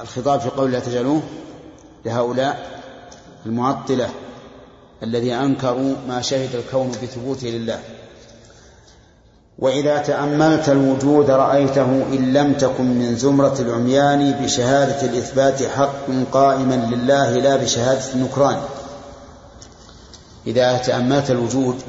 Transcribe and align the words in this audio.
الخطاب 0.00 0.40
في 0.40 0.48
قول 0.48 0.72
لا 0.72 0.80
تجعلوه 0.80 1.22
لهؤلاء 2.04 2.80
المعطلة 3.46 4.08
الذي 5.02 5.34
أنكروا 5.34 5.94
ما 6.08 6.22
شهد 6.22 6.54
الكون 6.54 6.92
بثبوته 7.02 7.48
لله. 7.48 7.78
وإذا 9.58 9.98
تأملت 9.98 10.68
الوجود 10.68 11.30
رأيته 11.30 11.84
إن 11.84 12.32
لم 12.32 12.54
تكن 12.54 12.84
من 12.84 13.16
زمرة 13.16 13.56
العميان 13.60 14.32
بشهادة 14.32 15.02
الإثبات 15.02 15.62
حق 15.62 16.06
قائما 16.32 16.74
لله 16.74 17.30
لا 17.30 17.56
بشهادة 17.56 18.12
النكران. 18.14 18.56
إذا 20.46 20.76
تأملت 20.76 21.30
الوجود 21.30 21.82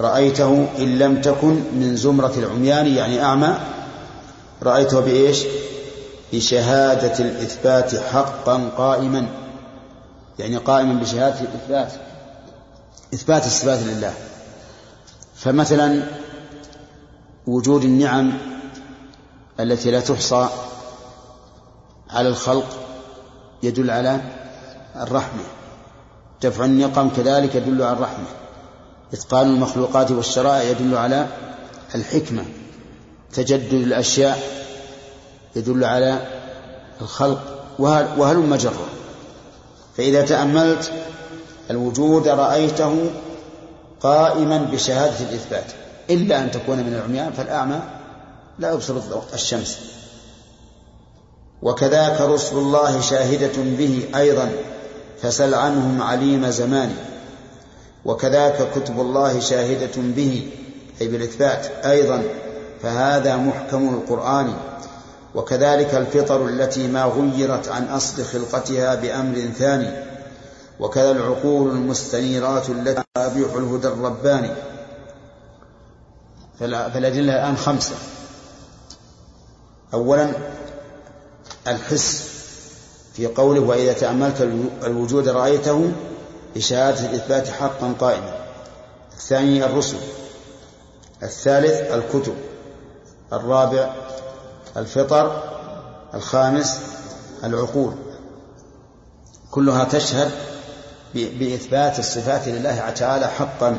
رأيته 0.00 0.66
إن 0.78 0.98
لم 0.98 1.20
تكن 1.20 1.62
من 1.72 1.96
زمرة 1.96 2.32
العميان 2.36 2.86
يعني 2.86 3.22
أعمى 3.22 3.58
رأيته 4.62 5.00
بإيش؟ 5.00 5.44
بشهادة 6.32 7.18
الإثبات 7.18 7.96
حقا 7.96 8.68
قائما. 8.76 9.26
يعني 10.38 10.56
قائما 10.56 11.00
بشهادة 11.00 11.40
الإثبات 11.40 11.92
إثبات 13.14 13.46
الصفات 13.46 13.78
لله. 13.78 14.14
فمثلا 15.36 16.02
وجود 17.46 17.84
النعم 17.84 18.38
التي 19.60 19.90
لا 19.90 20.00
تحصى 20.00 20.48
على 22.10 22.28
الخلق 22.28 22.78
يدل 23.62 23.90
على 23.90 24.20
الرحمة. 24.96 25.42
دفع 26.42 26.64
النقم 26.64 27.08
كذلك 27.08 27.54
يدل 27.54 27.82
على 27.82 27.92
الرحمة. 27.96 28.26
إتقان 29.12 29.46
المخلوقات 29.46 30.10
والشرائع 30.10 30.62
يدل 30.62 30.96
على 30.96 31.26
الحكمة. 31.94 32.44
تجدد 33.34 33.72
الأشياء 33.72 34.57
يدل 35.56 35.84
على 35.84 36.18
الخلق 37.00 37.40
وهل, 37.78 38.38
مجرة 38.38 38.86
فإذا 39.96 40.22
تأملت 40.22 40.92
الوجود 41.70 42.28
رأيته 42.28 43.10
قائما 44.00 44.58
بشهادة 44.58 45.20
الإثبات 45.20 45.64
إلا 46.10 46.42
أن 46.42 46.50
تكون 46.50 46.78
من 46.78 46.94
العميان 46.94 47.32
فالأعمى 47.32 47.80
لا 48.58 48.72
يبصر 48.72 48.94
الشمس. 49.34 49.78
وكذاك 51.62 52.20
رسل 52.20 52.56
الله 52.56 53.00
شاهدة 53.00 53.62
به 53.78 54.08
أيضا 54.16 54.52
فسل 55.22 55.54
عنهم 55.54 56.02
عليم 56.02 56.50
زمان. 56.50 56.96
وكذاك 58.04 58.68
كتب 58.74 59.00
الله 59.00 59.40
شاهدة 59.40 59.96
به 59.96 60.50
أي 61.00 61.08
بالإثبات 61.08 61.66
أيضا. 61.84 62.22
فهذا 62.82 63.36
محكم 63.36 63.88
القرآن. 63.94 64.54
وكذلك 65.34 65.94
الفطر 65.94 66.48
التي 66.48 66.86
ما 66.86 67.04
غيرت 67.04 67.68
عن 67.68 67.88
أصل 67.88 68.24
خلقتها 68.24 68.94
بأمر 68.94 69.38
ثاني 69.58 70.08
وكذا 70.80 71.10
العقول 71.10 71.70
المستنيرات 71.70 72.68
التي 72.70 73.02
أبيح 73.16 73.52
الهدى 73.52 73.88
الرباني. 73.88 74.50
فالأدلة 76.60 77.08
الآن 77.08 77.56
خمسة. 77.56 77.94
أولا 79.94 80.30
الحس 81.66 82.28
في 83.14 83.26
قوله 83.26 83.60
وإذا 83.60 83.92
تأملت 83.92 84.40
الوجود 84.84 85.28
رأيته 85.28 85.92
بشهادة 86.56 87.10
الإثبات 87.10 87.48
حقا 87.48 87.94
قائما. 88.00 88.38
الثاني 89.12 89.64
الرسل. 89.64 89.96
الثالث 91.22 91.92
الكتب. 91.92 92.34
الرابع 93.32 93.94
الفطر 94.76 95.42
الخامس 96.14 96.80
العقول. 97.44 97.94
كلها 99.50 99.84
تشهد 99.84 100.30
بإثبات 101.14 101.98
الصفات 101.98 102.48
لله 102.48 102.90
تعالى 102.90 103.26
حقا. 103.26 103.78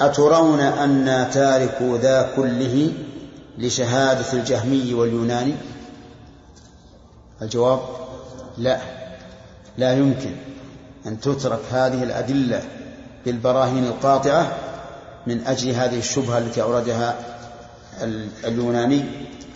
أترون 0.00 0.60
أن 0.60 1.30
تاركوا 1.30 1.98
ذا 1.98 2.32
كله 2.36 2.92
لشهادة 3.58 4.32
الجهمي 4.32 4.94
واليوناني؟ 4.94 5.54
الجواب 7.42 7.80
لا. 8.58 8.80
لا 9.78 9.92
يمكن 9.92 10.36
أن 11.06 11.20
تترك 11.20 11.60
هذه 11.70 12.02
الأدلة 12.02 12.62
بالبراهين 13.24 13.84
القاطعة 13.84 14.52
من 15.26 15.46
أجل 15.46 15.70
هذه 15.70 15.98
الشبهة 15.98 16.38
التي 16.38 16.62
أوردها 16.62 17.35
اليوناني 18.44 19.04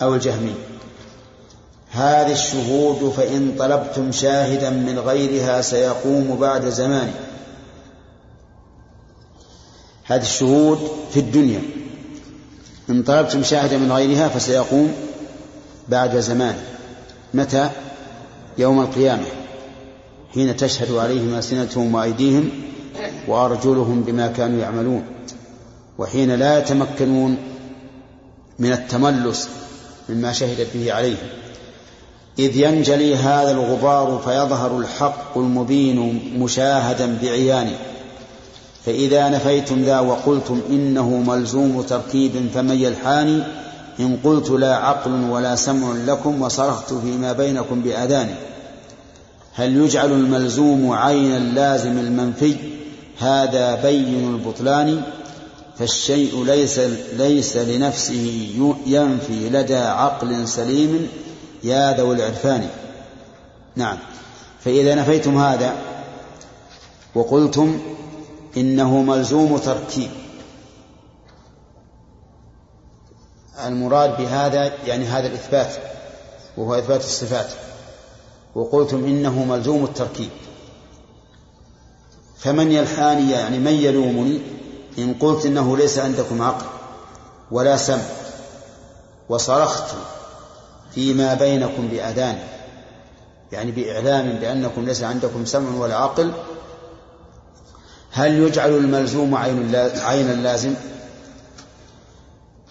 أو 0.01 0.15
الجهمي. 0.15 0.53
هذه 1.91 2.31
الشهود 2.31 3.13
فإن 3.17 3.55
طلبتم 3.59 4.11
شاهدا 4.11 4.69
من 4.69 4.99
غيرها 4.99 5.61
سيقوم 5.61 6.37
بعد 6.41 6.69
زمان 6.69 7.11
هذه 10.05 10.21
الشهود 10.21 10.79
في 11.13 11.19
الدنيا. 11.19 11.61
إن 12.89 13.03
طلبتم 13.03 13.43
شاهدا 13.43 13.77
من 13.77 13.91
غيرها 13.91 14.27
فسيقوم 14.27 14.93
بعد 15.89 16.19
زمان 16.19 16.55
متى؟ 17.33 17.69
يوم 18.57 18.79
القيامة 18.81 19.25
حين 20.33 20.57
تشهد 20.57 20.91
عليهم 20.91 21.35
ألسنتهم 21.35 21.95
وأيديهم 21.95 22.49
وأرجلهم 23.27 24.01
بما 24.01 24.27
كانوا 24.27 24.59
يعملون 24.59 25.03
وحين 25.97 26.31
لا 26.31 26.59
يتمكنون 26.59 27.37
من 28.61 28.71
التملص 28.71 29.47
مما 30.09 30.33
شهدت 30.33 30.67
به 30.73 30.93
عليهم 30.93 31.27
إذ 32.39 32.57
ينجلي 32.57 33.15
هذا 33.15 33.51
الغبار 33.51 34.21
فيظهر 34.25 34.79
الحق 34.79 35.37
المبين 35.37 36.21
مشاهدا 36.37 37.17
بعيانه. 37.21 37.75
فإذا 38.85 39.29
نفيتم 39.29 39.83
ذا 39.83 39.99
وقلتم 39.99 40.61
إنه 40.69 41.09
ملزوم 41.09 41.81
تركيب 41.81 42.31
فمن 42.53 42.75
يلحاني 42.75 43.43
إن 43.99 44.17
قلت 44.23 44.49
لا 44.49 44.75
عقل 44.75 45.11
ولا 45.29 45.55
سمع 45.55 45.93
لكم 46.05 46.41
وصرخت 46.41 46.93
فيما 46.93 47.33
بينكم 47.33 47.81
بأذاني. 47.81 48.35
هل 49.53 49.77
يجعل 49.77 50.11
الملزوم 50.11 50.91
عين 50.91 51.35
اللازم 51.35 51.97
المنفي؟ 51.97 52.55
هذا 53.19 53.75
بين 53.75 54.33
البطلان. 54.33 55.01
فالشيء 55.81 56.43
ليس 56.43 56.79
ليس 57.13 57.57
لنفسه 57.57 58.53
ينفي 58.85 59.49
لدى 59.49 59.77
عقل 59.77 60.47
سليم 60.47 61.09
يا 61.63 61.97
ذوي 61.97 62.15
العرفان. 62.15 62.69
نعم. 63.75 63.97
فإذا 64.59 64.95
نفيتم 64.95 65.37
هذا 65.37 65.75
وقلتم 67.15 67.81
إنه 68.57 69.01
ملزوم 69.01 69.57
تركيب. 69.57 70.09
المراد 73.65 74.17
بهذا 74.17 74.71
يعني 74.85 75.05
هذا 75.05 75.27
الإثبات 75.27 75.75
وهو 76.57 76.75
إثبات 76.75 76.99
الصفات. 76.99 77.49
وقلتم 78.55 79.05
إنه 79.05 79.43
ملزوم 79.43 79.83
التركيب. 79.83 80.29
فمن 82.37 82.71
يلحاني 82.71 83.31
يعني 83.31 83.59
من 83.59 83.73
يلومني 83.73 84.50
إن 84.97 85.13
قلت 85.13 85.45
إنه 85.45 85.77
ليس 85.77 85.99
عندكم 85.99 86.41
عقل 86.41 86.65
ولا 87.51 87.77
سمع 87.77 88.03
وصرخت 89.29 89.95
فيما 90.91 91.33
بينكم 91.33 91.87
بأذان 91.87 92.39
يعني 93.51 93.71
بإعلام 93.71 94.29
بأنكم 94.29 94.85
ليس 94.85 95.03
عندكم 95.03 95.45
سمع 95.45 95.77
ولا 95.77 95.95
عقل 95.95 96.31
هل 98.11 98.31
يجعل 98.39 98.69
الملزوم 98.69 99.35
عين 99.35 99.75
عين 99.95 100.29
اللازم؟ 100.29 100.73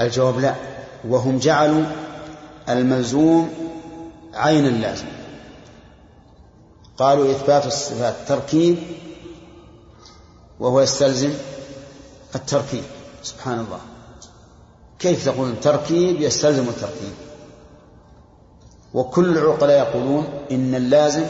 الجواب 0.00 0.40
لا 0.40 0.54
وهم 1.08 1.38
جعلوا 1.38 1.84
الملزوم 2.68 3.50
عين 4.34 4.66
اللازم. 4.66 5.06
قالوا 6.98 7.30
إثبات 7.30 7.66
الصفات 7.66 8.14
تركيب 8.28 8.78
وهو 10.60 10.80
يستلزم 10.80 11.32
التركيب 12.34 12.82
سبحان 13.22 13.60
الله. 13.60 13.80
كيف 14.98 15.24
تقول 15.24 15.60
تركيب 15.60 16.20
يستلزم 16.20 16.68
التركيب 16.68 17.12
وكل 18.94 19.38
العقلاء 19.38 19.78
يقولون 19.78 20.24
إن 20.50 20.74
اللازم 20.74 21.24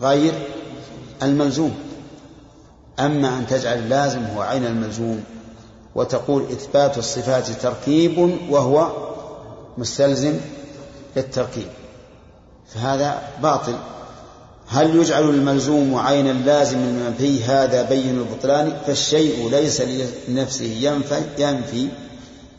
غير 0.00 0.34
الملزوم. 1.22 1.74
أما 3.00 3.38
أن 3.38 3.46
تجعل 3.46 3.78
اللازم 3.78 4.24
هو 4.24 4.42
عين 4.42 4.66
الملزوم 4.66 5.24
وتقول 5.94 6.42
إثبات 6.42 6.98
الصفات 6.98 7.50
تركيب 7.50 8.18
وهو 8.50 8.92
مستلزم 9.78 10.40
للتركيب. 11.16 11.68
فهذا 12.66 13.22
باطل. 13.42 13.78
هل 14.72 14.96
يجعل 14.96 15.30
الملزوم 15.30 15.94
عين 15.96 16.28
اللازم 16.28 16.78
المنفي 16.78 17.44
هذا 17.44 17.82
بين 17.82 18.18
البطلان؟ 18.18 18.72
فالشيء 18.86 19.50
ليس 19.50 19.82
لنفسه 20.28 20.64
ينفي, 20.64 21.22
ينفي 21.38 21.88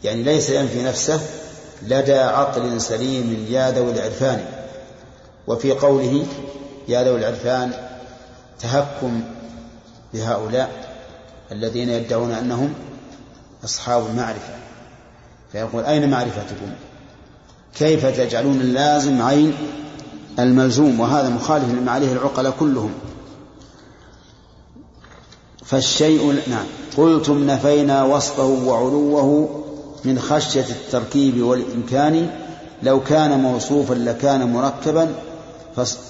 يعني 0.04 0.24
ليس 0.24 0.50
ينفي 0.50 0.84
نفسه 0.84 1.20
لدى 1.88 2.14
عقل 2.14 2.82
سليم 2.82 3.48
يا 3.50 3.72
ذوي 3.72 3.92
العرفان. 3.92 4.46
وفي 5.48 5.72
قوله 5.72 6.26
يا 6.88 7.04
ذوي 7.04 7.20
العرفان 7.20 7.72
تهكم 8.60 9.22
بهؤلاء 10.14 10.70
الذين 11.52 11.90
يدعون 11.90 12.32
أنهم 12.32 12.74
أصحاب 13.64 14.06
المعرفة. 14.08 14.54
فيقول 15.52 15.84
أين 15.84 16.10
معرفتكم؟ 16.10 16.72
كيف 17.76 18.06
تجعلون 18.06 18.62
اللازم 18.62 19.22
عين 19.22 19.54
الملزوم 20.40 21.00
وهذا 21.00 21.30
مخالف 21.30 21.70
لما 21.70 21.92
عليه 21.92 22.14
العقلاء 22.14 22.54
كلهم. 22.60 22.92
فالشيء 25.66 26.42
نعم. 26.48 26.66
قلتم 26.98 27.48
نفينا 27.48 28.04
وصفه 28.04 28.46
وعلوه 28.46 29.50
من 30.06 30.20
خشية 30.20 30.66
التركيب 30.70 31.44
والإمكان. 31.44 32.30
لو 32.84 33.04
كان 33.04 33.40
موصوفا 33.40 33.94
لكان 33.94 34.54
مركبا 34.54 35.16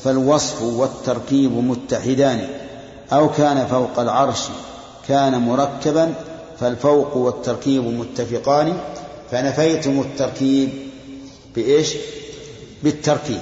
فالوصف 0.03 0.61
والتركيب 0.61 1.51
متحدان. 1.51 2.47
أو 3.13 3.29
كان 3.29 3.67
فوق 3.67 3.99
العرش 3.99 4.41
كان 5.07 5.41
مركبا 5.41 6.13
فالفوق 6.59 7.17
والتركيب 7.17 7.83
متفقان. 7.83 8.77
فنفيتم 9.31 9.99
التركيب 9.99 10.69
بإيش؟ 11.55 11.93
بالتركيب. 12.83 13.41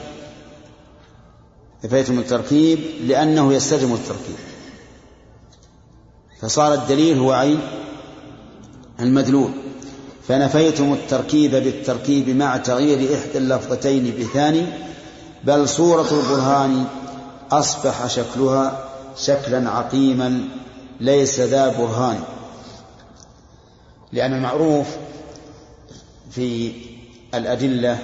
نفيتم 1.85 2.19
التركيب 2.19 2.79
لأنه 3.07 3.53
يستلزم 3.53 3.93
التركيب. 3.93 4.35
فصار 6.41 6.73
الدليل 6.73 7.19
هو 7.19 7.31
عين 7.31 7.59
المدلول. 8.99 9.51
فنفيتم 10.27 10.93
التركيب 10.93 11.51
بالتركيب 11.51 12.29
مع 12.29 12.57
تغيير 12.57 13.15
إحدى 13.15 13.37
اللفظتين 13.37 14.13
بثاني 14.19 14.65
بل 15.43 15.69
صورة 15.69 16.07
البرهان 16.11 16.85
أصبح 17.51 18.07
شكلها 18.07 18.89
شكلا 19.17 19.69
عقيما 19.69 20.43
ليس 20.99 21.39
ذا 21.39 21.67
برهان. 21.67 22.19
لأن 24.13 24.33
المعروف 24.33 24.87
في 26.31 26.71
الأدلة 27.33 27.97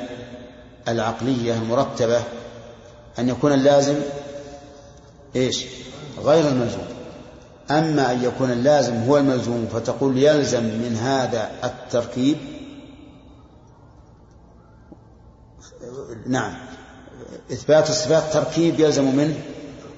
العقلية 0.87 1.53
المرتبة 1.53 2.23
أن 3.19 3.29
يكون 3.29 3.53
اللازم 3.53 3.95
إيش؟ 5.35 5.65
غير 6.23 6.47
الملزوم. 6.47 6.87
أما 7.71 8.11
أن 8.11 8.23
يكون 8.23 8.51
اللازم 8.51 9.03
هو 9.03 9.17
الملزوم 9.17 9.67
فتقول 9.73 10.17
يلزم 10.17 10.63
من 10.63 10.97
هذا 11.01 11.51
التركيب. 11.63 12.37
نعم. 16.27 16.53
إثبات 17.51 17.89
الصفات 17.89 18.33
تركيب 18.33 18.79
يلزم 18.79 19.15
منه 19.15 19.35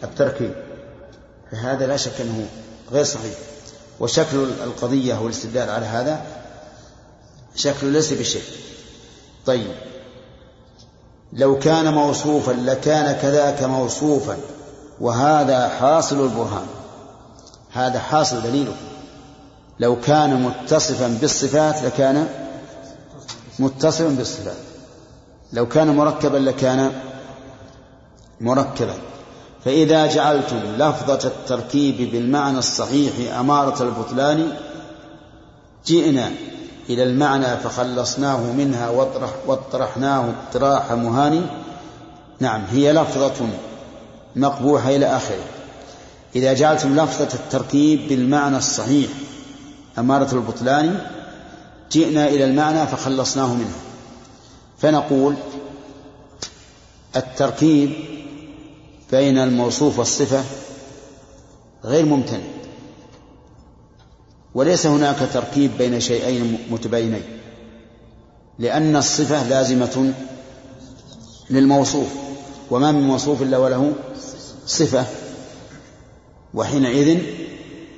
التركيب. 0.04 0.54
فهذا 1.52 1.88
لا 1.88 1.98
شك 1.98 2.22
أنه 2.22 2.48
غير 2.92 3.04
صحيح. 3.04 3.34
وشكل 4.00 4.38
القضية 4.38 5.16
والاستدلال 5.16 5.70
على 5.70 5.86
هذا 5.86 6.26
شكل 7.56 7.88
ليس 7.88 8.14
بشيء. 8.14 8.44
طيب. 9.46 9.89
لو 11.34 11.60
كان 11.60 11.94
موصوفا 11.94 12.52
لكان 12.52 13.16
كذاك 13.22 13.64
موصوفا. 13.64 14.38
وهذا 15.02 15.70
حاصل 15.70 16.24
البرهان. 16.24 16.68
هذا 17.72 18.00
حاصل 18.00 18.42
دليله. 18.42 18.74
لو 19.80 20.02
كان 20.02 20.44
متصفا 20.44 21.18
بالصفات 21.22 21.84
لكان 21.84 22.28
متصفا 23.60 24.08
بالصفات. 24.08 24.58
لو 25.54 25.68
كان 25.68 25.96
مركبا 25.96 26.38
لكان 26.38 26.92
مركبا. 28.42 28.94
فإذا 29.66 30.08
جعلتم 30.08 30.58
لفظة 30.58 31.28
التركيب 31.28 32.12
بالمعنى 32.12 32.58
الصحيح 32.58 33.38
أمارة 33.40 33.84
البطلان 33.84 34.54
جئنا 35.86 36.32
إلى 36.90 37.04
المعنى 37.04 37.58
فخلصناه 37.58 38.52
منها 38.52 38.90
واطرح 38.90 39.30
واطرحناه 39.48 40.34
اطراح 40.50 40.92
مهاني. 40.92 41.42
نعم 42.40 42.62
هي 42.72 42.94
لفظة 42.94 43.48
مقبوحة 44.36 44.90
إلى 44.90 45.06
آخره. 45.06 45.44
إذا 46.36 46.54
جعلتم 46.54 46.96
لفظة 46.96 47.30
التركيب 47.34 48.08
بالمعنى 48.08 48.58
الصحيح 48.58 49.10
أمارة 49.98 50.36
البطلان 50.36 51.00
جئنا 51.92 52.28
إلى 52.28 52.46
المعنى 52.46 52.88
فخلصناه 52.88 53.54
منه 53.54 53.76
فنقول 54.78 55.36
التركيب 57.16 57.92
بين 59.12 59.38
الموصوف 59.38 60.00
والصفة 60.00 60.44
غير 61.84 62.06
ممتنع 62.06 62.59
وليس 64.60 64.86
هناك 64.86 65.16
تركيب 65.34 65.72
بين 65.78 66.00
شيئين 66.00 66.58
متباينين 66.72 67.24
لأن 68.60 68.96
الصفة 68.96 69.48
لازمة 69.48 70.14
للموصوف 71.50 72.08
وما 72.72 72.92
من 72.92 73.02
موصوف 73.02 73.42
إلا 73.42 73.58
وله 73.58 73.94
صفة 74.66 75.06
وحينئذ 76.54 77.20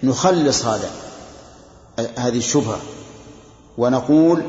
نخلص 0.03 0.65
هذا 0.65 0.89
هذه 2.17 2.37
الشبهة 2.37 2.79
ونقول 3.77 4.43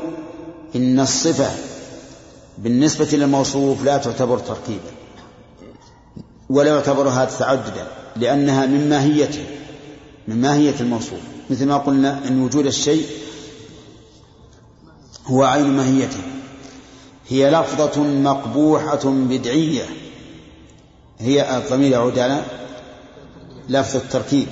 إن 0.75 0.99
الصفة 0.99 1.51
بالنسبة 2.57 3.07
للموصوف 3.13 3.83
لا 3.83 3.97
تعتبر 3.97 4.39
تركيبا 4.39 4.91
ولا 6.49 6.69
يعتبر 6.69 7.09
هذا 7.09 7.37
تعددا 7.39 7.87
لأنها 8.15 8.65
من 8.65 8.89
ماهيته 8.89 9.45
من 10.27 10.41
ماهية 10.41 10.75
الموصوف. 10.79 11.32
مثل 11.49 11.65
ما 11.65 11.77
قلنا 11.77 12.27
أن 12.27 12.41
وجود 12.41 12.65
الشيء 12.65 13.05
هو 15.27 15.43
عين 15.43 15.67
ماهيته 15.67 16.33
هي 17.29 17.49
لفظة 17.49 18.03
مقبوحة 18.03 19.01
بدعية. 19.05 19.83
هي 21.19 21.57
الضمير 21.57 21.91
يعود 21.91 22.19
على 22.19 22.41
لفظ 23.69 23.95
التركيب. 23.95 24.47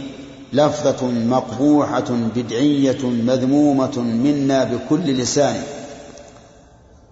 لفظة 0.54 1.08
مقبوحة 1.08 2.12
بدعية 2.36 3.06
مذمومة 3.06 4.00
منا 4.00 4.64
بكل 4.64 5.14
لسان. 5.14 5.64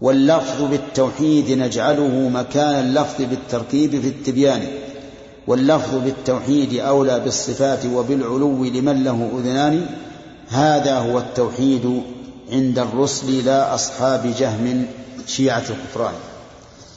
واللفظ 0.02 0.62
بالتوحيد 0.62 1.52
نجعله 1.52 2.30
مكان 2.30 2.86
اللفظ 2.86 3.22
بالتركيب 3.22 4.02
في 4.02 4.08
التبيان. 4.08 4.68
واللفظ 5.50 5.96
بالتوحيد 5.96 6.80
أولى 6.80 7.20
بالصفات 7.20 7.86
وبالعلو 7.86 8.64
لمن 8.64 9.04
له 9.04 9.30
أذنان 9.38 9.86
هذا 10.50 10.98
هو 10.98 11.20
التوحيد 11.20 12.04
عند 12.52 12.80
الرسل 12.80 13.46
لا 13.46 13.76
أصحاب 13.76 14.34
جهم 14.40 14.86
شيعة 15.28 15.64
الكفران. 15.70 16.14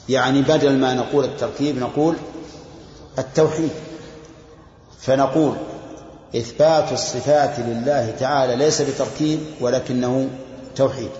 يعني 0.09 0.41
بدل 0.41 0.77
ما 0.77 0.93
نقول 0.93 1.25
التركيب 1.25 1.77
نقول 1.77 2.15
التوحيد. 3.19 3.69
فنقول 4.99 5.55
إثبات 6.35 6.91
الصفات 6.91 7.59
لله 7.59 8.13
تعالى 8.19 8.55
ليس 8.55 8.81
بتركيب 8.81 9.39
ولكنه 9.61 10.29
توحيد. 10.75 11.11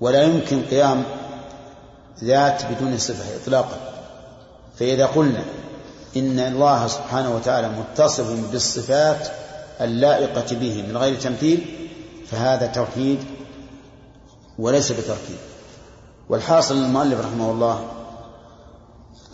ولا 0.00 0.22
يمكن 0.22 0.62
قيام 0.62 1.02
ذات 2.24 2.62
بدون 2.66 2.98
صفة 2.98 3.24
إطلاقا. 3.42 3.78
فإذا 4.78 5.06
قلنا 5.06 5.44
إن 6.16 6.38
الله 6.38 6.86
سبحانه 6.86 7.34
وتعالى 7.34 7.68
متصف 7.68 8.50
بالصفات 8.52 9.28
اللائقة 9.80 10.56
به 10.56 10.84
من 10.88 10.96
غير 10.96 11.14
تمثيل 11.20 11.64
فهذا 12.26 12.66
توحيد 12.66 13.18
وليس 14.58 14.92
بتركيب. 14.92 15.38
والحاصل 16.28 16.74
المؤلف 16.74 17.20
رحمه 17.20 17.50
الله 17.50 17.86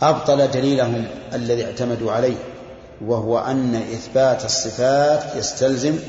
أبطل 0.01 0.51
دليلهم 0.51 1.07
الذي 1.33 1.65
اعتمدوا 1.65 2.11
عليه 2.11 2.35
وهو 3.05 3.39
أن 3.39 3.75
إثبات 3.75 4.45
الصفات 4.45 5.35
يستلزم 5.35 5.99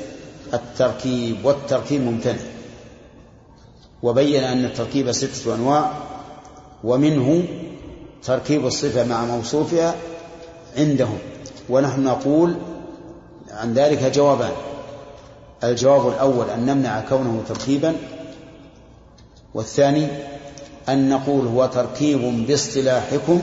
التركيب 0.55 1.45
والتركيب 1.45 2.01
ممتنع. 2.03 2.41
وبين 4.03 4.45
أن 4.45 4.65
التركيب 4.65 5.13
ستة 5.13 5.55
أنواع 5.55 5.93
ومنه 6.85 7.45
تركيب 8.23 8.67
الصفة 8.67 9.05
مع 9.05 9.25
موصوفها 9.25 9.95
عندهم 10.79 11.19
ونحن 11.69 12.05
نقول 12.05 12.57
عن 13.51 13.75
ذلك 13.75 14.03
جوابان. 14.03 14.53
الجواب 15.65 16.09
الأول 16.09 16.51
أن 16.51 16.67
نمنع 16.67 17.01
كونه 17.01 17.43
تركيبا 17.49 17.97
والثاني 19.55 20.09
أن 20.89 21.09
نقول 21.09 21.47
هو 21.47 21.67
تركيب 21.67 22.47
باصطلاحكم 22.47 23.43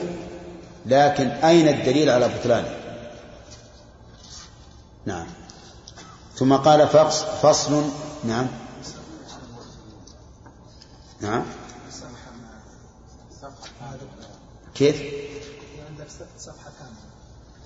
لكن 0.85 1.27
أين 1.27 1.67
الدليل 1.67 2.09
على 2.09 2.27
بطلانه 2.27 2.75
نعم. 5.05 5.27
ثم 6.35 6.55
قال 6.55 6.87
فصل 7.41 7.83
نعم. 8.23 8.47
نعم. 11.21 11.43
كيف؟ 14.75 15.24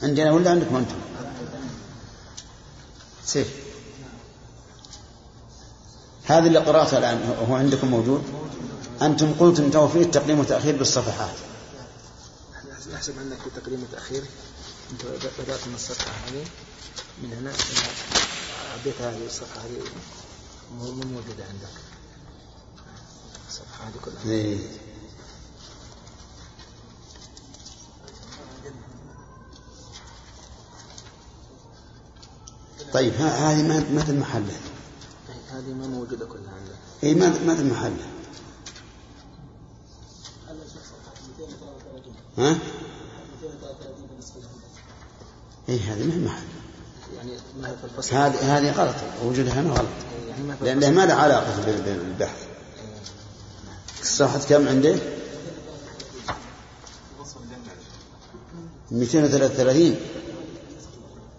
عندنا 0.04 0.32
ولا 0.32 0.52
عندكم 0.52 0.76
أنتم؟ 0.76 0.96
سيف. 3.26 3.48
هذه 6.26 6.48
اللي 6.48 6.60
قرأتها 6.60 7.00
الآن 7.00 7.36
هو 7.50 7.56
عندكم 7.56 7.88
موجود؟ 7.88 8.24
أنتم 9.02 9.34
قلتم 9.34 9.70
توفيق 9.70 10.12
تقديم 10.12 10.40
وتأخير 10.40 10.78
بالصفحات. 10.78 11.36
يحسب 12.94 13.20
عندك 13.20 13.38
في 13.38 13.62
تقديم 13.62 13.84
وتأخير؟ 13.84 14.24
أنت 14.92 15.02
بدأت 15.40 15.68
من 15.68 15.76
الصفحة 15.76 16.12
هذه 16.12 16.46
من 17.24 17.34
هنا 17.34 17.52
عديت 18.80 19.02
هذه 19.02 19.26
الصفحة 19.26 19.62
هذه 19.62 19.82
مو 20.78 20.92
موجودة 20.92 21.44
عندك. 21.50 21.76
الصفحة 23.50 23.84
هذه 23.88 24.00
كلها. 24.06 24.58
طيب 32.94 33.14
هذه 33.14 33.68
ما 33.92 34.04
في 34.04 34.12
محله 34.12 34.54
هذه 35.52 35.74
ما 35.74 35.88
موجودة 35.88 36.26
كلها 36.26 36.54
عندك 36.54 36.76
اي 37.04 37.16
ما 37.16 37.30
ما 37.46 37.56
في 37.56 37.64
محله 37.64 38.08
ها؟ 42.38 42.58
اي 45.70 45.80
هذه 45.80 46.04
ما 46.04 46.14
هي 46.14 46.20
محل 46.20 46.44
يعني 47.16 47.32
هذه 48.12 48.58
هذه 48.58 48.72
غلط. 48.72 48.96
وجودها 49.24 49.54
هنا 49.54 49.70
غلط. 49.70 49.90
يعني 50.64 50.80
لأنها 50.80 50.90
ما 50.90 51.06
لها 51.06 51.16
علاقة 51.16 51.66
بالبحث. 51.86 52.48
الصفحة 54.02 54.40
كم 54.40 54.68
عنده؟ 54.68 54.96
233 58.92 59.96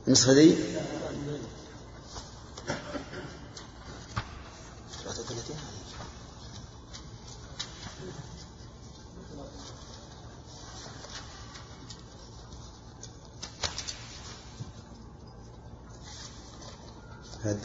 النسخة 0.07 0.33
دي؟ 0.33 0.55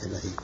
الثلاثين 0.06 0.36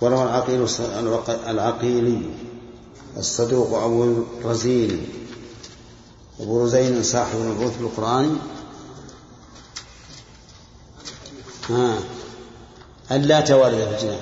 وروى 0.00 0.22
العقيل 0.22 0.66
العقيلي 1.46 2.30
الصدوق 3.16 3.78
أبو 3.82 4.04
الرزين 4.04 5.08
أبو 6.40 6.64
رزين 6.64 7.02
صاحب 7.02 7.36
المبعوث 7.38 7.76
بالقرآن 7.78 8.38
ها. 11.70 11.98
ألا 13.10 13.40
توارد 13.40 13.74
في 13.74 13.94
الجنان. 13.94 14.20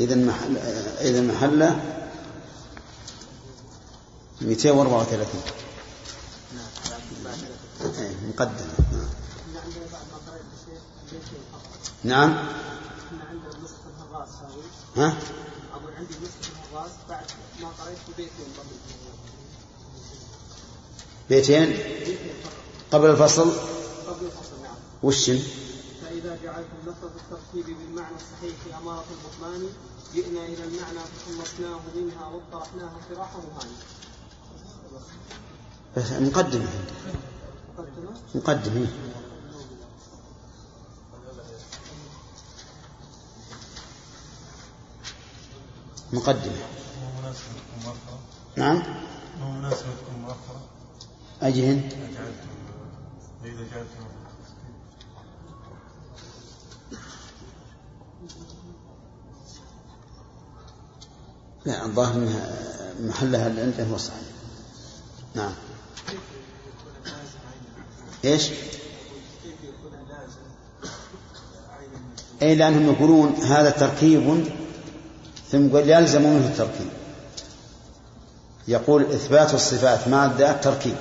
إذا 0.00 0.14
محل 0.14 0.56
إذا 1.00 1.20
محله 1.20 1.80
234 4.40 5.40
إيه، 7.98 8.16
مقدمة 8.28 8.70
نعم. 12.04 12.30
ها؟ 14.96 15.16
أقول 15.72 15.92
عندي 15.98 16.14
نسخة 16.14 16.52
الغاز 16.72 16.90
بعد 17.08 17.24
ما 17.60 17.68
قريت 17.68 17.98
بيتين 18.16 18.30
بيتين 21.30 21.78
قبل 22.92 23.10
الفصل؟ 23.10 23.50
قبل 24.06 24.26
الفصل 24.26 24.62
نعم 24.62 24.74
وش 25.02 25.30
فإذا 26.20 26.38
جعلتم 26.44 26.76
لفظ 26.86 27.04
التركيب 27.04 27.76
بالمعنى 27.78 28.16
الصحيح 28.16 28.54
في 28.64 28.76
أمارة 28.82 29.04
البطلان 29.10 29.68
جئنا 30.14 30.44
إلى 30.44 30.64
المعنى 30.64 30.98
فخلصناه 30.98 31.80
منها 31.96 32.26
واطرحناها 32.26 32.96
فراحا 33.08 33.38
مهاني. 33.38 33.76
بس 35.96 36.12
مقدمة 36.12 36.68
مقدمة 37.76 38.16
مقدمة 38.34 38.86
مقدمة 46.12 46.62
نعم 48.56 48.82
مناسبتكم 49.40 50.18
مؤخرة 50.22 50.60
أجهن. 51.42 51.88
إذا 53.44 53.64
جعلتم 53.70 54.19
لا 61.64 61.84
الظاهر 61.84 62.14
إنها 62.14 62.52
محلها 63.00 63.46
اللي 63.46 63.60
عنده 63.60 63.84
هو 63.84 63.96
صحيح. 63.96 64.20
نعم. 65.34 65.52
إيش؟ 68.24 68.50
اي 72.42 72.54
لأنهم 72.54 72.94
يقولون 72.94 73.34
هذا 73.34 73.70
تركيب 73.70 74.44
ثم 75.50 75.66
يقول 75.66 75.90
يلزم 75.90 76.22
منه 76.22 76.46
التركيب. 76.46 76.88
يقول 78.68 79.02
إثبات 79.02 79.54
الصفات 79.54 80.08
مع 80.08 80.26
الذات 80.26 80.64
تركيب 80.64 80.96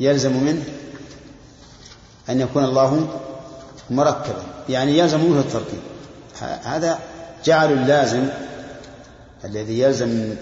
يلزم 0.00 0.32
منه 0.44 0.64
أن 2.28 2.40
يكون 2.40 2.64
الله 2.64 3.20
مركبا. 3.90 4.42
يعني 4.68 4.98
يلزم 4.98 5.20
منه 5.20 5.40
التركيب. 5.40 5.80
هذا 6.64 6.98
جعل 7.44 7.72
اللازم 7.72 8.28
الذي 9.44 9.80
يلزم 9.80 10.08
من 10.08 10.36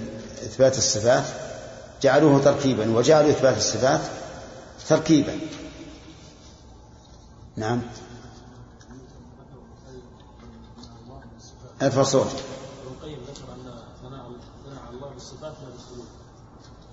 إثبات 0.45 0.79
الصفات 0.79 1.25
جعلوه 2.03 2.41
تركيبا 2.41 2.97
وجعلوا 2.97 3.31
إثبات 3.31 3.57
الصفات 3.57 4.01
تركيبا. 4.89 5.39
نعم. 7.57 7.83
الفصول. 11.83 12.27
القيم 12.87 13.19
ذكر 13.19 13.53
أن 13.53 13.79
ثناء 14.03 14.91
الله 14.91 15.09
بالصفات 15.09 15.53
لا 15.63 15.71
بالسلوك. 15.73 16.07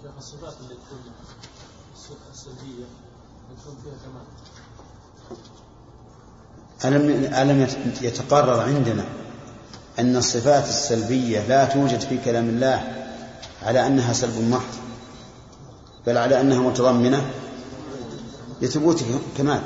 شيخ 0.04 0.12
الصفات 0.18 0.54
اللي 0.62 0.76
تكون 0.76 1.12
السلبيه 2.32 2.86
تكون 3.62 3.76
فيها 3.84 3.94
كمال 4.04 4.26
ألم 6.86 7.34
ألم 7.34 7.68
يتقرر 8.02 8.60
عندنا 8.60 9.06
أن 10.00 10.16
الصفات 10.16 10.70
السلبية 10.70 11.48
لا 11.48 11.66
توجد 11.66 12.00
في 12.00 12.18
كلام 12.26 12.50
الله 12.50 12.84
على 13.64 13.88
أنها 13.88 14.14
سلب 14.14 14.50
محض 14.50 14.74
بل 16.08 16.18
على 16.18 16.42
أنها 16.42 16.60
متضمنة 16.60 17.26
لثبوت 18.62 19.04
كمال. 19.38 19.62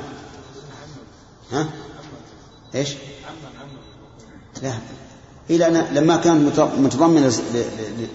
ها؟ 1.52 1.66
إيش؟ 2.74 2.94
لا. 4.62 4.72
إلى 5.50 5.66
أن 5.66 5.94
لما 5.94 6.16
كانت 6.16 6.60
متضمنة 6.60 7.32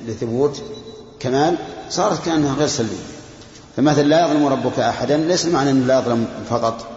لثبوت 0.07 0.61
كمال 1.19 1.57
صارت 1.89 2.25
كأنها 2.25 2.55
غير 2.55 2.67
سلبية. 2.67 2.95
فمثلا 3.77 4.03
لا 4.03 4.25
يظلم 4.25 4.47
ربك 4.47 4.79
أحدا 4.79 5.17
ليس 5.17 5.45
معنى 5.45 5.69
أنه 5.69 5.85
لا 5.85 5.99
يظلم 5.99 6.27
فقط. 6.49 6.87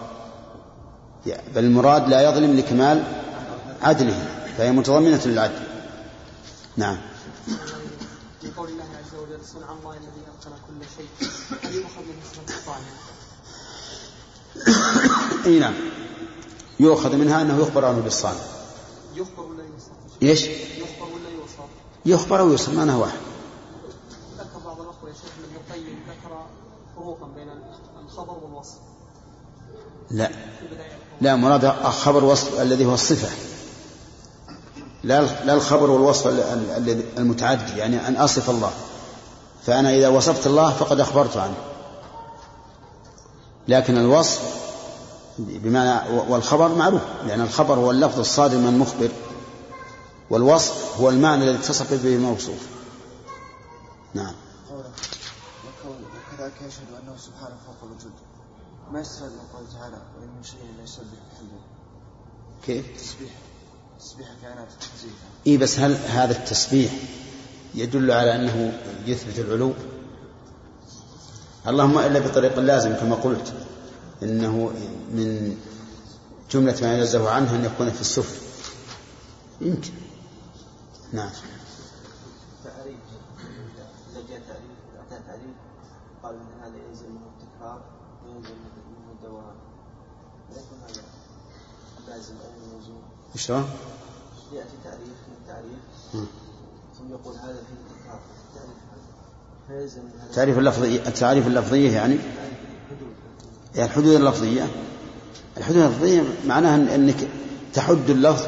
بل 1.27 1.65
المراد 1.65 2.09
لا 2.09 2.31
يظلم 2.31 2.57
لكمال 2.57 3.05
عدله. 3.83 4.44
فهي 4.59 4.73
متضمنة 4.73 5.21
للعدل. 5.27 5.63
نعم. 6.77 6.99
في 8.41 8.51
قول 8.57 8.69
الله 8.69 8.85
عز 8.85 9.15
وجل 9.15 9.45
صنع 9.45 9.73
الله 9.73 9.97
الذي 9.97 10.23
أتقن 10.39 10.53
كل 10.67 10.87
شيء 10.97 11.09
هل 11.63 11.75
يؤخذ 11.75 12.01
من 12.01 12.21
صفة 12.33 12.59
الصانع؟ 12.59 12.91
إي 15.47 15.59
نعم. 15.59 15.75
يؤخذ 16.81 17.17
منها 17.17 17.43
أنه 17.43 17.59
يخبر 17.59 17.85
عنه 17.85 18.01
بالصانع 18.01 18.41
يخبر 19.15 19.43
ولا 19.43 19.63
يوصف؟ 19.63 19.91
إيش؟ 20.23 20.45
يخبر 20.45 21.15
ولا 21.15 21.31
يوصف؟ 21.31 21.69
يخبر 22.07 22.41
أو 22.41 22.51
يوصف 22.51 22.75
معناه 22.75 23.01
واحد. 23.01 23.19
ذكر 24.39 24.59
بعض 24.65 24.81
الأخوة 24.81 25.11
يا 25.11 25.15
شيخ 25.15 25.31
ابن 25.45 25.57
القيم 25.57 25.99
ذكر 26.09 26.47
فروقا 26.97 27.27
بين 27.27 27.49
الخبر 28.05 28.39
والوصف. 28.45 28.79
لا. 30.11 30.31
لا 31.21 31.37
مراد 31.37 31.69
خبر 31.91 32.25
وصف 32.25 32.61
الذي 32.61 32.85
هو 32.85 32.95
الصفة. 32.95 33.54
لا 35.05 35.55
الخبر 35.55 35.91
والوصف 35.91 36.27
المتعدي 37.19 37.79
يعني 37.79 38.09
أن 38.09 38.17
أصف 38.17 38.51
الله. 38.51 38.71
فأنا 39.67 39.91
إذا 39.91 40.09
وصفت 40.09 40.47
الله 40.47 40.71
فقد 40.71 41.01
أخبرت 41.01 41.37
عنه. 41.37 41.55
لكن 43.69 43.97
الوصف 43.97 44.65
بمعنى 45.39 46.11
والخبر 46.29 46.75
معروف 46.75 47.03
لأن 47.27 47.41
الخبر 47.41 47.75
هو 47.75 47.91
اللفظ 47.91 48.19
الصادر 48.19 48.59
من 48.59 48.69
المخبر 48.69 49.09
والوصف 50.31 51.01
هو 51.01 51.11
المعنى 51.11 51.45
الذي 51.45 51.59
اتصف 51.59 52.05
به 52.05 52.15
الموصوف. 52.15 52.67
نعم. 54.15 54.35
وكذلك 55.87 56.55
يشهد 56.67 57.03
أنه 57.03 57.17
سبحانه 57.17 57.57
فوق 57.67 57.91
الوجود. 57.91 58.13
ما 58.93 59.01
يستفاد 59.01 59.31
من 59.31 59.39
قوله 59.55 59.67
تعالى؟ 59.81 59.97
وإن 59.97 60.29
من 60.37 60.43
شيء 60.43 60.61
لا 60.79 60.85
يسبح 60.85 61.03
بحمده. 61.03 61.61
كيف؟ 62.67 63.03
تسبيح 63.03 63.33
تسبيح 64.01 64.29
كائنات 64.43 64.69
تنزيها 64.69 65.15
إي 65.47 65.57
بس 65.57 65.79
هل 65.79 65.95
هذا 65.95 66.33
التسبيح 66.33 66.93
يدل 67.75 68.11
على 68.11 68.35
أنه 68.35 68.81
يثبت 69.07 69.39
العلو؟ 69.39 69.73
اللهم 71.67 71.99
إلا 71.99 72.19
بطريق 72.19 72.59
لازم 72.59 72.95
كما 72.95 73.15
قلت 73.15 73.53
إنه 74.23 74.73
من 75.13 75.57
جملة 76.51 76.77
ما 76.83 76.99
ينزه 76.99 77.31
عنه 77.31 77.57
أن 77.57 77.65
يكون 77.65 77.91
في 77.91 78.01
السفل. 78.01 78.41
يمكن. 79.61 79.93
نعم. 81.13 81.31
قال 86.23 86.35
أن 86.35 86.61
هذا 86.63 86.77
يلزم 86.89 87.11
منه 87.11 87.27
التكرار 87.37 87.83
ويلزم 88.27 88.55
منه 88.55 89.13
الدوام 89.13 89.57
لا 90.51 90.57
يكون 90.57 90.79
هذا 90.89 91.03
لازم. 92.09 92.35
شلون؟ 93.37 93.65
يأتي 94.53 94.69
تعريف 94.85 95.01
من 95.29 95.35
التعريف 95.43 96.27
ثم 96.99 97.11
يقول 97.11 97.35
هذا 97.37 97.53
فيه 97.55 97.95
تكرار 98.05 98.21
تعريف 98.55 98.77
هذا 98.93 99.79
فيلزم 99.81 100.03
من 100.03 100.21
هذا. 100.21 100.33
تعريف 100.33 100.59
اللفظية 100.59 101.09
التعريف 101.09 101.47
اللفظية 101.47 101.91
يعني؟ 101.93 102.19
يعني 103.75 103.87
الحدود 103.91 104.13
اللفظية. 104.15 104.69
الحدود 105.57 105.77
اللفظية 105.79 106.23
معناها 106.47 106.95
أنك 106.95 107.29
تحد 107.75 108.11
اللفظ 108.11 108.47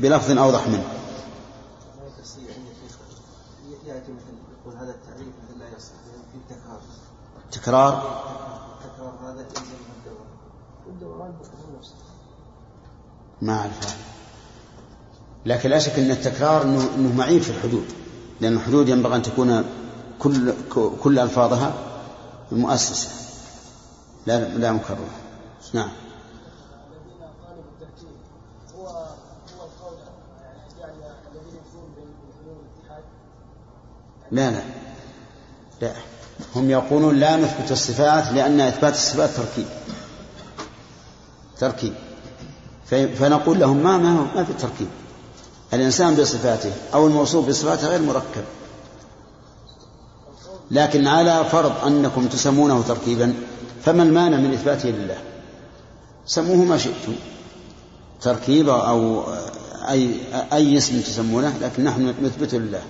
بلفظ 0.00 0.30
أوضح 0.38 0.66
منه. 0.68 0.84
ما 1.98 2.06
يتصير 2.18 2.42
عندك 2.58 2.76
يخ- 2.88 3.86
يأتي 3.86 4.12
مثل 4.12 4.34
يقول 4.60 4.76
هذا 4.76 4.90
التعريف 4.90 5.28
مثل 5.48 5.58
لا 5.58 5.68
يصح 5.76 5.92
لأن 6.06 6.22
فيه 6.32 6.54
تكرار 6.54 6.80
تكرار 7.52 7.92
التكرار 8.84 9.18
هذا 9.22 9.40
يلزم 9.40 9.62
منه 9.62 9.94
الدوام 9.98 10.26
والدوران 10.86 11.30
بحدود 11.32 11.78
نفسه 11.78 11.94
ما 13.42 13.58
أعرف. 13.58 13.96
لكن 15.46 15.70
لا 15.70 15.78
شك 15.78 15.98
أن 15.98 16.10
التكرار 16.10 16.62
أنه, 16.62 16.94
إنه 16.96 17.16
معيب 17.16 17.42
في 17.42 17.50
الحدود. 17.50 17.84
لأن 18.40 18.52
الحدود 18.52 18.88
ينبغي 18.88 19.16
أن 19.16 19.22
تكون 19.22 19.64
كل 20.18 20.52
كل 21.02 21.18
ألفاظها 21.18 21.74
مؤسسة. 22.52 23.08
لا 24.26 24.48
لا 24.48 24.72
مكررة. 24.72 25.10
نعم. 25.72 25.90
لا 34.30 34.50
لا. 34.50 34.62
لا. 35.80 35.92
هم 36.56 36.70
يقولون 36.70 37.16
لا 37.16 37.36
نثبت 37.36 37.72
الصفات 37.72 38.32
لأن 38.32 38.60
إثبات 38.60 38.94
الصفات 38.94 39.30
تركيب. 39.30 39.66
تركيب. 41.58 41.94
فنقول 42.94 43.60
لهم 43.60 43.76
ما 43.76 43.96
ما 43.96 44.26
ما 44.34 44.44
في 44.44 44.52
تركيب. 44.52 44.88
الإنسان 45.74 46.14
بصفاته 46.14 46.72
أو 46.94 47.06
الموصوف 47.06 47.48
بصفاته 47.48 47.88
غير 47.88 48.02
مركب. 48.02 48.44
لكن 50.70 51.06
على 51.06 51.44
فرض 51.44 51.72
أنكم 51.86 52.26
تسمونه 52.26 52.82
تركيبا 52.88 53.34
فما 53.84 54.02
المانع 54.02 54.36
من 54.36 54.52
إثباته 54.52 54.88
لله؟ 54.88 55.18
سموه 56.26 56.56
ما 56.56 56.78
شئتم. 56.78 57.14
تركيبا 58.22 58.72
أو 58.72 59.24
أي 59.88 60.14
أي 60.52 60.78
اسم 60.78 61.00
تسمونه 61.00 61.58
لكن 61.62 61.84
نحن 61.84 62.14
نثبته 62.22 62.58
لله. 62.58 62.82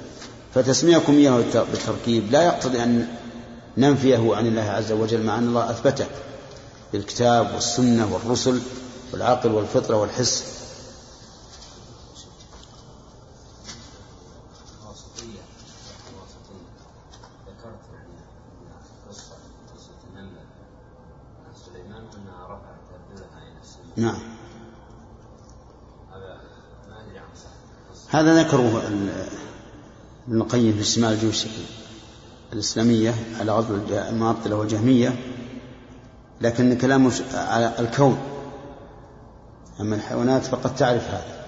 فتسميكم 0.54 1.12
إياه 1.12 1.36
بالتركيب. 1.54 2.30
لا 2.30 2.42
يقتضي 2.42 2.82
أن 2.82 3.06
ننفيه 3.78 4.36
عن 4.36 4.46
الله 4.46 4.62
عز 4.62 4.92
وجل 4.92 5.22
مع 5.22 5.38
أن 5.38 5.48
الله 5.48 5.70
أثبته 5.70 6.06
بالكتاب 6.92 7.50
والسنة 7.54 8.14
والرسل. 8.14 8.60
والعقل 9.12 9.52
والفطرة 9.52 9.96
والحس. 9.96 10.62
السماء 23.62 23.92
نعم. 23.96 24.18
هذا 28.08 28.42
ذكره 28.42 28.82
ابن 30.28 30.42
القيم 30.42 30.72
في 30.72 30.84
شمال 30.84 31.12
الجيوش 31.12 31.46
الإسلامية 32.52 33.14
على 33.40 33.52
غزو 33.52 33.76
المعطلة 33.90 34.56
والجهمية 34.56 35.16
لكن 36.40 36.78
كلامه 36.78 37.22
على 37.34 37.74
الكون 37.78 38.31
أما 39.80 39.96
الحيوانات 39.96 40.46
فقد 40.46 40.74
تعرف 40.74 41.04
هذا. 41.04 41.44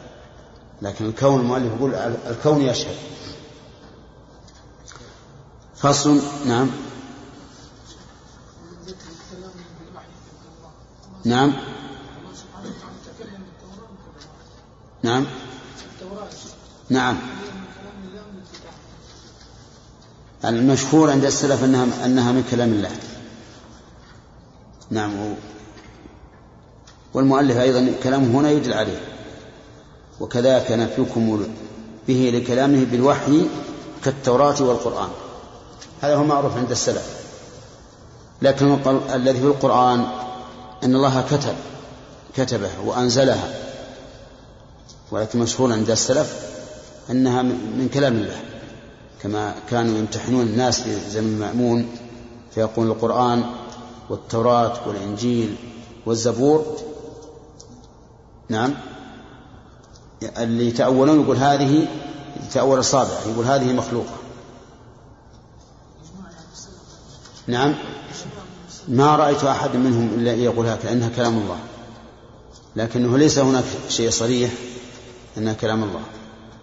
لكن 0.82 1.06
الكون 1.06 1.40
المؤلف 1.40 1.72
يقول 1.72 1.94
الكون 1.94 2.62
يشهد. 2.62 2.96
فصل 5.76 6.22
نعم. 6.46 6.70
نعم. 11.24 11.52
نعم. 15.02 15.26
نعم. 16.90 17.16
المشهور 20.44 21.10
عند 21.10 21.24
السلف 21.24 21.64
أنها 21.64 22.04
أنها 22.04 22.32
من 22.32 22.44
كلام 22.50 22.68
الله. 22.68 22.90
نعم 24.90 25.34
والمؤلف 27.14 27.56
أيضا 27.56 27.92
كلامه 28.02 28.40
هنا 28.40 28.50
يدل 28.50 28.72
عليه. 28.72 29.00
وكذلك 30.20 30.72
نفيكم 30.72 31.46
به 32.08 32.30
لكلامه 32.34 32.84
بالوحي 32.84 33.46
كالتوراة 34.04 34.62
والقرآن. 34.62 35.08
هذا 36.00 36.16
هو 36.16 36.24
معروف 36.24 36.56
عند 36.56 36.70
السلف. 36.70 37.24
لكن 38.42 38.78
الذي 39.14 39.40
في 39.40 39.46
القرآن 39.46 40.06
أن 40.84 40.94
الله 40.94 41.24
كتب 41.30 41.54
كتبه 42.36 42.70
وأنزلها 42.84 43.54
ولكن 45.10 45.38
مشهور 45.38 45.72
عند 45.72 45.90
السلف 45.90 46.32
أنها 47.10 47.42
من 47.42 47.90
كلام 47.94 48.16
الله. 48.16 48.40
كما 49.22 49.54
كانوا 49.70 49.98
يمتحنون 49.98 50.42
الناس 50.42 50.80
في 50.80 51.10
زمن 51.10 51.34
المأمون 51.34 51.88
فيقول 52.54 52.86
القرآن 52.86 53.44
والتوراة 54.10 54.88
والإنجيل 54.88 55.56
والزبور 56.06 56.76
نعم. 58.48 58.74
اللي 60.38 60.68
يتأولون 60.68 61.20
يقول 61.20 61.36
هذه 61.36 61.88
يتأول 62.48 62.78
الصابع 62.78 63.10
يقول 63.32 63.44
هذه 63.44 63.72
مخلوقة. 63.72 64.14
نعم. 67.46 67.74
ما 68.88 69.16
رأيت 69.16 69.44
أحد 69.44 69.76
منهم 69.76 70.08
إلا 70.14 70.32
يقول 70.32 70.66
هكذا 70.66 70.92
إنها 70.92 71.08
كلام 71.08 71.38
الله. 71.38 71.58
لكنه 72.76 73.18
ليس 73.18 73.38
هناك 73.38 73.64
شيء 73.88 74.10
صريح 74.10 74.50
إنها 75.38 75.52
كلام 75.52 75.82
الله. 75.82 76.00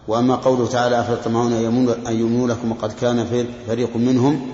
وأما 0.07 0.35
قوله 0.35 0.67
تعالى 0.67 0.99
أفتطمعون 0.99 1.53
أن 1.53 1.61
يؤمنوا- 1.63 2.47
لكم 2.47 2.71
وقد 2.71 2.91
كان 2.91 3.45
فريق 3.67 3.95
منهم 3.95 4.51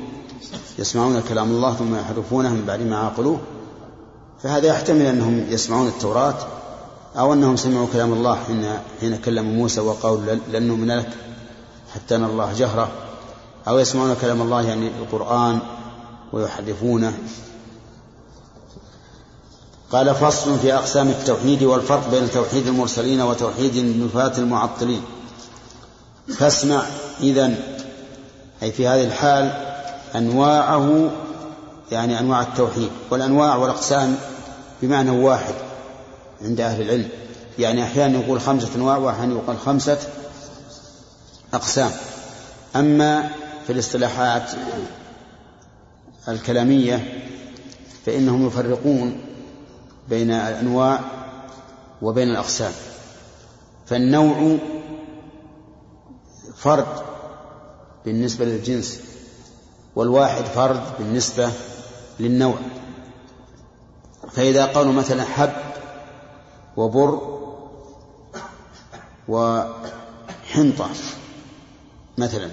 يسمعون 0.79 1.21
كلام 1.29 1.51
الله 1.51 1.73
ثم 1.73 1.95
يحرفونه 1.95 2.49
من 2.49 2.63
بعد 2.67 2.81
ما 2.81 2.97
عقلوه 2.97 3.39
فهذا 4.43 4.67
يحتمل 4.67 5.01
أنهم 5.01 5.45
يسمعون 5.49 5.87
التوراة 5.87 6.35
أو 7.17 7.33
أنهم 7.33 7.55
سمعوا 7.55 7.87
كلام 7.93 8.13
الله 8.13 8.35
حين 8.47 8.79
حين 9.01 9.17
كلموا 9.17 9.53
موسى 9.53 9.81
وقالوا 9.81 10.35
لن- 10.53 10.67
نؤمن 10.67 10.91
لك 10.91 11.09
حتى 11.95 12.17
نرى 12.17 12.31
الله 12.31 12.53
جهرة. 12.57 12.89
أو 13.67 13.79
يسمعون 13.79 14.15
كلام 14.21 14.41
الله 14.41 14.61
يعني 14.61 14.87
القرآن 14.87 15.59
ويحرفونه. 16.33 17.13
قال 19.91 20.15
فصل 20.15 20.59
في 20.59 20.73
أقسام 20.73 21.07
التوحيد 21.09 21.63
والفرق 21.63 22.09
بين 22.11 22.31
توحيد 22.31 22.67
المرسلين 22.67 23.21
وتوحيد 23.21 23.75
النفاة 23.75 24.37
المعطلين. 24.37 25.01
فاسمع 26.37 26.81
إذن 27.19 27.55
أي 28.63 28.71
في 28.71 28.87
هذه 28.87 29.03
الحال 29.03 29.51
أنواعه 30.15 31.09
يعني 31.91 32.19
أنواع 32.19 32.41
التوحيد 32.41 32.89
والأنواع 33.11 33.55
والأقسام 33.55 34.15
بمعنى 34.81 35.09
واحد. 35.11 35.53
عند 36.41 36.61
أهل 36.61 36.81
العلم. 36.81 37.09
يعني 37.59 37.83
أحيانا 37.83 38.19
يقول 38.19 38.41
خمسة 38.41 38.75
أنواع 38.75 38.97
وأحيانا 38.97 39.33
يقول 39.33 39.57
خمسة 39.57 39.97
أقسام. 41.53 41.91
أما 42.75 43.29
في 43.67 43.73
الاصطلاحات 43.73 44.51
الكلامية 46.27 47.23
فإنهم 48.05 48.47
يفرقون 48.47 49.21
بين 50.09 50.31
الأنواع 50.31 50.99
وبين 52.01 52.29
الأقسام. 52.29 52.71
فالنوع 53.85 54.57
فرد 56.57 56.87
بالنسبة 58.05 58.45
للجنس 58.45 58.99
والواحد 59.95 60.43
فرد 60.43 60.81
بالنسبة 60.99 61.51
للنوع. 62.19 62.57
فإذا 64.33 64.65
قالوا 64.65 64.93
مثلا 64.93 65.23
حب 65.23 65.53
وبر 66.77 67.19
وحنطة 69.27 70.89
مثلا. 72.17 72.49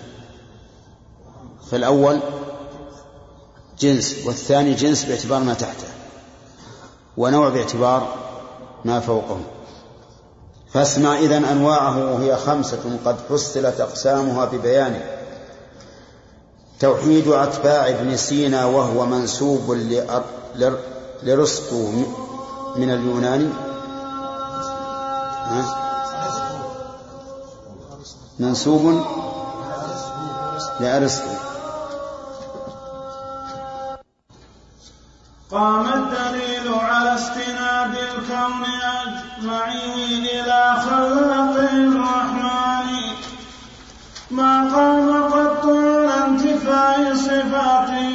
فالأول 1.71 2.21
جنس 3.79 4.27
والثاني 4.27 4.75
جنس 4.75 5.05
باعتبار 5.05 5.41
ما 5.41 5.55
تحته 5.55 5.87
ونوع 7.17 7.49
باعتبار 7.49 8.15
ما 8.85 9.01
فوقه. 9.01 9.41
فاسمع 10.73 11.19
إذن 11.19 11.45
أنواعه 11.45 12.15
وهي 12.15 12.37
خمسة 12.37 12.99
قد 13.05 13.17
فصلت 13.29 13.81
أقسامها 13.81 14.45
ببيانه. 14.45 15.05
توحيد 16.81 17.29
أتباع 17.29 17.89
ابن 17.89 18.17
سينا 18.17 18.65
وهو 18.65 19.07
منسوب 19.07 19.79
لرسطو 21.23 21.93
من 22.77 22.91
اليوناني. 22.91 23.64
منسوب 28.39 29.05
لأرسطو. 30.81 31.35
قام 35.51 35.87
الدليل 35.87 36.75
على 36.75 37.15
استناد 37.15 37.95
الكون 37.95 38.65
أجمعه 39.03 39.95
إلى 40.35 40.63
خلق 40.87 41.55
الرحمن. 41.73 42.91
ما 44.31 44.53
قام 44.75 45.09
قط 45.33 45.67
على 45.67 46.27
انتفاء 46.27 47.15
صفاته 47.15 48.14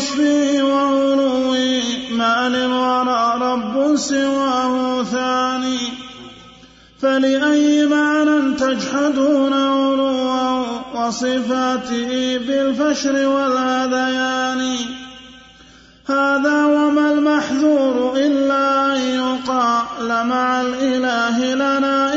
في 0.00 0.62
وصفه 0.62 0.64
وعلوه 0.64 1.82
ما 2.10 2.48
للورى 2.48 3.34
رب 3.40 3.96
سواه 3.96 5.04
ثاني. 5.04 5.78
فلأي 7.02 7.86
معنى 7.86 8.54
تجحدون 8.54 9.52
علوا 9.52 10.64
وصفاته 10.94 12.38
بالفشر 12.46 13.28
والهذيان 13.28 14.76
هذا 16.08 16.64
وما 16.64 17.12
المحذور 17.12 18.12
إلا 18.16 18.96
أن 18.96 19.00
يقال 19.00 20.26
مع 20.26 20.60
الإله 20.60 21.54
لنا 21.54 22.09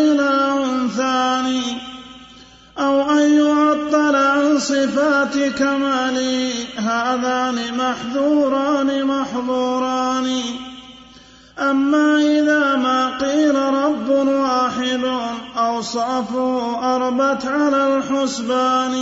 صفات 4.63 5.37
كماله 5.59 6.53
هذان 6.77 7.57
محذوران 7.77 8.89
محظوران. 9.05 10.27
أما 11.59 12.17
إذا 12.17 12.75
ما 12.75 13.17
قيل 13.17 13.55
رب 13.55 14.09
واحد 14.09 15.03
أوصافه 15.57 16.55
أربت 16.95 17.45
على 17.45 17.97
الحسبان. 17.97 18.95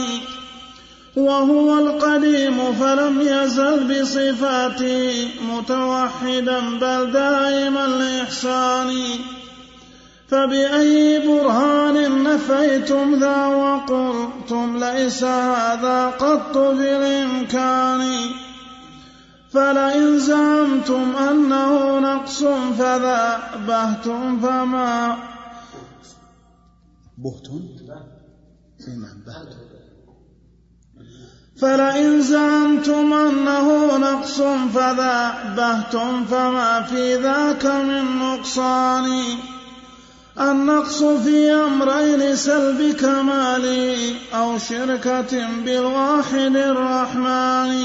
وهو 1.16 1.80
القديم 1.80 2.74
فلم 2.74 3.22
يزل 3.22 4.02
بصفاته 4.02 5.28
متوحدا 5.52 6.60
بل 6.60 7.12
دائما 7.12 7.86
الإحسان 7.86 8.92
فبأي 10.32 11.28
برهان 11.28 12.24
نفيتم 12.24 13.16
ذا 13.20 13.48
وقلتم 13.48 14.84
ليس 14.84 15.24
هذا 15.24 16.08
قط 16.08 16.58
بالإمكان. 16.58 18.02
فلئن 19.54 20.20
زعمتم 20.20 21.16
أنه 21.16 22.00
نقص 22.00 22.44
فذا 22.80 23.40
بهتم 23.68 24.40
فما 24.40 25.18
بهت 27.18 27.48
نعم 28.88 29.18
بهت 29.28 29.54
فلئن 31.62 32.22
زعمتم 32.22 33.14
أنه 33.14 33.98
نقص 33.98 34.42
فذا 34.76 35.18
بهتم 35.58 36.26
فما 36.26 36.82
في 36.82 37.16
ذاك 37.16 37.66
من 37.66 38.20
نقصان. 38.20 39.08
النقص 40.40 41.04
في 41.04 41.52
أمرين 41.52 42.36
سلب 42.36 42.96
كمال 43.00 43.66
أو 44.34 44.58
شركة 44.58 45.48
بالواحد 45.66 46.56
الرحمن. 46.56 47.84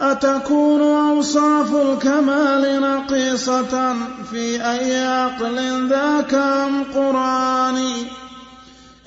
أتكون 0.00 0.82
أوصاف 0.82 1.74
الكمال 1.74 2.80
نقيصة 2.80 3.96
في 4.30 4.70
أي 4.70 5.04
عقل 5.06 5.88
ذاك 5.88 6.34
أم 6.34 6.84
قرآن؟ 6.84 7.84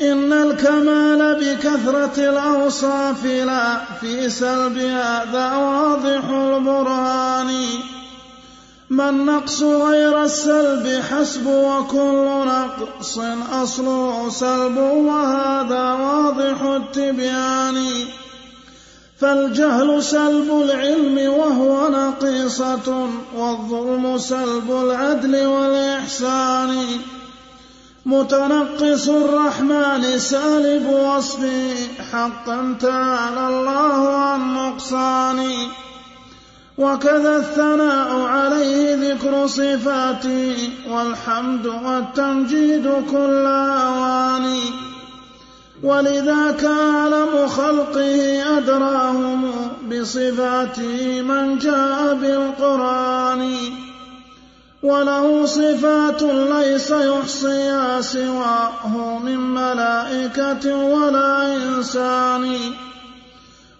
إن 0.01 0.33
الكمال 0.33 1.35
بكثرة 1.35 2.29
الأوصاف 2.29 3.25
لا 3.25 3.77
في 4.01 4.29
سلبها 4.29 5.25
ذا 5.31 5.57
واضح 5.57 6.29
البرهان. 6.29 7.51
ما 8.89 9.10
النقص 9.10 9.62
غير 9.62 10.24
السلب 10.24 11.02
حسب 11.12 11.48
وكل 11.48 12.28
نقص 12.48 13.19
أصله 13.52 14.30
سلب 14.30 14.78
وهذا 14.78 15.93
واضح 15.93 16.62
التبيان. 16.62 17.88
فالجهل 19.19 20.04
سلب 20.04 20.62
العلم 20.62 21.34
وهو 21.34 21.89
نقيصة 21.89 23.10
والظلم 23.36 24.17
سلب 24.17 24.71
العدل 24.71 25.45
والإحسان. 25.45 26.86
متنقص 28.06 29.10
الرحمن 29.10 30.19
سالب 30.19 30.89
وصفه 30.89 31.74
حقا 32.12 32.76
تعالى 32.82 33.48
الله 33.48 34.10
عن 34.10 34.54
نقصان 34.54 35.48
وكذا 36.77 37.38
الثناء 37.38 38.21
عليه 38.21 39.13
ذكر 39.13 39.47
صفاته 39.47 40.69
والحمد 40.89 41.67
والتمجيد 41.67 42.91
كل 43.11 43.45
أواني. 43.45 44.61
ولذاك 45.83 46.65
أعلم 46.65 47.47
خلقه 47.47 48.43
أدراهم 48.57 49.51
بصفاته 49.91 51.21
من 51.21 51.57
جاء 51.57 52.13
بالقرآن. 52.13 53.55
وله 54.83 55.45
صفات 55.45 56.21
ليس 56.23 56.91
يحصيها 56.91 58.01
سواه 58.01 59.19
من 59.23 59.38
ملائكة 59.38 60.75
ولا 60.75 61.55
إنسان. 61.55 62.57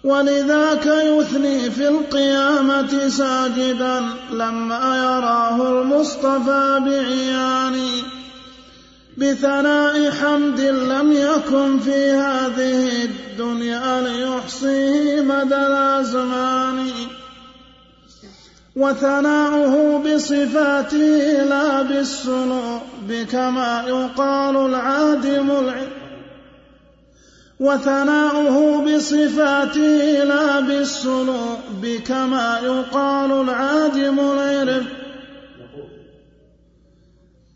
ولذاك 0.06 0.86
يثني 0.86 1.70
في 1.70 1.88
القيامة 1.88 3.08
ساجدا 3.08 4.00
لما 4.30 4.96
يراه 4.96 5.68
المصطفى 5.68 6.80
بعيان 6.86 7.76
بثناء 9.16 10.10
حمد 10.10 10.60
لم 10.60 11.12
يكن 11.12 11.78
في 11.78 12.10
هذه 12.10 13.04
الدنيا 13.04 14.00
ليحصيه 14.00 15.20
مدى 15.20 15.56
الأزمان. 15.56 16.88
وثناؤه 18.76 19.98
بصفاته 19.98 21.44
لا 21.48 21.82
بالسنوب 21.82 23.12
كما 23.32 23.84
يقال 23.88 24.56
العادم 24.56 25.50
العلم 25.50 25.95
وثناؤه 27.60 28.84
بصفاته 28.84 30.24
لا 30.24 30.60
بالسنوب 30.60 31.86
كما 32.06 32.58
يقال 32.62 33.32
العادم 33.32 34.20
العرف 34.20 34.84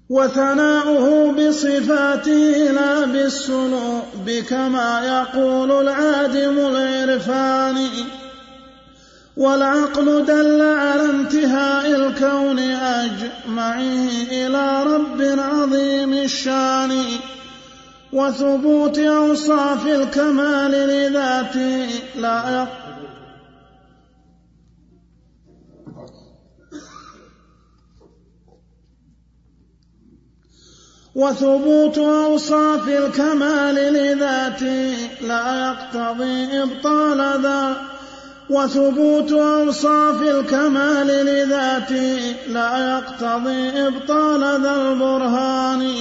وثناؤه 0.09 1.33
بصفاته 1.33 2.71
لا 2.73 3.05
بالسنوب 3.05 4.31
كما 4.49 5.01
يقول 5.05 5.71
العادم 5.89 6.59
العرفان 6.59 7.89
والعقل 9.37 10.25
دل 10.25 10.63
على 10.63 11.05
انتهاء 11.05 11.87
الكون 11.87 12.59
أجمعه 12.59 14.09
إلى 14.31 14.83
رب 14.83 15.23
عظيم 15.39 16.13
الشان. 16.13 17.03
وثبوت 18.13 18.99
أوصاف 18.99 19.87
الكمال 19.87 20.71
لذاته 20.71 21.89
لا 22.17 22.67
وثبوت 31.15 31.99
أوصاف 31.99 32.89
الكمال 32.89 33.75
لذاته 33.75 34.95
لا 35.21 35.69
يقتضي 35.69 36.63
إبطال 36.63 37.43
ذا 37.43 37.77
وثبوت 38.51 39.33
أوصاف 39.33 40.23
الكمال 40.23 41.07
لذاته 41.07 42.35
لا 42.49 42.99
يقتضي 42.99 43.87
إبطال 43.87 44.63
ذا 44.63 44.75
البرهان. 44.75 45.95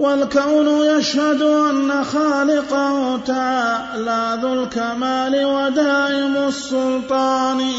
والكون 0.00 0.68
يشهد 0.68 1.42
أن 1.42 2.04
خالقه 2.04 3.16
تعالى 3.26 4.38
ذو 4.42 4.52
الكمال 4.52 5.44
ودائم 5.44 6.36
السلطان. 6.48 7.72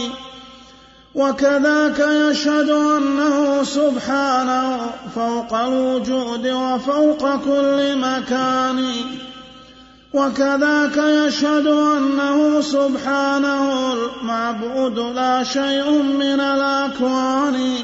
وكذاك 1.16 2.00
يشهد 2.00 2.70
أنه 2.70 3.64
سبحانه 3.64 4.92
فوق 5.16 5.54
الوجود 5.54 6.48
وفوق 6.48 7.36
كل 7.36 7.98
مكان. 7.98 8.94
وكذاك 10.14 10.98
يشهد 10.98 11.68
أنه 11.68 12.62
سبحانه 12.62 13.94
المعبود 13.94 15.00
لا 15.00 15.44
شيء 15.44 16.02
من 16.02 16.40
الأكوان. 16.40 17.76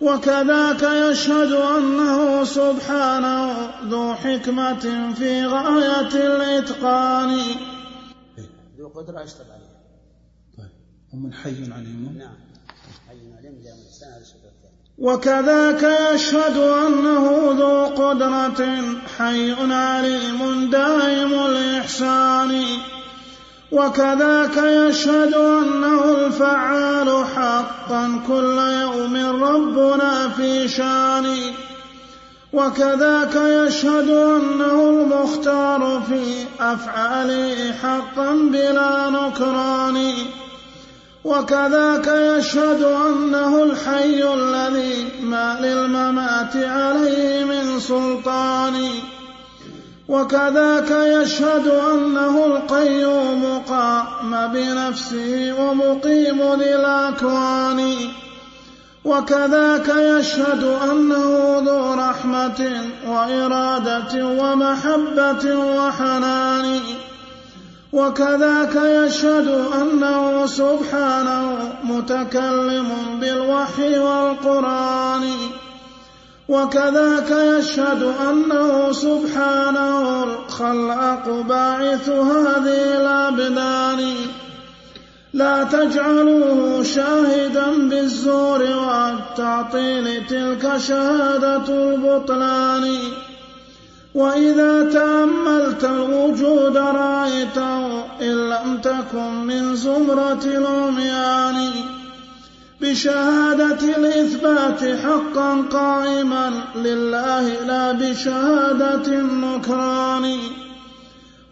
وكذاك 0.00 0.82
يشهد 0.82 1.52
أنه 1.52 2.44
سبحانه 2.44 3.70
ذو 3.88 4.14
حكمة 4.14 5.14
في 5.14 5.46
غاية 5.46 6.14
الإتقان. 6.14 7.40
ذو 8.78 8.88
قدرة 8.88 9.24
أشتغل 9.24 9.50
عليها. 9.50 9.80
طيب 10.58 10.70
ومن 11.12 11.32
حي 11.32 11.72
عليم 11.72 12.16
نعم 12.18 12.36
حي 13.08 13.32
عليم 13.38 13.54
الإنسان 13.60 14.12
هذا 14.12 14.24
وكذاك 14.98 15.82
يشهد 16.14 16.56
أنه 16.56 17.52
ذو 17.58 17.84
قدرة 17.84 18.60
حي 19.18 19.72
عليم 19.72 20.70
دائم 20.70 21.32
الإحسان. 21.32 22.64
وكذاك 23.72 24.56
يشهد 24.56 25.34
أنه 25.34 26.26
الفعال 26.26 27.24
حقا 27.36 28.20
كل 28.28 28.58
يوم 28.82 29.42
ربنا 29.44 30.28
في 30.28 30.68
شان 30.68 31.36
وكذاك 32.52 33.34
يشهد 33.34 34.10
أنه 34.10 34.90
المختار 34.90 36.02
في 36.08 36.44
أفعاله 36.60 37.72
حقا 37.82 38.32
بلا 38.32 39.10
نكران. 39.10 40.14
وكذاك 41.24 42.06
يشهد 42.06 42.82
أنه 42.82 43.62
الحي 43.62 44.34
الذي 44.34 45.08
ما 45.22 45.58
للممات 45.60 46.56
عليه 46.56 47.44
من 47.44 47.80
سلطان. 47.80 48.90
وكذاك 50.10 50.90
يشهد 50.90 51.66
أنه 51.66 52.46
القيوم 52.46 53.62
قام 53.68 54.46
بنفسه 54.52 55.54
ومقيم 55.60 56.54
للأكوان. 56.54 57.94
وكذاك 59.04 59.88
يشهد 59.88 60.64
أنه 60.64 61.62
ذو 61.66 61.94
رحمة 61.94 62.82
وإرادة 63.08 64.26
ومحبة 64.26 65.56
وحنان. 65.56 66.80
وكذاك 67.92 68.74
يشهد 68.74 69.48
أنه 69.80 70.46
سبحانه 70.46 71.72
متكلم 71.84 72.88
بالوحي 73.20 73.98
والقرآن. 73.98 75.30
وكذاك 76.50 77.30
يشهد 77.30 78.02
أنه 78.02 78.92
سبحانه 78.92 80.24
الخلاق 80.24 81.28
باعث 81.48 82.08
هذه 82.08 82.96
الأبدان. 83.00 84.14
لا 85.34 85.64
تجعلوه 85.64 86.82
شاهدا 86.82 87.88
بالزور 87.88 88.62
والتعطيل 88.62 90.26
تلك 90.26 90.76
شهادة 90.76 91.68
البطلان. 91.68 92.98
وإذا 94.14 94.90
تأملت 94.90 95.84
الوجود 95.84 96.76
رأيته 96.76 98.04
إن 98.20 98.50
لم 98.50 98.78
تكن 98.82 99.46
من 99.46 99.76
زمرة 99.76 100.44
العميان. 100.44 101.70
بشهادة 102.82 103.96
الإثبات 103.96 104.84
حقا 105.04 105.62
قائما 105.72 106.52
لله 106.76 107.64
لا 107.64 107.92
بشهادة 107.92 109.06
النكران 109.06 110.38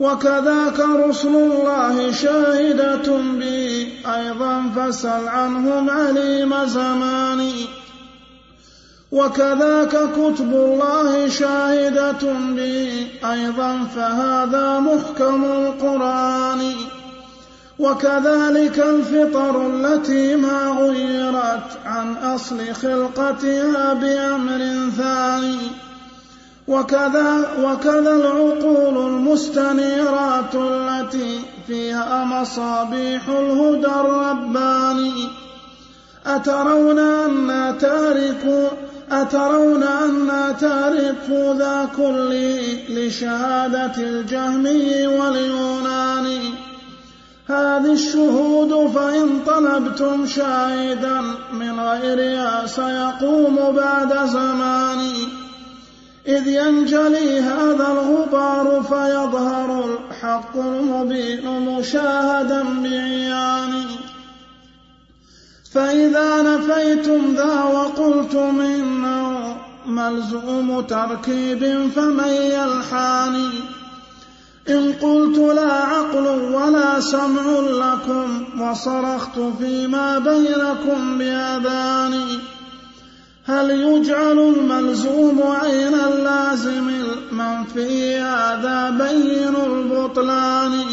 وكذاك 0.00 0.80
رسل 0.80 1.36
الله 1.36 2.12
شاهدة 2.12 3.16
به 3.40 3.88
أيضا 4.06 4.70
فسل 4.76 5.28
عنهم 5.28 5.90
عليم 5.90 6.54
زمان. 6.66 7.50
وكذاك 9.12 9.96
كتب 10.12 10.52
الله 10.52 11.28
شاهدة 11.28 12.32
به 12.32 13.06
أيضا 13.24 13.84
فهذا 13.96 14.80
محكم 14.80 15.44
القرآن. 15.44 16.74
وكذلك 17.78 18.78
الفطر 18.78 19.66
التي 19.66 20.36
ما 20.36 20.76
غيرت 20.80 21.78
عن 21.86 22.16
أصل 22.16 22.74
خلقتها 22.74 23.94
بأمر 23.94 24.90
ثاني. 24.96 25.58
وكذا, 26.68 27.48
وكذا 27.62 28.12
العقول 28.16 29.06
المستنيرات 29.06 30.54
التي 30.54 31.40
فيها 31.66 32.24
مصابيح 32.24 33.28
الهدى 33.28 33.86
الرباني. 33.86 35.28
أترون 36.26 36.98
أنا 36.98 37.72
تاركوا 37.72 38.68
أترون 39.10 39.82
أنا 39.82 40.52
تاركوا 40.52 41.54
ذا 41.54 41.88
كله 41.96 42.78
لشهادة 42.88 43.96
الجهمي 43.98 45.06
واليوناني. 45.06 46.67
هذه 47.48 47.92
الشهود 47.92 48.90
فإن 48.90 49.40
طلبتم 49.46 50.26
شاهدا 50.26 51.20
من 51.52 51.80
غيرها 51.80 52.66
سيقوم 52.66 53.56
بعد 53.76 54.26
زمان. 54.26 55.12
إذ 56.26 56.46
ينجلي 56.46 57.40
هذا 57.40 57.86
الغبار 57.92 58.82
فيظهر 58.82 59.84
الحق 59.84 60.56
المبين 60.56 61.60
مشاهدا 61.60 62.62
بعيان. 62.62 63.84
فإذا 65.72 66.42
نفيتم 66.42 67.34
ذا 67.34 67.62
وقلتم 67.62 68.60
إنه 68.60 69.56
ملزوم 69.86 70.80
تركيب 70.80 71.90
فمن 71.96 72.28
يلحاني. 72.28 73.77
إن 74.68 74.92
قلت 74.92 75.38
لا 75.38 75.72
عقل 75.72 76.26
ولا 76.54 77.00
سمع 77.00 77.60
لكم 77.60 78.44
وصرخت 78.60 79.38
فيما 79.58 80.18
بينكم 80.18 81.18
بأذاني 81.18 82.38
هل 83.46 83.70
يجعل 83.70 84.38
الملزوم 84.38 85.42
عين 85.42 85.94
اللازم 85.94 86.88
المنفي 86.88 88.16
هذا 88.18 88.90
بين 88.90 89.56
البطلان؟ 89.56 90.84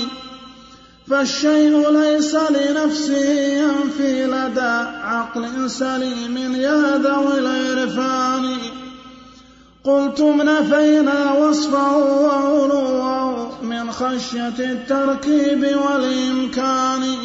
فالشيء 1.10 1.90
ليس 1.90 2.36
لنفسه 2.36 3.30
ينفي 3.32 4.26
لدى 4.26 4.76
عقل 5.04 5.70
سليم 5.70 6.56
يا 6.56 6.98
ذوي 6.98 7.40
العرفان. 7.40 8.58
قلتم 9.86 10.42
نفينا 10.42 11.34
وصفه 11.34 11.98
وعلوه 11.98 13.48
من 13.64 13.92
خشية 13.92 14.60
التركيب 14.60 15.78
والإمكان. 15.86 17.16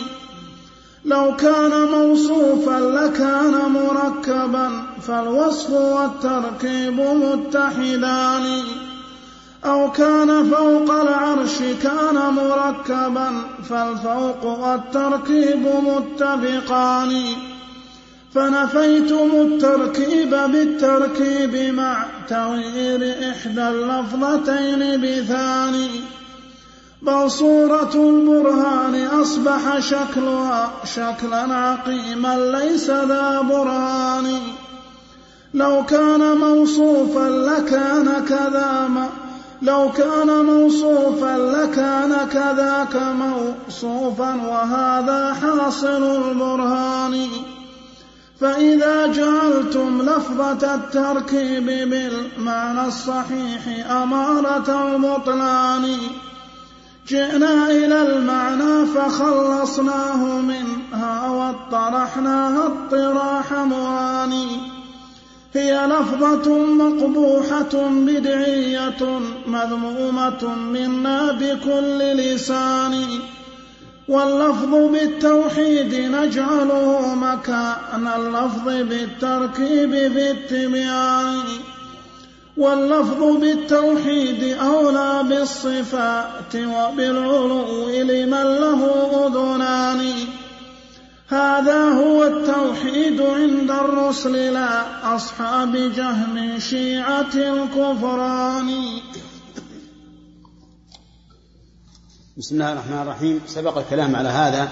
لو 1.04 1.36
كان 1.36 1.88
موصوفا 1.88 2.80
لكان 2.80 3.72
مركبا 3.72 4.70
فالوصف 5.02 5.70
والتركيب 5.70 7.00
متحدان. 7.00 8.62
أو 9.64 9.92
كان 9.92 10.50
فوق 10.50 10.90
العرش 10.90 11.58
كان 11.82 12.34
مركبا 12.34 13.32
فالفوق 13.68 14.44
والتركيب 14.44 15.66
متفقان. 15.84 17.22
فنفيتم 18.34 19.30
التركيب 19.34 20.30
بالتركيب 20.30 21.74
مع 21.74 22.04
تغيير 22.28 23.30
إحدى 23.30 23.68
اللفظتين 23.68 25.00
بثاني. 25.00 25.90
بل 27.02 27.30
صورة 27.30 27.94
البرهان 27.94 29.06
أصبح 29.06 29.78
شكلها 29.78 30.70
شكلا 30.84 31.54
عقيما 31.54 32.58
ليس 32.58 32.90
ذا 32.90 33.40
برهان. 33.40 34.40
لو 35.54 35.84
كان 35.88 36.36
موصوفا 36.36 37.28
لكان 37.28 38.24
كذا 38.28 38.88
ما 38.88 39.08
لو 39.62 39.90
كان 39.92 40.44
موصوفا 40.44 41.38
لكان 41.38 42.28
كذاك 42.32 42.96
موصوفا 42.96 44.34
وهذا 44.34 45.34
حاصل 45.34 46.02
البرهان. 46.02 47.26
فإذا 48.40 49.06
جعلتم 49.06 50.02
لفظة 50.02 50.74
التركيب 50.74 51.66
بالمعنى 51.66 52.86
الصحيح 52.86 53.90
أمارة 53.90 54.94
البطلان 54.94 55.96
جئنا 57.08 57.70
إلى 57.70 58.02
المعنى 58.02 58.86
فخلصناه 58.86 60.40
منها 60.40 61.30
واطرحناها 61.30 62.66
اطراح 62.66 63.52
مواني. 63.52 64.46
هي 65.54 65.86
لفظة 65.86 66.64
مقبوحة 66.64 67.88
بدعية 67.88 69.20
مذمومة 69.46 70.54
منا 70.54 71.32
بكل 71.32 71.98
لسان. 71.98 73.06
واللفظ 74.10 74.74
بالتوحيد 74.74 75.94
نجعله 75.94 77.14
مكان 77.14 78.08
اللفظ 78.16 78.64
بالتركيب 78.64 79.90
بالتبيان. 79.90 81.42
واللفظ 82.56 83.22
بالتوحيد 83.22 84.56
أولى 84.58 85.22
بالصفات 85.28 86.56
وبالعلو 86.56 87.88
لمن 87.88 88.44
له 88.44 88.80
أذنان. 89.26 90.12
هذا 91.28 91.84
هو 91.84 92.24
التوحيد 92.24 93.20
عند 93.20 93.70
الرسل 93.70 94.52
لا 94.52 94.82
أصحاب 95.16 95.92
جهم 95.96 96.58
شيعة 96.58 97.34
الكفران. 97.34 98.70
بسم 102.40 102.54
الله 102.54 102.72
الرحمن 102.72 103.02
الرحيم. 103.02 103.40
سبق 103.46 103.78
الكلام 103.78 104.16
على 104.16 104.28
هذا 104.28 104.68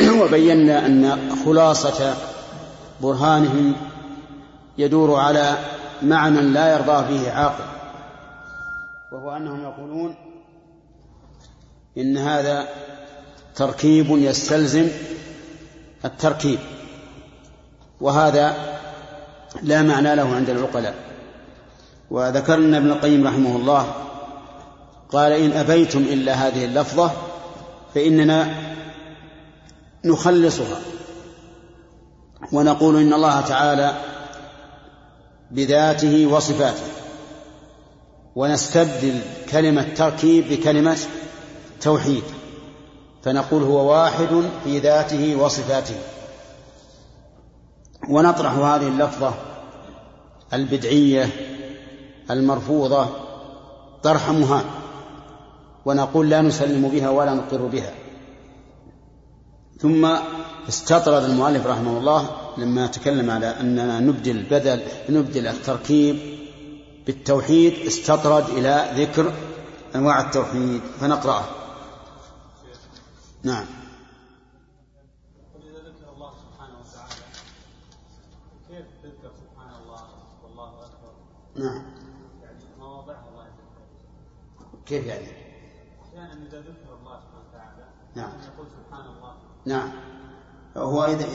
وبينا 0.22 0.86
أن 0.86 1.30
خلاصة 1.44 2.14
برهانهم 3.00 3.74
يدور 4.78 5.20
على 5.20 5.58
معنى 6.02 6.40
لا 6.40 6.72
يرضى 6.72 7.14
به 7.14 7.32
عاقل 7.32 7.64
وهو 9.12 9.36
أنهم 9.36 9.62
يقولون 9.62 10.14
إن 11.98 12.16
هذا 12.16 12.68
تركيب 13.54 14.06
يستلزم 14.10 14.88
التركيب 16.04 16.58
وهذا 18.00 18.56
لا 19.62 19.82
معنى 19.82 20.14
له 20.14 20.34
عند 20.34 20.50
العقلاء. 20.50 20.94
وذكرنا 22.10 22.78
ابن 22.78 22.90
القيم 22.90 23.26
رحمه 23.26 23.56
الله 23.56 24.09
قال 25.12 25.32
إن 25.32 25.52
أبيتم 25.52 25.98
إلا 25.98 26.34
هذه 26.34 26.64
اللفظة 26.64 27.10
فإننا 27.94 28.54
نخلصها. 30.04 30.80
ونقول 32.52 32.96
إن 32.96 33.12
الله 33.12 33.40
تعالى 33.40 33.94
بذاته 35.50 36.26
وصفاته. 36.26 36.86
ونستبدل 38.36 39.20
كلمة 39.50 39.86
تركيب 39.96 40.48
بكلمة 40.48 40.98
توحيد. 41.80 42.22
فنقول 43.22 43.62
هو 43.62 43.92
واحد 43.92 44.50
في 44.64 44.78
ذاته 44.78 45.36
وصفاته. 45.36 45.96
ونطرح 48.08 48.52
هذه 48.52 48.88
اللفظة 48.88 49.34
البدعية 50.52 51.28
المرفوضة 52.30 53.06
طرح 54.02 54.30
مهان 54.30 54.64
ونقول 55.84 56.30
لا 56.30 56.42
نسلم 56.42 56.88
بها 56.88 57.10
ولا 57.10 57.34
نقر 57.34 57.66
بها. 57.66 57.92
ثم 59.78 60.16
استطرد 60.68 61.24
المؤلف 61.24 61.66
رحمه 61.66 61.98
الله 61.98 62.30
لما 62.58 62.86
تكلم 62.86 63.30
على 63.30 63.46
أننا 63.46 64.00
نبدل 64.00 64.42
بدل 64.42 64.80
نبدل 65.08 65.46
التركيب 65.46 66.18
بالتوحيد 67.06 67.86
استطرد 67.86 68.48
إلى 68.48 68.90
ذكر 68.96 69.32
أنواع 69.94 70.20
التوحيد 70.20 70.80
فنقرأه 71.00 71.44
نعم. 73.42 73.66
قل 75.54 75.60
إذا 75.68 75.88
ذكر 84.88 85.39
نعم. 88.20 88.32
يقول 88.54 88.66
سبحان 88.66 89.06
الله. 89.06 89.34
نعم. 89.66 89.92
هو 90.76 91.04
إذا, 91.04 91.26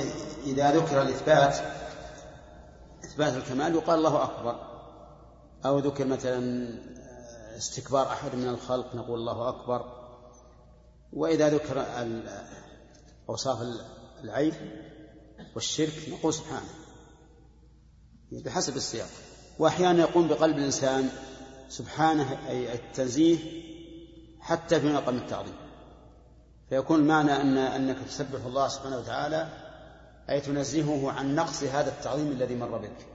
إذا 0.43 0.71
ذكر 0.71 1.01
الإثبات 1.01 1.55
إثبات 3.05 3.33
الكمال 3.33 3.75
يقال 3.75 3.97
الله 3.97 4.23
أكبر. 4.23 4.75
أو 5.65 5.79
ذكر 5.79 6.05
مثلا 6.05 6.69
استكبار 7.57 8.07
أحد 8.07 8.35
من 8.35 8.47
الخلق 8.47 8.95
نقول 8.95 9.19
الله 9.19 9.49
أكبر. 9.49 9.85
وإذا 11.13 11.49
ذكر 11.49 11.85
أوصاف 13.29 13.57
العيب 14.23 14.53
والشرك 15.55 16.09
نقول 16.09 16.33
سبحانه. 16.33 16.69
بحسب 18.31 18.75
السياق. 18.75 19.09
وأحيانا 19.59 19.99
يقوم 19.99 20.27
بقلب 20.27 20.57
الإنسان 20.57 21.09
سبحانه 21.69 22.47
أي 22.49 22.73
التنزيه 22.73 23.37
حتى 24.39 24.79
في 24.79 24.93
مقام 24.93 25.17
التعظيم. 25.17 25.64
فيكون 26.69 26.99
المعنى 26.99 27.41
أن 27.41 27.57
أنك 27.57 27.97
تسبح 28.07 28.45
الله 28.45 28.67
سبحانه 28.67 28.97
وتعالى 28.97 29.47
أي 30.29 30.41
تنزهه 30.41 31.11
عن 31.11 31.35
نقص 31.35 31.63
هذا 31.63 31.89
التعظيم 31.89 32.31
الذي 32.31 32.55
مر 32.55 32.77
بك. 32.77 33.07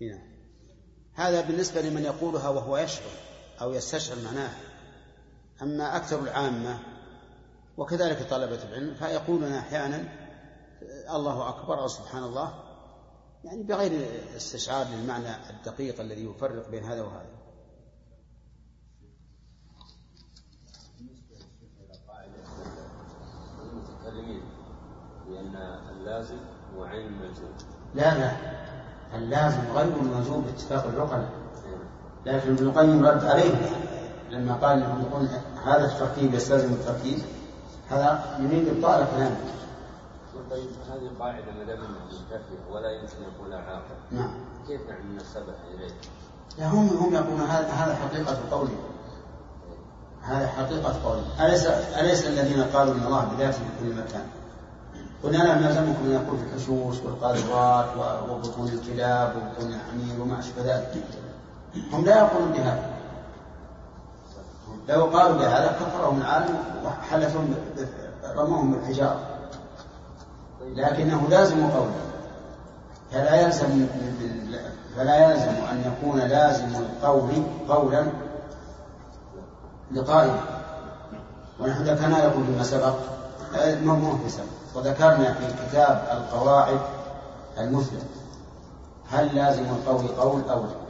هنا. 0.00 0.22
هذا 1.14 1.40
بالنسبة 1.40 1.80
لمن 1.80 2.02
يقولها 2.02 2.48
وهو 2.48 2.76
يشعر 2.76 3.10
أو 3.60 3.72
يستشعر 3.72 4.16
معناها 4.24 4.56
أما 5.62 5.96
أكثر 5.96 6.20
العامة 6.20 6.78
وكذلك 7.76 8.30
طلبة 8.30 8.62
العلم 8.62 8.94
فيقولون 8.94 9.52
أحيانا 9.52 10.04
الله 11.10 11.48
أكبر 11.48 11.80
أو 11.80 11.88
سبحان 11.88 12.22
الله 12.22 12.54
يعني 13.44 13.62
بغير 13.62 14.08
استشعار 14.36 14.86
للمعنى 14.86 15.50
الدقيق 15.50 16.00
الذي 16.00 16.24
يفرق 16.24 16.68
بين 16.68 16.84
هذا 16.84 17.02
وهذا. 17.02 17.31
بأن 25.32 25.78
اللازم 25.96 26.36
هو 26.76 26.84
عين 26.84 27.06
الملزوم 27.06 27.52
لا 27.94 28.18
لا. 28.18 28.32
اللازم 29.14 29.60
غير 29.74 29.96
الملزوم 30.02 30.40
باتفاق 30.40 30.86
العقلاء. 30.86 31.28
لكن 32.26 32.52
ابن 32.52 32.66
القيم 32.66 33.06
رد 33.06 33.24
عليه 33.24 33.54
لما 34.30 34.54
قال 34.54 34.78
إنهم 34.78 35.02
يقول 35.02 35.28
هذا 35.64 35.84
التركيب 35.84 36.34
يستلزم 36.34 36.72
التركيب 36.72 37.18
هذا 37.90 38.38
يريد 38.40 38.68
ابطال 38.68 39.06
كلامه 39.16 39.36
طيب 40.50 40.68
هذه 40.90 41.10
قاعدة 41.18 41.52
ما 41.58 41.64
دام 41.64 41.78
منتفية 41.80 42.72
ولا 42.72 42.90
يمكن 42.90 43.16
يقولها 43.22 43.58
عاقل. 43.58 43.94
نعم. 44.10 44.30
كيف 44.66 44.80
يعني 44.88 45.16
نسبها 45.16 45.54
إليه؟ 45.74 45.92
لا 46.58 46.66
هم 46.66 46.88
هم 46.88 47.14
يقولون 47.14 47.40
هذا 47.40 47.68
هذا 47.68 47.94
حقيقة 47.94 48.38
قولهم 48.50 48.78
هذا 50.22 50.46
حقيقة 50.46 51.04
قولهم 51.04 51.24
أليس 51.40 51.66
أليس 51.66 52.26
الذين 52.26 52.64
قالوا 52.64 52.94
إن 52.94 53.02
الله 53.06 53.24
بذاته 53.24 53.58
في 53.58 53.64
كل 53.80 53.94
مكان؟ 53.94 54.26
لا 55.30 55.54
نلزمكم 55.54 56.04
أن 56.04 56.10
يقول 56.10 56.38
في 56.38 56.44
الحشوش 56.44 56.96
والقاذورات 57.04 57.86
وبطون 58.30 58.68
الكلاب 58.68 59.34
وبطون 59.36 59.72
الحمير 59.72 60.20
وما 60.20 60.38
أشبه 60.38 60.62
ذلك. 60.64 61.04
هم 61.92 62.04
لا 62.04 62.18
يقولون 62.18 62.52
بهذا. 62.52 62.90
لو 64.88 65.04
قالوا 65.04 65.36
بهذا 65.36 65.78
كفرهم 65.80 66.20
العالم 66.20 66.58
وحلفهم 66.84 67.54
رموهم 68.36 68.72
بالحجارة. 68.72 69.20
لكنه 70.74 71.28
لازم 71.28 71.70
قوله. 71.70 72.12
فلا 73.12 73.40
يلزم 73.40 73.86
فلا 74.96 75.30
يلزم 75.30 75.64
أن 75.70 75.92
يكون 75.92 76.18
لازم 76.20 76.68
القول 76.74 77.42
قولا 77.68 78.06
لقائمة 79.92 80.40
ونحن 81.60 81.82
ذكرنا 81.82 82.26
لكم 82.26 82.46
فيما 82.46 82.62
سبق 82.62 82.94
هو 83.86 84.16
في 84.16 84.28
سبق؟ 84.28 84.61
وذكرنا 84.74 85.34
في 85.34 85.66
كتاب 85.66 86.08
القواعد 86.12 86.80
المثلى 87.58 88.02
هل 89.08 89.36
لازم 89.36 89.64
القول 89.64 90.08
قول 90.08 90.42
أو 90.50 90.64
لا؟ 90.64 90.82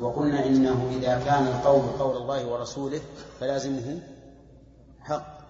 وقلنا 0.00 0.46
إنه 0.46 0.90
إذا 0.90 1.24
كان 1.24 1.46
القول 1.46 1.82
قول 1.82 2.16
الله 2.16 2.46
ورسوله 2.46 3.00
فلازمه 3.40 4.02
حق. 5.00 5.40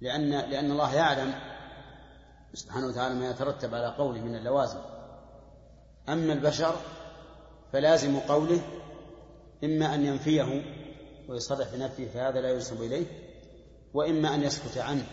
لأن 0.00 0.30
لأن 0.30 0.70
الله 0.70 0.94
يعلم 0.94 1.34
سبحانه 2.54 2.86
وتعالى 2.86 3.14
ما 3.14 3.30
يترتب 3.30 3.74
على 3.74 3.94
قوله 3.98 4.20
من 4.20 4.36
اللوازم. 4.36 4.78
أما 6.08 6.32
البشر 6.32 6.74
فلازم 7.72 8.18
قوله 8.18 8.60
إما 9.64 9.94
أن 9.94 10.04
ينفيه 10.04 10.62
ويصرح 11.28 11.68
بنفيه 11.74 12.08
فهذا 12.08 12.40
لا 12.40 12.50
ينسب 12.50 12.82
إليه 12.82 13.06
وإما 13.94 14.34
أن 14.34 14.42
يسكت 14.42 14.78
عنه. 14.78 15.06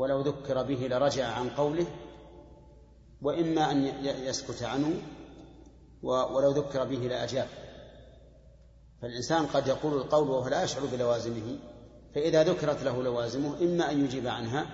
ولو 0.00 0.20
ذكر 0.20 0.62
به 0.62 0.88
لرجع 0.88 1.26
عن 1.26 1.50
قوله 1.50 1.86
وإما 3.22 3.70
أن 3.70 3.84
يسكت 4.04 4.62
عنه 4.62 5.02
ولو 6.02 6.50
ذكر 6.50 6.84
به 6.84 6.96
لأجاب. 6.96 7.48
فالإنسان 9.02 9.46
قد 9.46 9.66
يقول 9.66 9.94
القول 9.94 10.30
وهو 10.30 10.48
لا 10.48 10.62
يشعر 10.62 10.86
بلوازمه 10.86 11.58
فإذا 12.14 12.44
ذكرت 12.44 12.82
له 12.82 13.02
لوازمه 13.02 13.62
إما 13.62 13.90
أن 13.90 14.04
يجيب 14.04 14.26
عنها 14.26 14.66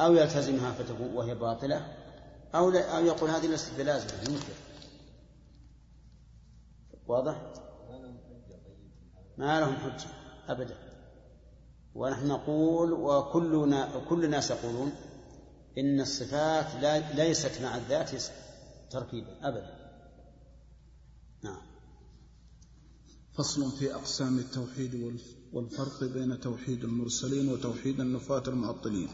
أو 0.00 0.14
يلتزمها 0.14 0.72
فتكون 0.72 1.16
وهي 1.16 1.34
باطلة 1.34 1.94
أو, 2.54 2.70
أو 2.70 3.04
يقول 3.04 3.30
هذه 3.30 3.46
ليست 3.46 3.78
بلازمة 3.78 4.20
ينكر 4.20 4.54
واضح؟ 7.06 7.52
ما 9.36 9.60
لهم 9.60 9.76
حجة 9.76 10.08
أبدا. 10.48 10.83
ونحن 11.94 12.28
نقول 12.28 12.92
وكلنا 12.92 14.04
كل 14.08 14.24
الناس 14.24 14.50
يقولون 14.50 14.92
إن 15.78 16.00
الصفات 16.00 16.66
لا 16.82 17.12
ليست 17.14 17.62
مع 17.62 17.76
الذات 17.76 18.10
تركيبا 18.90 19.48
أبدا. 19.48 19.84
نعم. 21.44 21.62
فصل 23.38 23.70
في 23.78 23.94
أقسام 23.94 24.38
التوحيد 24.38 25.18
والفرق 25.52 26.04
بين 26.04 26.40
توحيد 26.40 26.84
المرسلين 26.84 27.48
وتوحيد 27.48 28.00
النفاة 28.00 28.42
المعطلين. 28.48 29.08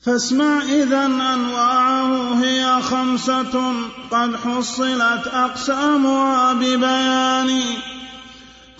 فاسمع 0.00 0.62
إذا 0.62 1.06
أنواعه 1.06 2.34
هي 2.44 2.82
خمسة 2.82 3.72
قد 4.10 4.36
حصلت 4.36 5.26
أقسامها 5.26 6.52
ببيان. 6.52 7.62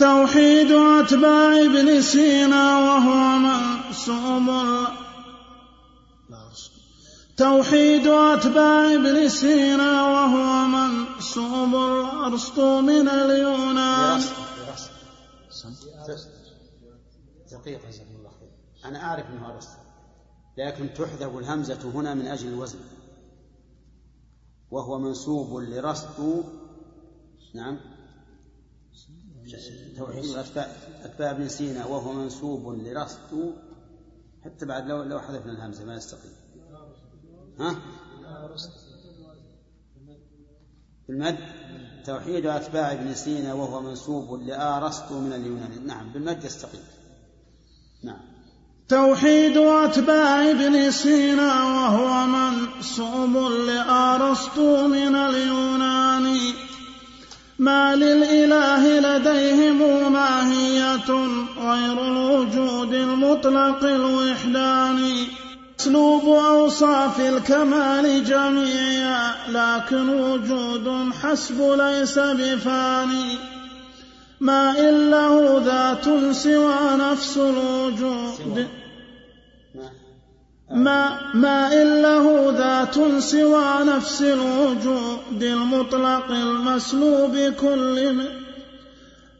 توحيد 0.02 0.72
أتباع 0.72 1.60
ابن 1.64 2.02
سينا 2.02 2.64
وهو 2.78 3.38
منسوب 3.38 4.48
توحيد 7.36 8.06
أتباع 8.06 8.94
ابن 8.94 9.28
سينا 9.28 9.92
وهو 10.02 10.66
منسوب 10.66 11.74
أرسطو 12.26 12.80
من 12.80 13.08
اليونان. 13.08 14.20
دقيقة 17.52 17.90
جزاكم 17.90 18.16
الله 18.18 18.30
خير. 18.40 18.50
أنا 18.84 19.02
أعرف 19.02 19.26
أنه 19.26 19.54
أرسطو 19.54 19.82
لكن 20.58 20.94
تحذف 20.94 21.38
الهمزة 21.38 21.90
هنا 21.94 22.14
من 22.14 22.26
أجل 22.26 22.48
الوزن. 22.48 22.78
وهو 24.70 24.98
منسوب 24.98 25.58
لرسطو. 25.58 26.42
نعم. 27.54 27.91
توحيد 29.96 30.36
أتباع 31.04 31.30
ابن 31.30 31.48
سينا 31.48 31.86
وهو 31.86 32.12
منسوب 32.12 32.68
لرسطو 32.68 33.52
حتى 34.44 34.66
بعد 34.66 34.86
لو 34.86 35.02
لو 35.02 35.20
حذفنا 35.20 35.52
الهمزة 35.52 35.84
ما 35.84 35.94
يستقيم 35.94 36.32
ها؟ 37.58 37.76
بالمد 41.08 41.38
توحيد 42.04 42.46
أتباع 42.46 42.92
ابن 42.92 43.14
سينا 43.14 43.54
وهو 43.54 43.80
منسوب 43.80 44.42
لآرسطو 44.42 45.20
من 45.20 45.32
اليونان 45.32 45.86
نعم 45.86 46.12
بالمد 46.12 46.44
يستقيم. 46.44 46.84
نعم. 48.04 48.20
توحيد 48.88 49.56
أتباع 49.56 50.50
ابن 50.50 50.90
سينا 50.90 51.64
وهو 51.64 52.26
منسوب 52.26 53.36
لآرسطو 53.66 54.88
من 54.88 55.14
اليونان 55.16 56.36
ما 57.62 57.96
للإله 57.96 59.00
لديهم 59.00 60.12
ماهية 60.12 61.10
غير 61.62 62.06
الوجود 62.06 62.94
المطلق 62.94 63.84
الوحداني 63.84 65.26
أسلوب 65.80 66.24
أوصاف 66.28 67.20
الكمال 67.20 68.24
جميعا 68.24 69.34
لكن 69.48 70.08
وجود 70.08 71.10
حسب 71.22 71.60
ليس 71.60 72.18
بفاني. 72.18 73.38
ما 74.40 74.78
إن 74.78 75.10
له 75.10 75.62
ذات 75.64 76.34
سوى 76.34 76.96
نفس 76.96 77.36
الوجود. 77.36 78.81
ما 80.74 81.18
ما 81.34 81.82
إن 81.82 82.02
له 82.02 82.54
ذات 82.58 83.22
سوى 83.22 83.84
نفس 83.84 84.22
الوجود 84.22 85.42
المطلق 85.42 86.30
المسلوب 86.30 87.36
كل 87.60 88.16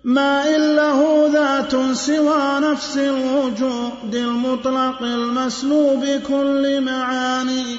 ما 0.05 0.57
إن 0.57 0.77
له 0.77 1.31
ذات 1.33 1.97
سوى 1.97 2.61
نفس 2.61 2.97
الوجود 2.97 4.15
المطلق 4.15 5.03
المسلوب 5.03 6.05
كل 6.29 6.81
معاني. 6.81 7.77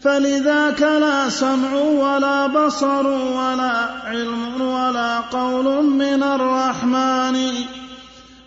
فلذاك 0.00 0.82
لا 0.82 1.28
سمع 1.28 1.74
ولا 1.74 2.46
بصر 2.46 3.06
ولا 3.06 3.88
علم 4.04 4.60
ولا 4.60 5.20
قول 5.20 5.84
من 5.84 6.22
الرحمن. 6.22 7.77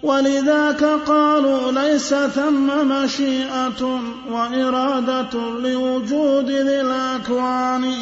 ولذاك 0.03 0.83
قالوا 0.83 1.71
ليس 1.71 2.13
ثم 2.13 2.87
مشيئة 2.87 4.01
وإرادة 4.31 5.39
لوجود 5.63 6.49
ذي 6.49 6.81
الأكوان. 6.81 7.93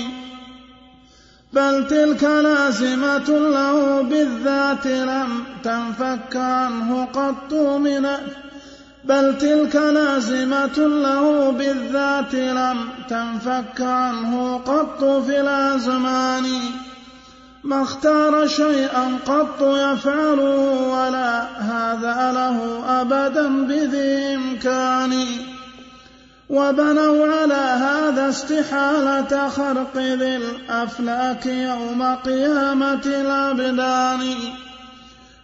بل 1.53 1.87
تلك 1.87 2.23
لازمة 2.23 3.29
له 3.29 4.01
بالذات 4.01 4.87
لم 4.87 5.43
تنفك 5.63 6.35
عنه 6.35 7.05
قط 7.05 7.53
من 7.53 8.07
بل 9.05 9.37
تلك 9.37 9.75
لازمة 9.75 10.77
له 10.77 11.51
بالذات 11.51 12.35
لم 12.35 12.89
تنفك 13.09 13.81
عنه 13.81 14.57
قط 14.57 15.03
في 15.03 15.41
الأزمان. 15.41 16.45
ما 17.69 17.81
اختار 17.81 18.47
شيئا 18.47 19.17
قط 19.25 19.61
يفعله 19.61 20.59
ولا 20.89 21.41
هذا 21.59 22.31
له 22.31 22.83
أبدا 23.01 23.65
بذي 23.65 24.35
إمكان. 24.35 25.25
وبنوا 26.49 27.27
على 27.27 27.53
هذا 27.53 28.29
استحالة 28.29 29.49
خرق 29.49 29.97
ذي 29.97 30.35
الأفلاك 30.35 31.45
يوم 31.45 32.15
قيامة 32.15 33.05
الأبدان. 33.05 34.35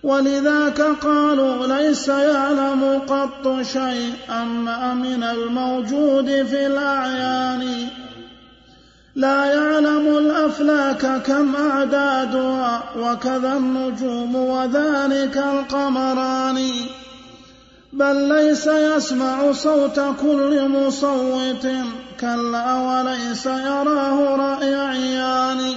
ولذاك 0.04 0.82
قالوا 0.82 1.68
ليس 1.68 2.08
يعلم 2.08 3.02
قط 3.08 3.62
شيئا 3.62 4.44
ما 4.44 4.94
من 4.94 5.24
الموجود 5.24 6.26
في 6.26 6.68
الأعيان. 6.68 7.88
لا 9.16 9.46
يعلم 9.46 10.18
الأفلاك 10.18 11.22
كم 11.22 11.56
أعدادها 11.56 12.84
وكذا 12.98 13.54
النجوم 13.54 14.36
وذلك 14.36 15.38
القمران. 15.38 16.72
بل 17.94 18.16
ليس 18.16 18.68
يسمع 18.68 19.52
صوت 19.52 20.00
كل 20.22 20.68
مصوت 20.70 21.68
كلا 22.22 22.74
وليس 22.74 23.46
يراه 23.46 24.36
رأي 24.36 24.76
عيان. 24.76 25.74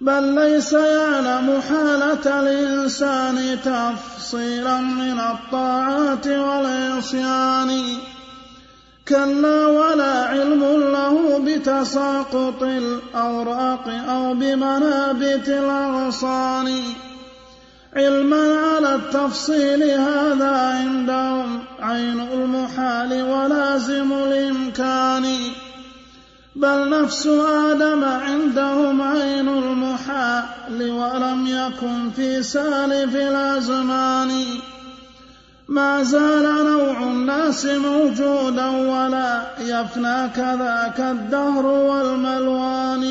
بل 0.00 0.22
ليس 0.22 0.72
يعلم 0.72 1.60
حالة 1.68 2.40
الإنسان 2.40 3.58
تفصيلا 3.64 4.80
من 4.80 5.20
الطاعات 5.20 6.26
والعصيان. 6.26 7.82
كلا 9.08 9.66
ولا 9.66 10.24
علم 10.24 10.64
له 10.64 11.38
بتساقط 11.46 12.62
الأوراق 12.62 13.88
أو 14.08 14.34
بمنابت 14.34 15.48
الأغصان. 15.48 16.74
علما 17.96 18.58
على 18.58 18.94
التفصيل 18.94 19.82
هذا 19.82 20.56
عندهم 20.56 21.58
عين 21.80 22.20
المحال 22.20 23.22
ولازم 23.22 24.12
الإمكان. 24.12 25.36
بل 26.56 27.02
نفس 27.02 27.26
آدم 27.26 28.04
عندهم 28.04 29.02
عين 29.02 29.48
المحال 29.48 30.90
ولم 30.90 31.46
يكن 31.46 32.10
في 32.16 32.42
سالف 32.42 33.16
الأزمان. 33.16 34.44
ما 35.72 36.02
زال 36.02 36.46
نوع 36.64 37.02
الناس 37.02 37.66
موجودا 37.66 38.68
ولا 38.70 39.42
يفنى 39.60 40.28
كذاك 40.36 41.00
الدهر 41.00 41.66
والملوان. 41.66 43.04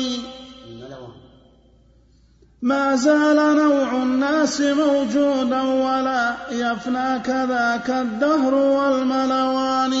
ما 2.62 2.96
زال 2.96 3.36
نوع 3.56 4.02
الناس 4.02 4.60
موجودا 4.60 5.62
ولا 5.62 6.34
يفنى 6.50 7.18
كذاك 7.18 7.90
الدهر 7.90 8.54
والملوان. 8.54 9.94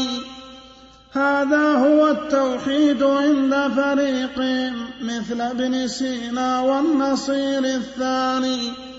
هذا 1.12 1.66
هو 1.84 2.08
التوحيد 2.08 3.02
عند 3.02 3.54
فريق 3.76 4.38
مثل 5.02 5.40
ابن 5.40 5.88
سينا 5.88 6.60
والنصير 6.60 7.64
الثاني. 7.64 8.91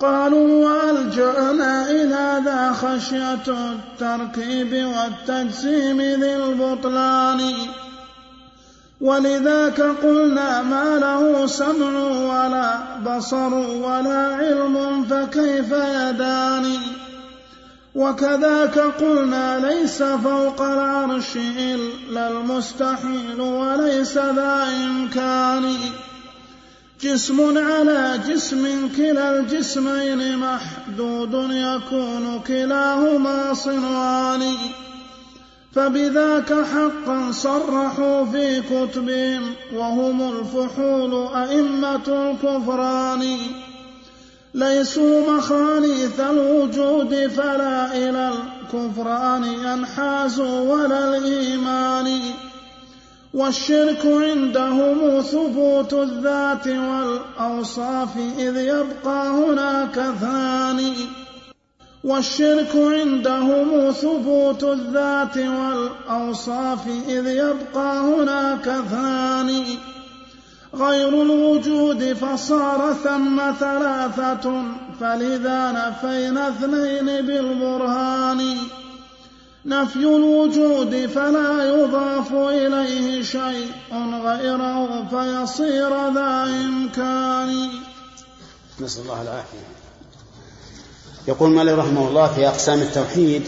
قالوا 0.00 0.68
وألجأنا 0.68 1.90
إلى 1.90 2.42
ذا 2.44 2.72
خشية 2.72 3.48
التركيب 3.48 4.72
والتجسيم 4.72 6.00
ذي 6.00 6.36
البطلان. 6.36 7.54
ولذاك 9.00 9.80
قلنا 9.80 10.62
ما 10.62 10.98
له 10.98 11.46
سمع 11.46 11.98
ولا 12.08 12.78
بصر 13.06 13.54
ولا 13.54 14.36
علم 14.36 15.04
فكيف 15.10 15.72
يداني 15.72 16.78
وكذاك 17.94 18.78
قلنا 18.78 19.58
ليس 19.58 20.02
فوق 20.02 20.62
العرش 20.62 21.36
إلا 21.58 22.28
المستحيل 22.28 23.40
وليس 23.40 24.18
ذا 24.18 24.66
إمكان. 24.86 25.76
جسم 27.02 27.58
على 27.58 28.20
جسم 28.28 28.88
كلا 28.96 29.38
الجسمين 29.38 30.38
محدود 30.38 31.34
يكون 31.50 32.40
كلاهما 32.46 33.54
صنوان. 33.54 34.54
فبذاك 35.74 36.52
حقا 36.52 37.32
صرحوا 37.32 38.24
في 38.24 38.60
كتبهم 38.60 39.54
وهم 39.74 40.38
الفحول 40.38 41.28
أئمة 41.34 42.06
الكفران. 42.08 43.38
ليسوا 44.54 45.32
مخاليث 45.32 46.20
الوجود 46.20 47.26
فلا 47.26 47.96
إلى 47.96 48.32
الكفران 48.32 49.44
ينحازوا 49.44 50.60
ولا 50.60 51.16
الإيمان. 51.16 52.20
والشرك 53.36 54.06
عندهم 54.06 55.22
ثبوت 55.22 55.92
الذات 55.92 56.66
والأوصاف 56.66 58.16
إذ 58.38 58.56
يبقى 58.56 59.28
هناك 59.28 59.94
ثاني. 60.20 60.94
والشرك 62.04 62.76
عندهم 62.76 63.92
ثبوت 63.92 64.64
الذات 64.64 65.36
والأوصاف 65.36 66.86
إذ 67.08 67.26
يبقى 67.26 67.98
هناك 67.98 68.84
ثاني. 68.90 69.64
غير 70.74 71.08
الوجود 71.08 72.12
فصار 72.12 72.94
ثم 73.04 73.40
ثلاثة 73.60 74.62
فلذا 75.00 75.72
نفينا 75.72 76.48
اثنين 76.48 77.26
بالبرهان. 77.26 78.56
نفي 79.66 79.98
الوجود 79.98 81.06
فلا 81.06 81.64
يضاف 81.64 82.32
إليه 82.32 83.22
شيء 83.22 83.70
غيره 84.24 85.08
فيصير 85.10 85.90
ذا 86.14 86.44
إمكان. 86.44 87.70
نسأل 88.80 89.02
الله 89.02 89.22
العافية. 89.22 89.66
يقول 91.28 91.50
مالك 91.50 91.78
رحمه 91.78 92.08
الله 92.08 92.26
في 92.26 92.48
أقسام 92.48 92.80
التوحيد 92.80 93.42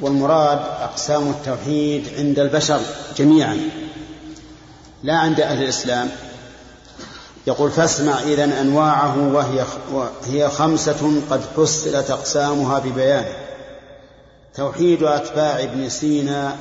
والمراد 0.00 0.58
أقسام 0.58 1.30
التوحيد 1.30 2.08
عند 2.18 2.38
البشر 2.38 2.80
جميعا 3.18 3.58
لا 5.02 5.16
عند 5.16 5.40
أهل 5.40 5.62
الإسلام. 5.62 6.08
يقول 7.46 7.70
فاسمع 7.70 8.22
إذا 8.22 8.60
أنواعه 8.60 9.32
وهي 9.32 9.64
وهي 9.92 10.48
خمسة 10.48 11.22
قد 11.30 11.40
فصلت 11.56 12.10
أقسامها 12.10 12.78
ببيانه 12.78 13.45
توحيد 14.56 15.02
أتباع 15.02 15.62
ابن 15.62 15.88
سينا 15.88 16.56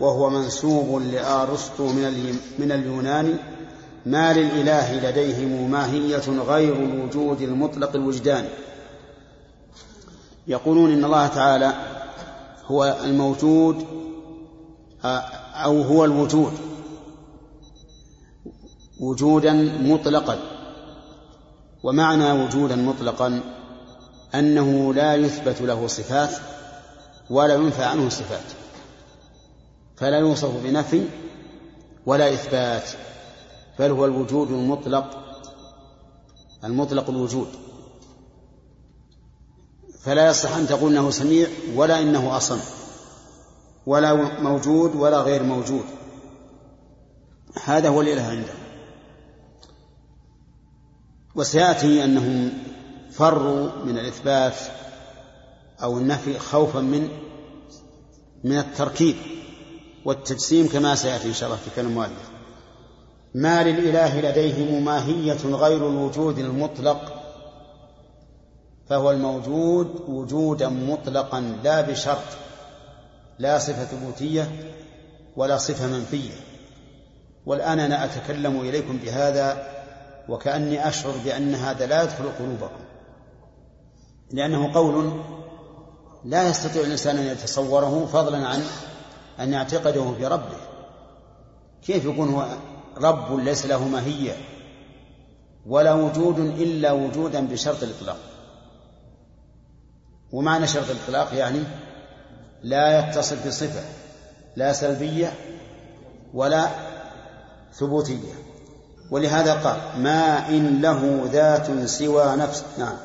وهو 0.00 0.30
منسوب 0.30 1.02
لأرسطو 1.02 1.86
من 1.86 2.38
من 2.58 2.72
اليونان 2.72 3.38
ما 4.06 4.32
للإله 4.32 5.10
لديهم 5.10 5.70
ماهية 5.70 6.40
غير 6.46 6.76
الوجود 6.76 7.40
المطلق 7.40 7.96
الوجداني 7.96 8.48
يقولون 10.46 10.92
إن 10.92 11.04
الله 11.04 11.26
تعالى 11.26 11.72
هو 12.66 12.96
الموجود 13.04 13.86
أو 15.54 15.82
هو 15.82 16.04
الوجود. 16.04 16.52
وجودا 19.00 19.52
مطلقا. 19.82 20.38
ومعنى 21.82 22.32
وجودا 22.32 22.76
مطلقا 22.76 23.40
أنه 24.34 24.94
لا 24.94 25.14
يثبت 25.14 25.60
له 25.60 25.86
صفات 25.86 26.30
ولا 27.30 27.54
ينفى 27.54 27.84
عنه 27.84 28.08
صفات. 28.08 28.44
فلا 29.96 30.18
يوصف 30.18 30.62
بنفي 30.64 31.08
ولا 32.06 32.34
إثبات 32.34 32.90
بل 33.78 33.90
هو 33.90 34.04
الوجود 34.04 34.50
المطلق 34.50 35.24
المطلق 36.64 37.10
الوجود. 37.10 37.48
فلا 40.00 40.28
يصح 40.28 40.56
أن 40.56 40.66
تقول 40.66 40.92
إنه 40.92 41.10
سميع 41.10 41.48
ولا 41.74 42.00
إنه 42.02 42.36
أصم 42.36 42.60
ولا 43.86 44.40
موجود 44.40 44.94
ولا 44.94 45.20
غير 45.20 45.42
موجود. 45.42 45.84
هذا 47.64 47.88
هو 47.88 48.00
الإله 48.00 48.22
عنده. 48.22 48.54
وسيأتي 51.34 52.04
أنهم 52.04 52.52
فروا 53.10 53.84
من 53.84 53.98
الإثبات 53.98 54.54
أو 55.84 55.98
النفي 55.98 56.38
خوفا 56.38 56.80
من 56.80 57.08
من 58.44 58.58
التركيب 58.58 59.16
والتجسيم 60.04 60.68
كما 60.68 60.94
سيأتي 60.94 61.28
إن 61.28 61.32
شاء 61.34 61.48
الله 61.48 61.60
في 61.60 61.70
كلام 61.76 61.88
المؤلف. 61.88 62.30
ما 63.34 63.62
للإله 63.62 64.20
لديهم 64.20 64.84
ماهية 64.84 65.44
غير 65.44 65.88
الوجود 65.88 66.38
المطلق 66.38 67.22
فهو 68.88 69.10
الموجود 69.10 70.00
وجودا 70.08 70.68
مطلقا 70.68 71.40
لا 71.64 71.80
بشرط 71.80 72.24
لا 73.38 73.58
صفة 73.58 73.84
ثبوتية 73.84 74.50
ولا 75.36 75.56
صفة 75.56 75.86
منفية. 75.86 76.34
والآن 77.46 77.80
أنا 77.80 78.04
أتكلم 78.04 78.60
إليكم 78.60 78.96
بهذا 78.96 79.74
وكأني 80.28 80.88
أشعر 80.88 81.12
بأن 81.24 81.54
هذا 81.54 81.86
لا 81.86 82.02
يدخل 82.02 82.24
قلوبكم 82.38 82.84
لأنه 84.30 84.72
قول 84.74 85.20
لا 86.24 86.48
يستطيع 86.48 86.82
الإنسان 86.82 87.16
أن 87.16 87.26
يتصوره 87.26 88.08
فضلا 88.12 88.48
عن 88.48 88.62
أن 89.40 89.52
يعتقده 89.52 90.04
بربه 90.20 90.56
كيف 91.86 92.04
يكون 92.04 92.34
هو 92.34 92.46
رب 92.96 93.38
ليس 93.38 93.66
له 93.66 93.88
ماهية 93.88 94.32
ولا 95.66 95.92
وجود 95.92 96.38
إلا 96.38 96.92
وجودا 96.92 97.46
بشرط 97.46 97.82
الإطلاق؟ 97.82 98.16
ومعنى 100.32 100.66
شرط 100.66 100.90
الإطلاق 100.90 101.34
يعني 101.34 101.62
لا 102.62 102.98
يتصل 102.98 103.36
بصفة 103.46 103.82
لا 104.56 104.72
سلبية 104.72 105.32
ولا 106.34 106.68
ثبوتية. 107.74 108.32
ولهذا 109.10 109.54
قال 109.54 110.02
ما 110.02 110.48
إن 110.48 110.80
له 110.80 111.28
ذات 111.32 111.88
سوى 111.88 112.36
نفس 112.36 112.64
نعم. 112.78 112.96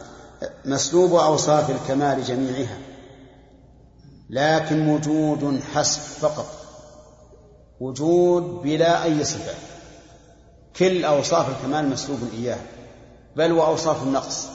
مسلوب 0.65 1.13
أوصاف 1.13 1.69
الكمال 1.69 2.23
جميعها. 2.23 2.77
لكن 4.29 4.89
وجود 4.89 5.59
حسب 5.73 6.01
فقط. 6.01 6.45
وجود 7.79 8.43
بلا 8.43 9.03
أي 9.03 9.23
صفة. 9.23 9.53
كل 10.75 11.05
أوصاف 11.05 11.49
الكمال 11.49 11.89
مسلوب 11.89 12.19
إياه 12.33 12.59
بل 13.35 13.51
وأوصاف 13.51 14.03
النقص. 14.03 14.47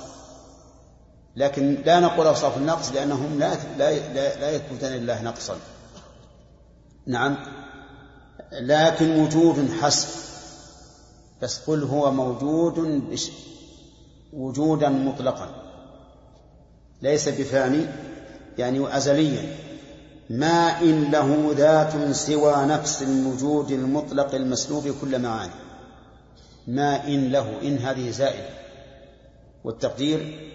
لكن 1.37 1.83
لا 1.87 2.01
نقول 2.01 2.27
أوصاف 2.27 2.57
النقص 2.57 2.93
لأنهم 2.93 3.39
لا 3.39 3.55
لا 3.79 4.15
لا 4.41 4.51
يثبتون 4.51 4.89
لله 4.89 5.23
نقصا. 5.23 5.57
نعم. 7.07 7.37
لكن 8.53 9.21
وجود 9.21 9.71
حسب. 9.83 10.09
بس 11.43 11.59
قل 11.59 11.83
هو 11.83 12.11
موجود 12.11 13.03
وجودا 14.33 14.89
مطلقا. 14.89 15.49
ليس 17.03 17.29
بفاني. 17.29 17.87
يعني 18.59 18.97
أزليا. 18.97 19.57
ما 20.31 20.81
إن 20.81 21.11
له 21.11 21.55
ذات 21.57 22.13
سوى 22.13 22.67
نفس 22.67 23.03
الوجود 23.03 23.71
المطلق 23.71 24.35
المسلوب 24.35 24.95
كل 25.01 25.19
معاني. 25.19 25.53
ما 26.67 27.07
إن 27.09 27.33
له 27.33 27.61
إن 27.63 27.79
هذه 27.79 28.11
زائدة. 28.11 28.49
والتقدير 29.65 30.51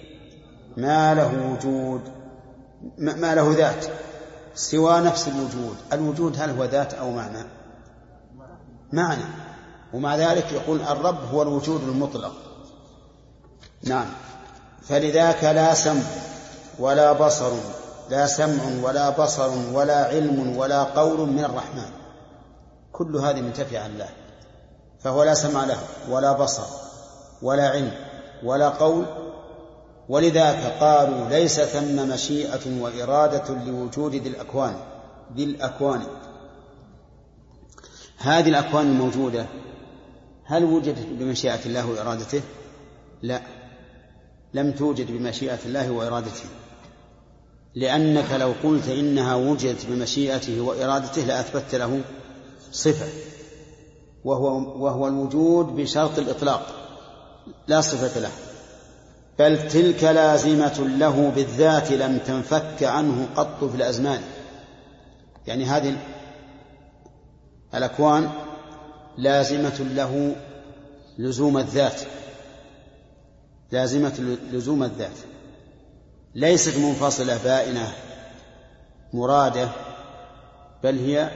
ما 0.78 1.14
له 1.14 1.52
وجود 1.52 2.02
ما 2.98 3.36
له 3.36 3.56
ذات 3.58 3.86
سوى 4.56 5.02
نفس 5.02 5.28
الوجود. 5.28 5.76
الوجود 5.94 6.42
هل 6.42 6.50
هو 6.50 6.66
ذات 6.66 6.94
أو 6.94 7.12
معنى؟ 7.12 7.44
معنى. 8.94 9.24
ومع 9.94 10.16
ذلك 10.16 10.52
يقول 10.52 10.82
الرب 10.82 11.18
هو 11.34 11.42
الوجود 11.42 11.84
المطلق. 11.84 12.34
نعم. 13.84 14.06
فلذاك 14.88 15.44
لا 15.44 15.74
سمع 15.74 16.02
ولا 16.80 17.14
بصر 17.14 17.52
لا 18.10 18.28
سمع 18.28 18.64
ولا 18.84 19.10
بصر 19.10 19.50
ولا 19.74 20.06
علم 20.06 20.58
ولا 20.58 20.84
قول 20.84 21.30
من 21.30 21.44
الرحمن. 21.44 21.90
كل 22.92 23.16
هذه 23.16 23.42
منتفية 23.42 23.80
عن 23.80 23.92
الله. 23.92 24.10
فهو 25.00 25.24
لا 25.24 25.34
سمع 25.34 25.66
له 25.66 25.78
ولا 26.10 26.34
بصر 26.34 26.66
ولا 27.42 27.70
علم 27.70 27.92
ولا 28.44 28.70
قول. 28.70 29.06
ولذاك 30.10 30.80
قالوا 30.80 31.30
ليس 31.30 31.60
ثم 31.60 32.10
مشيئة 32.10 32.82
وإرادة 32.82 33.54
لوجود 33.66 34.16
ذي 34.16 34.30
الأكوان. 34.30 34.76
ذي 35.36 35.44
الأكوان. 35.44 36.02
هذه 38.18 38.50
الأكوان 38.50 38.86
الموجودة 38.86 39.46
هل 40.46 40.64
وجدت 40.64 41.08
بمشيئة 41.12 41.66
الله 41.66 41.90
وإرادته؟ 41.90 42.42
لا. 43.22 43.42
لم 44.54 44.72
توجد 44.72 45.12
بمشيئة 45.12 45.60
الله 45.66 45.92
وإرادته. 45.92 46.46
لأنك 47.76 48.32
لو 48.32 48.54
قلت 48.64 48.88
إنها 48.88 49.36
وجدت 49.36 49.86
بمشيئته 49.86 50.62
وإرادته 50.62 51.22
لأثبتت 51.22 51.76
له 51.76 52.02
صفة 52.72 53.08
وهو 54.24 54.84
وهو 54.84 55.08
الوجود 55.08 55.66
بشرط 55.66 56.20
الإطلاق 56.20 56.76
لا 57.68 57.82
صفة 57.82 58.20
له 58.20 58.32
بل 59.40 59.70
تلك 59.70 60.04
لازمة 60.04 60.80
له 60.80 61.32
بالذات 61.36 61.92
لم 61.92 62.18
تنفك 62.18 62.84
عنه 62.84 63.28
قط 63.36 63.64
في 63.64 63.76
الأزمان. 63.76 64.22
يعني 65.48 65.66
هذه 65.66 65.98
الأكوان 67.74 68.30
لازمة 69.18 69.80
له 69.80 70.36
لزوم 71.18 71.58
الذات 71.58 72.02
لازمة 73.72 74.38
لزوم 74.52 74.84
الذات. 74.84 75.18
ليست 76.36 76.78
منفصلة 76.78 77.40
بائنة 77.44 77.94
مرادة 79.14 79.70
بل 80.84 80.98
هي 81.00 81.30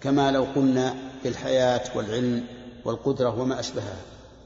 كما 0.00 0.30
لو 0.30 0.46
قلنا 0.56 0.94
بالحياة 1.24 1.82
والعلم 1.94 2.44
والقدرة 2.84 3.40
وما 3.40 3.60
أشبهها. 3.60 3.96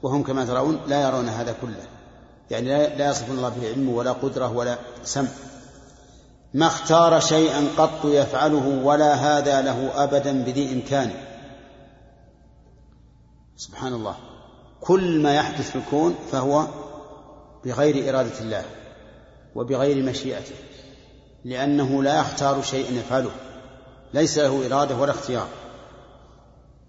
وهم 0.03 0.23
كما 0.23 0.45
ترون 0.45 0.79
لا 0.87 1.01
يرون 1.01 1.29
هذا 1.29 1.55
كله. 1.61 1.83
يعني 2.51 2.67
لا 2.97 3.09
يصفون 3.09 3.37
الله 3.37 3.49
به 3.49 3.67
علم 3.67 3.89
ولا 3.89 4.11
قدرة 4.11 4.51
ولا 4.51 4.77
سمع. 5.03 5.29
ما 6.53 6.67
اختار 6.67 7.19
شيئا 7.19 7.67
قط 7.77 8.05
يفعله 8.05 8.81
ولا 8.83 9.13
هذا 9.13 9.61
له 9.61 10.03
أبدا 10.03 10.43
بذي 10.43 10.73
إمكان. 10.73 11.11
سبحان 13.57 13.93
الله. 13.93 14.15
كل 14.81 15.21
ما 15.21 15.35
يحدث 15.35 15.69
في 15.69 15.75
الكون 15.75 16.15
فهو 16.31 16.67
بغير 17.65 18.09
إرادة 18.09 18.39
الله. 18.39 18.65
وبغير 19.55 20.03
مشيئته 20.03 20.55
لأنه 21.45 22.03
لا 22.03 22.19
يختار 22.19 22.61
شيئا 22.61 22.91
يفعله 22.91 23.31
ليس 24.13 24.37
له 24.37 24.65
إرادة 24.67 24.95
ولا 24.95 25.11
اختيار. 25.11 25.47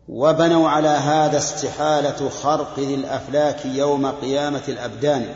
وبنوا 0.08 0.68
على 0.68 0.88
هذا 0.88 1.38
استحالة 1.38 2.28
خرق 2.28 2.78
ذي 2.78 2.94
الأفلاك 2.94 3.66
يوم 3.66 4.06
قيامة 4.06 4.62
الأبدان. 4.68 5.34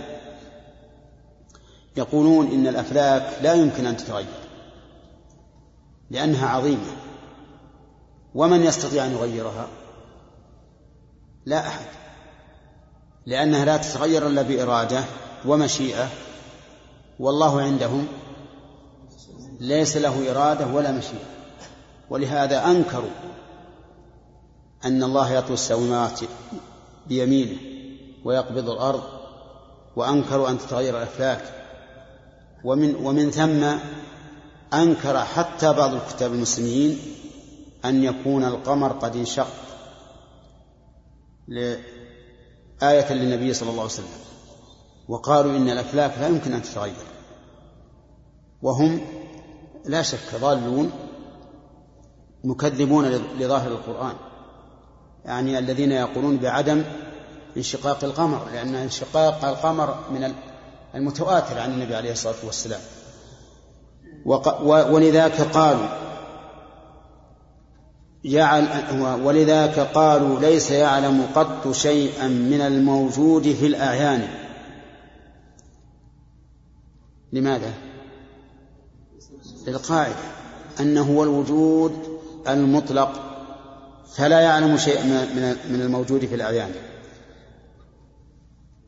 يقولون 1.96 2.46
إن 2.46 2.66
الأفلاك 2.66 3.38
لا 3.42 3.54
يمكن 3.54 3.86
أن 3.86 3.96
تتغير 3.96 4.26
لأنها 6.10 6.48
عظيمة 6.48 6.92
ومن 8.34 8.64
يستطيع 8.64 9.04
أن 9.06 9.12
يغيرها؟ 9.12 9.66
لا 11.46 11.58
أحد 11.58 11.86
لأنها 13.26 13.64
لا 13.64 13.76
تتغير 13.76 14.26
إلا 14.26 14.42
بإرادة 14.42 15.04
ومشيئة 15.46 16.08
والله 17.18 17.60
عندهم 17.60 18.06
ليس 19.60 19.96
له 19.96 20.30
إرادة 20.30 20.66
ولا 20.66 20.92
مشيئة. 20.92 21.26
ولهذا 22.10 22.66
أنكروا 22.66 23.10
أن 24.84 25.02
الله 25.02 25.32
يطوي 25.32 25.54
السماوات 25.54 26.20
بيمينه 27.06 27.56
ويقبض 28.24 28.70
الأرض 28.70 29.02
وأنكروا 29.96 30.50
أن 30.50 30.58
تتغير 30.58 30.96
الأفلاك. 30.98 31.42
ومن 32.64 32.94
ومن 32.94 33.30
ثم 33.30 33.78
أنكر 34.74 35.24
حتى 35.24 35.72
بعض 35.72 35.94
الكتاب 35.94 36.32
المسلمين 36.32 36.98
أن 37.84 38.04
يكون 38.04 38.44
القمر 38.44 38.92
قد 38.92 39.16
انشق 39.16 39.48
آية 42.82 43.12
للنبي 43.12 43.54
صلى 43.54 43.70
الله 43.70 43.82
عليه 43.82 43.92
وسلم. 43.92 44.18
وقالوا 45.08 45.56
إن 45.56 45.70
الأفلاك 45.70 46.18
لا 46.18 46.28
يمكن 46.28 46.52
أن 46.52 46.62
تتغير. 46.62 46.94
وهم 48.62 49.00
لا 49.84 50.02
شك 50.02 50.40
ضالون 50.40 50.90
مكذبون 52.44 53.04
لظاهر 53.38 53.70
القرآن. 53.70 54.14
يعني 55.24 55.58
الذين 55.58 55.92
يقولون 55.92 56.36
بعدم 56.36 56.84
انشقاق 57.56 58.04
القمر 58.04 58.48
لأن 58.52 58.74
انشقاق 58.74 59.44
القمر 59.44 59.98
من 60.10 60.34
المتواتر 60.94 61.58
عن 61.58 61.70
النبي 61.72 61.94
عليه 61.94 62.12
الصلاة 62.12 62.34
والسلام. 62.44 62.80
ولذاك 64.64 65.40
قالوا 65.40 65.88
يعل 68.24 68.66
ولذاك 69.22 69.78
قالوا 69.78 70.40
ليس 70.40 70.70
يعلم 70.70 71.26
قط 71.34 71.72
شيئا 71.72 72.28
من 72.28 72.60
الموجود 72.60 73.52
في 73.52 73.66
الأعيان. 73.66 74.28
لماذا؟ 77.32 77.72
للقاعدة 79.68 80.14
أنه 80.80 81.14
هو 81.14 81.22
الوجود 81.22 81.92
المطلق 82.48 83.12
فلا 84.14 84.40
يعلم 84.40 84.76
شيئا 84.76 85.04
من 85.70 85.80
الموجود 85.80 86.26
في 86.26 86.34
الأعيان. 86.34 86.70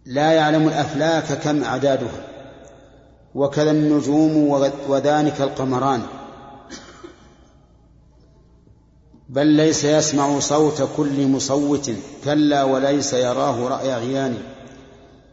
لا 0.07 0.33
يعلم 0.33 0.69
الأفلاك 0.69 1.33
كم 1.33 1.65
أعدادها 1.65 2.27
وكذا 3.35 3.71
النجوم 3.71 4.49
وذلك 4.89 5.41
القمران. 5.41 6.03
بل 9.29 9.47
ليس 9.47 9.85
يسمع 9.85 10.39
صوت 10.41 10.89
كل 10.97 11.27
مصوت 11.27 11.91
كلا 12.25 12.65
وليس 12.65 13.13
يراه 13.13 13.69
رأي 13.69 13.93
عيان 13.93 14.37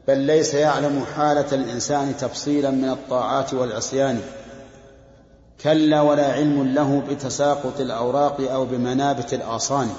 بل 0.08 0.18
ليس 0.18 0.54
يعلم 0.54 1.06
حالة 1.16 1.46
الإنسان 1.52 2.18
تفصيلا 2.18 2.72
من 2.72 2.90
الطاعات 2.90 3.54
والعصيان. 3.54 4.22
كلا 5.64 6.02
ولا 6.02 6.34
علم 6.34 6.74
له 6.74 7.04
بتساقط 7.10 7.80
الأوراق 7.80 8.52
أو 8.52 8.66
بمنابت 8.66 9.34
الأغصان 9.34 9.90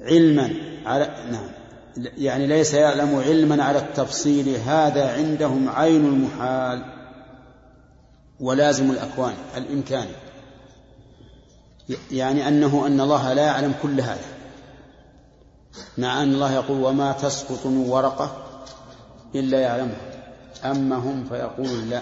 علما 0.00 0.54
على 0.86 1.14
نعم. 1.30 1.50
يعني 1.96 2.46
ليس 2.46 2.74
يعلم 2.74 3.16
علما 3.16 3.64
على 3.64 3.78
التفصيل. 3.78 4.56
هذا 4.56 5.12
عندهم 5.12 5.68
عين 5.68 6.06
المحال 6.06 6.84
ولازم 8.40 8.90
الأكوان 8.90 9.34
الإمكان. 9.56 10.06
يعني 12.10 12.48
أنه 12.48 12.86
أن 12.86 13.00
الله 13.00 13.32
لا 13.32 13.42
يعلم 13.42 13.74
كل 13.82 14.00
هذا. 14.00 14.24
مع 15.98 16.22
أن 16.22 16.32
الله 16.32 16.52
يقول 16.52 16.84
وما 16.84 17.12
تسقط 17.12 17.66
من 17.66 17.86
ورقة 17.88 18.36
إلا 19.34 19.60
يعلمها. 19.60 20.14
أما 20.64 20.96
هم 20.96 21.24
فيقولون 21.24 21.90
لا. 21.90 22.00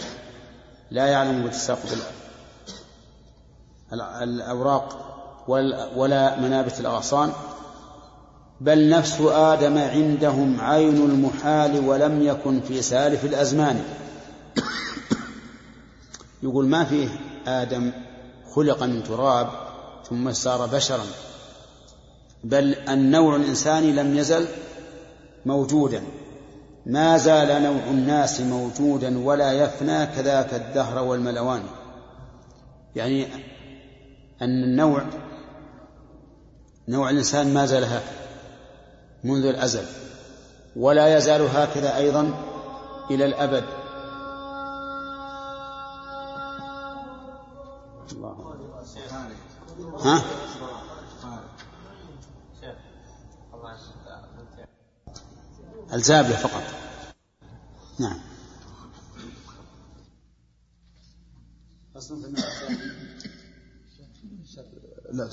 لا 0.92 1.06
يعلم 1.06 1.46
بتساقط 1.46 1.88
الأوراق 3.92 4.98
ولا 5.96 6.40
منابت 6.40 6.80
الأغصان 6.80 7.32
بل 8.60 8.88
نفس 8.88 9.20
آدم 9.20 9.78
عندهم 9.78 10.60
عين 10.60 10.96
المحال 10.96 11.88
ولم 11.88 12.22
يكن 12.22 12.60
في 12.60 12.82
سالف 12.82 13.24
الأزمان. 13.24 13.84
يقول 16.42 16.66
ما 16.66 16.84
فيه 16.84 17.08
آدم 17.46 17.92
خلق 18.54 18.82
من 18.82 19.02
تراب 19.04 19.48
ثم 20.08 20.32
صار 20.32 20.66
بشرا 20.66 21.04
بل 22.44 22.74
النوع 22.74 23.36
الإنساني 23.36 23.92
لم 23.92 24.16
يزل 24.16 24.46
موجودا. 25.46 26.02
ما 26.86 27.18
زال 27.18 27.62
نوع 27.62 27.82
الناس 27.90 28.40
موجودا 28.40 29.18
ولا 29.18 29.52
يفنى 29.52 30.06
كذاك 30.06 30.54
الدهر 30.54 31.02
والملوان. 31.02 31.62
يعني 32.96 33.26
أن 34.42 34.64
النوع 34.64 35.02
نوع 36.88 37.10
الإنسان 37.10 37.54
ما 37.54 37.66
زال 37.66 37.84
هكذا 37.84 38.22
منذ 39.24 39.44
الأزل 39.46 39.84
ولا 40.76 41.16
يزال 41.16 41.42
هكذا 41.42 41.96
أيضا 41.96 42.34
إلى 43.10 43.24
الأبد. 43.24 43.64
الله. 48.12 48.36
ها؟ 50.04 50.22
الزابية 55.92 56.36
فقط. 56.36 56.62
نعم. 58.00 58.20
لا. 65.12 65.30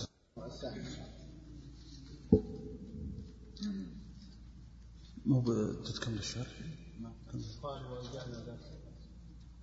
مو 5.26 5.74
تتكمل 5.74 6.18
الشرح؟ 6.18 6.47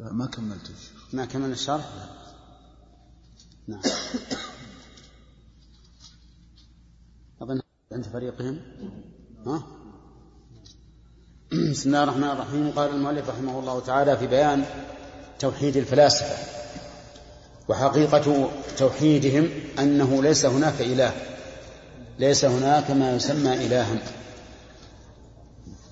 لا 0.00 0.12
ما 0.12 0.26
كملت 0.26 0.70
الشرح. 0.70 1.14
ما 1.14 1.24
كمل 1.24 1.50
الشرح؟ 1.50 1.92
نعم. 3.68 3.80
أظن 7.40 7.60
عند 7.92 8.04
فريقهم؟ 8.04 8.60
ها؟ 9.46 9.85
بسم 11.72 11.88
الله 11.88 12.02
الرحمن 12.02 12.30
الرحيم. 12.30 12.72
قال 12.76 12.90
المؤلف 12.90 13.28
رحمه 13.28 13.58
الله 13.58 13.80
تعالى 13.80 14.16
في 14.16 14.26
بيان 14.26 14.64
توحيد 15.38 15.76
الفلاسفة 15.76 16.36
وحقيقة 17.68 18.48
توحيدهم 18.78 19.50
أنه 19.78 20.22
ليس 20.22 20.46
هناك 20.46 20.80
إله 20.80 21.12
ليس 22.18 22.44
هناك 22.44 22.90
ما 22.90 23.16
يسمى 23.16 23.66
إلها 23.66 23.98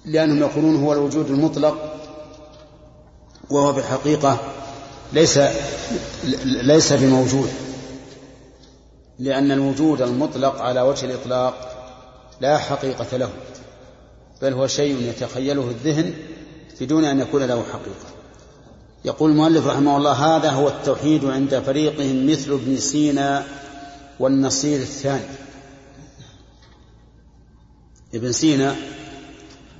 لأنهم 0.04 0.38
يقولون 0.38 0.84
هو 0.84 0.92
الوجود 0.92 1.26
المطلق 1.26 1.94
وهو 3.50 3.72
بالحقيقة 3.72 4.38
ليس 5.12 5.40
ليس 6.44 6.92
بموجود 6.92 7.50
لأن 9.18 9.52
الوجود 9.52 10.02
المطلق 10.02 10.60
على 10.60 10.80
وجه 10.80 11.06
الإطلاق 11.06 11.54
لا 12.40 12.58
حقيقة 12.58 13.16
له. 13.16 13.30
بل 14.44 14.52
هو 14.52 14.66
شيء 14.66 15.02
يتخيله 15.02 15.70
الذهن 15.70 16.14
بدون 16.80 17.04
أن 17.04 17.20
يكون 17.20 17.42
له 17.42 17.62
حقيقة. 17.62 18.14
يقول 19.04 19.30
المؤلف 19.30 19.66
رحمه 19.66 19.96
الله 19.96 20.12
هذا 20.12 20.50
هو 20.50 20.68
التوحيد 20.68 21.24
عند 21.24 21.58
فريقهم 21.58 22.26
مثل 22.26 22.52
ابن 22.52 22.76
سينا 22.76 23.46
والنصير 24.20 24.80
الثاني. 24.80 25.26
ابن 28.14 28.32
سينا 28.32 28.76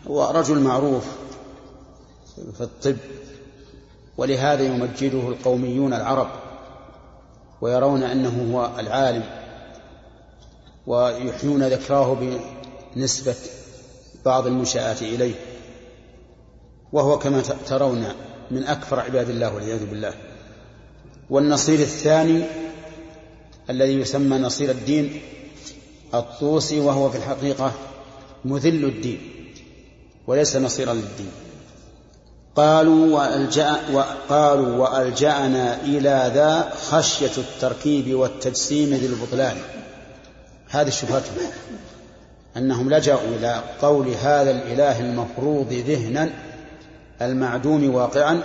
هو 0.07 0.31
رجل 0.31 0.61
معروف 0.61 1.05
في 2.57 2.61
الطب 2.61 2.97
ولهذا 4.17 4.63
يمجده 4.63 5.29
القوميون 5.29 5.93
العرب 5.95 6.29
ويرون 7.61 8.03
أنه 8.03 8.53
هو 8.53 8.81
العالم 8.81 9.25
ويحيون 10.87 11.63
ذكراه 11.63 12.17
بنسبة 12.97 13.37
بعض 14.25 14.47
المنشآت 14.47 15.03
إليه. 15.03 15.35
وهو 16.93 17.19
كما 17.19 17.43
ترون 17.67 18.07
من 18.51 18.65
أكثر 18.65 19.01
عباد 19.01 19.31
الله 19.31 19.55
والعياذ 19.55 19.87
بالله. 19.87 20.15
والنصير 21.31 21.79
الثاني 21.79 22.45
الذي 23.71 23.93
يسمى 24.01 24.39
نصير 24.39 24.71
الدين 24.71 25.21
الطوسي 26.15 26.81
وهو 26.81 27.11
في 27.11 27.19
الحقيقة 27.19 27.73
مذل 28.45 28.85
الدين 28.85 29.21
وليس 30.27 30.57
نصيرا 30.57 30.93
للدين. 30.93 31.31
قالوا 32.57 33.17
وألجأ 33.17 33.81
وقالوا 33.93 34.77
وألجأنا 34.77 35.83
إلى 35.83 36.31
ذا 36.35 36.73
خشية 36.91 37.31
التركيب 37.39 38.15
والتجسيم 38.15 38.95
للبطلان 38.95 39.57
هذه 40.69 40.91
شبهتهم 40.91 41.37
أنهم 42.57 42.91
لجأوا 42.91 43.37
إلى 43.39 43.63
قول 43.83 44.09
هذا 44.09 44.51
الإله 44.51 45.01
المفروض 45.01 45.73
ذهنا 45.73 46.31
المعدوم 47.23 47.95
واقعا 47.95 48.41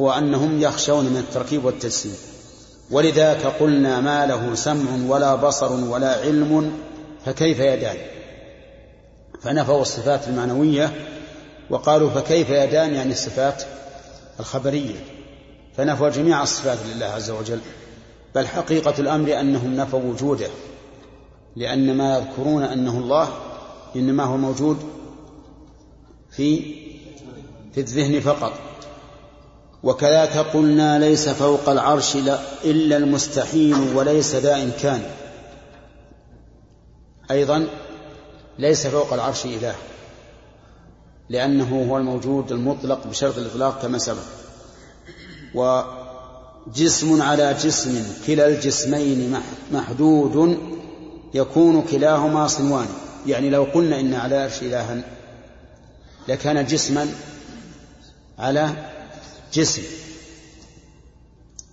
هو 0.00 0.12
أنهم 0.12 0.60
يخشون 0.60 1.04
من 1.04 1.16
التركيب 1.16 1.64
والتجسيم. 1.64 2.16
ولذاك 2.90 3.46
قلنا 3.46 4.00
ما 4.00 4.26
له 4.26 4.54
سمع 4.54 4.90
ولا 5.08 5.34
بصر 5.34 5.72
ولا 5.72 6.20
علم 6.20 6.72
فكيف 7.24 7.58
يدان؟ 7.58 7.96
فنفوا 9.42 9.82
الصفات 9.82 10.28
المعنوية 10.28 10.90
وقالوا 11.70 12.10
فكيف 12.10 12.50
يدان 12.50 12.94
يعني 12.94 13.12
الصفات 13.12 13.62
الخبرية؟ 14.40 14.96
فنفوا 15.76 16.08
جميع 16.08 16.42
الصفات 16.42 16.78
لله 16.94 17.06
عز 17.06 17.30
وجل. 17.30 17.58
بل 18.34 18.46
حقيقة 18.46 18.94
الأمر 18.98 19.40
أنهم 19.40 19.76
نفوا 19.76 20.00
وجوده. 20.00 20.48
لأن 21.56 21.96
ما 21.96 22.18
يذكرون 22.18 22.62
أنه 22.62 22.98
الله 22.98 23.28
إنما 23.96 24.24
هو 24.24 24.36
موجود 24.36 24.76
في 26.30 26.74
في 27.74 27.80
الذهن 27.80 28.20
فقط. 28.20 28.52
وكذاك 29.82 30.36
قلنا 30.36 30.98
ليس 30.98 31.28
فوق 31.28 31.68
العرش 31.68 32.16
إلا 32.64 32.96
المستحيل 32.96 33.96
وليس 33.96 34.34
ذا 34.34 34.62
إمكان. 34.62 35.02
أيضا 37.30 37.66
ليس 38.58 38.86
فوق 38.86 39.12
العرش 39.12 39.44
إله 39.46 39.74
لأنه 41.28 41.86
هو 41.90 41.96
الموجود 41.96 42.52
المطلق 42.52 43.06
بشرط 43.06 43.38
الإطلاق 43.38 43.82
كما 43.82 43.98
سبق. 43.98 44.22
وجسم 45.54 47.22
على 47.22 47.54
جسم 47.54 48.04
كلا 48.26 48.48
الجسمين 48.48 49.40
محدود 49.72 50.58
يكون 51.36 51.82
كلاهما 51.82 52.46
صنوان. 52.46 52.88
يعني 53.26 53.50
لو 53.50 53.64
قلنا 53.64 54.00
إن 54.00 54.14
على 54.14 54.36
العرش 54.36 54.62
إلها 54.62 55.02
لكان 56.28 56.66
جسما 56.66 57.08
على 58.38 58.90
جسم 59.52 59.82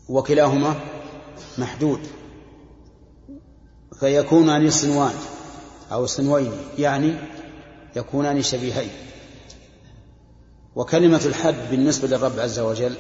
وكلاهما 0.10 0.76
محدود. 1.58 2.00
فيكونان 4.00 4.70
صنوان 4.70 5.14
أو 5.92 6.06
صنوين 6.06 6.52
يعني 6.78 7.16
يكونان 7.96 8.42
شبيهين. 8.42 8.90
وكلمة 10.76 11.22
الحد 11.26 11.56
بالنسبة 11.72 12.08
للرب 12.08 12.40
عز 12.40 12.60
وجل 12.60 12.96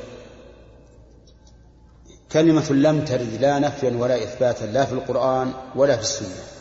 كلمة 2.31 2.71
لم 2.71 3.05
ترد 3.05 3.37
لا 3.41 3.59
نفيا 3.59 3.97
ولا 3.97 4.23
إثباتا 4.23 4.65
لا 4.65 4.85
في 4.85 4.93
القرآن 4.93 5.53
ولا 5.75 5.95
في 5.95 6.01
السنة. 6.01 6.52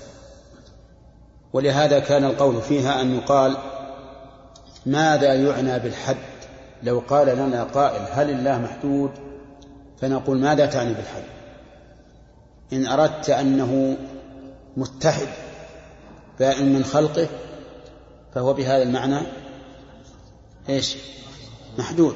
ولهذا 1.52 1.98
كان 1.98 2.24
القول 2.24 2.62
فيها 2.62 3.00
أن 3.00 3.14
يقال 3.14 3.56
ماذا 4.86 5.34
يعنى 5.34 5.78
بالحد؟ 5.78 6.16
لو 6.82 7.02
قال 7.08 7.26
لنا 7.26 7.64
قائل 7.64 8.02
هل 8.10 8.30
الله 8.30 8.58
محدود 8.58 9.10
فنقول 10.00 10.38
ماذا 10.38 10.66
تعني 10.66 10.94
بالحد؟ 10.94 11.22
إن 12.72 12.86
أردت 12.86 13.30
أنه 13.30 13.96
متحد 14.76 15.28
بائن 16.40 16.72
من 16.72 16.84
خلقه 16.84 17.28
فهو 18.34 18.52
بهذا 18.52 18.82
المعنى 18.82 19.18
إيش؟ 20.68 20.96
محدود. 21.78 22.14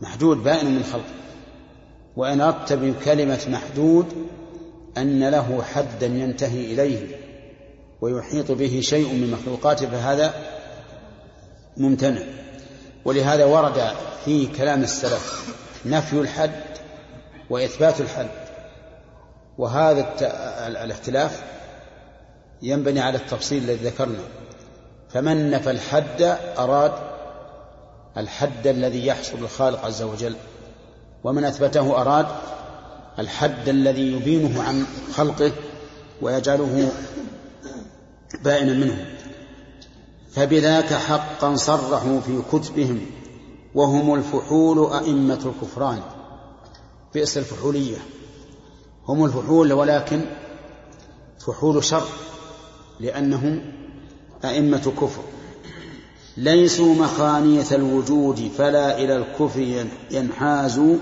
محدود 0.00 0.42
بائن 0.42 0.66
من 0.66 0.82
خلقه. 0.82 1.14
وإن 2.16 2.40
أردت 2.40 2.72
بكلمة 2.72 3.40
محدود 3.48 4.06
أن 4.98 5.28
له 5.28 5.62
حدا 5.62 6.06
ينتهي 6.06 6.74
إليه. 6.74 7.21
ويحيط 8.02 8.50
به 8.52 8.80
شيء 8.80 9.12
من 9.12 9.30
مخلوقاته 9.30 9.86
فهذا 9.86 10.34
ممتنع. 11.76 12.22
ولهذا 13.04 13.44
ورد 13.44 13.92
في 14.24 14.46
كلام 14.46 14.82
السلف 14.82 15.54
نفي 15.86 16.20
الحد 16.20 16.62
وإثبات 17.50 18.00
الحد. 18.00 18.28
وهذا 19.58 20.06
الاختلاف 20.84 21.42
ينبني 22.62 23.00
على 23.00 23.18
التفصيل 23.18 23.62
الذي 23.62 23.88
ذكرنا. 23.88 24.24
فمن 25.10 25.50
نفى 25.50 25.70
الحد 25.70 26.22
أراد 26.58 26.92
الحد 28.16 28.66
الذي 28.66 29.06
يحصل 29.06 29.38
الخالق 29.38 29.84
عز 29.84 30.02
وجل 30.02 30.36
ومن 31.24 31.44
أثبته 31.44 32.00
أراد 32.00 32.26
الحد 33.18 33.68
الذي 33.68 34.12
يبينه 34.12 34.62
عن 34.62 34.86
خلقه 35.14 35.52
ويجعله 36.22 36.92
بائنا 38.44 38.72
منه 38.72 39.06
فبذاك 40.32 40.94
حقا 40.94 41.56
صرحوا 41.56 42.20
في 42.20 42.42
كتبهم 42.52 43.00
وهم 43.74 44.14
الفحول 44.14 44.92
أئمة 44.92 45.40
الكفران. 45.46 46.00
بئس 47.14 47.38
الفحولية. 47.38 47.96
هم 49.08 49.24
الفحول 49.24 49.72
ولكن 49.72 50.20
فحول 51.46 51.84
شر 51.84 52.08
لأنهم 53.00 53.72
أئمة 54.44 54.92
كفر. 55.00 55.22
ليسوا 56.36 56.94
مخانية 56.94 57.66
الوجود 57.72 58.50
فلا 58.58 58.98
إلى 58.98 59.16
الكفر 59.16 59.86
ينحازوا 60.10 60.96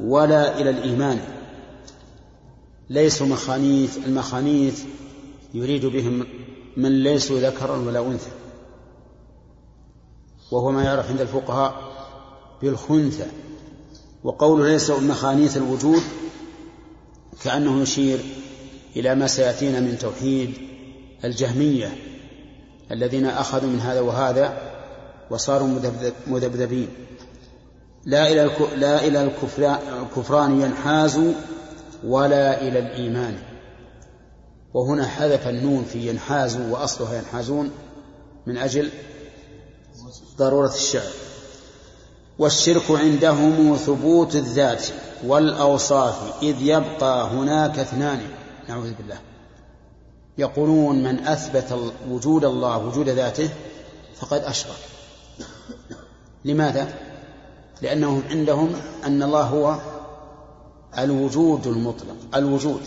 ولا 0.00 0.60
إلى 0.60 0.70
الإيمان. 0.70 1.20
ليسوا 2.90 3.26
مخانيث 3.26 3.98
المخانيث 4.06 4.82
يريد 5.54 5.86
بهم 5.86 6.26
من 6.76 7.02
ليسوا 7.02 7.40
ذكرا 7.40 7.76
ولا 7.76 8.00
أنثى. 8.00 8.30
وهو 10.52 10.70
ما 10.70 10.84
يعرف 10.84 11.10
عند 11.10 11.20
الفقهاء 11.20 11.74
بالخنثى. 12.62 13.26
وقوله 14.24 14.66
ليس 14.66 14.90
مخانيث 14.90 15.56
الوجود 15.56 16.02
كأنه 17.44 17.82
يشير 17.82 18.18
إلى 18.96 19.14
ما 19.14 19.26
سيأتينا 19.26 19.80
من 19.80 19.98
توحيد 19.98 20.54
الجهمية 21.24 21.96
الذين 22.90 23.26
أخذوا 23.26 23.70
من 23.70 23.80
هذا 23.80 24.00
وهذا 24.00 24.70
وصاروا 25.30 25.68
مذبذبين. 26.26 26.88
لا 28.04 28.32
إلى 28.32 28.50
لا 28.76 29.06
إلى 29.06 29.30
الكفران 30.02 30.60
ينحازوا 30.60 31.32
ولا 32.04 32.62
إلى 32.62 32.78
الإيمان. 32.78 33.38
وهنا 34.74 35.06
حذف 35.06 35.48
النون 35.48 35.84
في 35.84 36.08
ينحازوا 36.08 36.66
وأصلها 36.70 37.18
ينحازون 37.18 37.70
من 38.46 38.56
أجل 38.56 38.90
ضرورة 40.38 40.74
الشعر. 40.74 41.10
والشرك 42.38 42.90
عندهم 42.90 43.76
ثبوت 43.76 44.34
الذات 44.34 44.86
والأوصاف 45.26 46.42
إذ 46.42 46.56
يبقى 46.62 47.28
هناك 47.28 47.78
اثنان 47.78 48.20
نعوذ 48.68 48.92
بالله. 48.94 49.18
يقولون 50.38 51.02
من 51.02 51.26
أثبت 51.26 51.92
وجود 52.10 52.44
الله 52.44 52.78
وجود 52.78 53.08
ذاته 53.08 53.50
فقد 54.16 54.40
أشرك. 54.40 54.78
لماذا؟ 56.44 56.94
لأنهم 57.82 58.22
عندهم 58.30 58.72
أن 59.04 59.22
الله 59.22 59.42
هو 59.42 59.76
الوجود 60.98 61.66
المطلق 61.66 62.16
الوجود. 62.34 62.80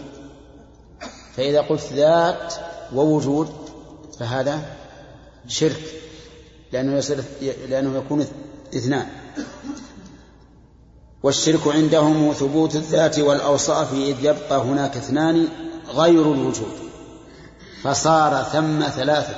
فإذا 1.36 1.62
قلت 1.62 1.94
ذات 1.94 2.54
ووجود 2.96 3.50
فهذا 4.20 4.76
شرك 5.48 5.84
لأنه, 6.72 6.98
يصير 6.98 7.24
لأنه 7.70 7.98
يكون 7.98 8.26
إثنان. 8.76 9.08
والشرك 11.24 11.68
عندهم 11.68 12.34
ثبوت 12.34 12.76
الذات 12.76 13.20
والأوصاف 13.20 13.94
إذ 13.94 14.26
يبقى 14.26 14.62
هناك 14.62 14.98
اثنان 14.98 15.48
غير 15.88 16.34
الوجود. 16.34 16.74
فصار 17.84 18.44
ثم 18.44 18.84
ثلاثة. 18.84 19.36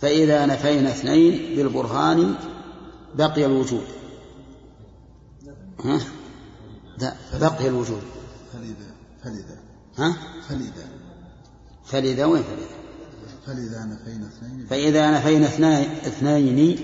فإذا 0.00 0.46
نفينا 0.46 0.90
اثنين 0.90 1.56
بالبرهان 1.56 2.34
بقي 3.14 3.44
الوجود. 3.44 3.84
ها؟ 5.84 6.00
لا 6.98 7.14
بقي 7.40 7.68
الوجود. 7.68 8.02
فلذا 8.52 8.94
فلذا. 9.24 9.63
ها؟ 9.98 10.16
فلذا 10.48 10.88
فلذا 11.84 12.24
وين 12.24 12.42
فلذا؟ 12.42 12.84
فلذا 13.46 13.84
نفينا 13.84 14.26
اثنين 14.26 14.66
فإذا 14.66 15.10
نفينا 15.10 15.82
اثنين 16.06 16.78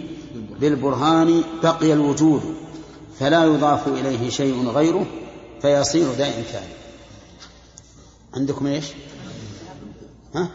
بالبرهان 0.61 1.43
بقي 1.63 1.93
الوجود 1.93 2.57
فلا 3.19 3.45
يضاف 3.45 3.89
إليه 3.89 4.31
شيء 4.31 4.69
غيره 4.69 5.07
فيصير 5.63 6.13
ذا 6.13 6.27
إمكان 6.27 6.69
عندكم 8.35 8.67
إيش؟ 8.67 8.87
ها؟ 10.35 10.51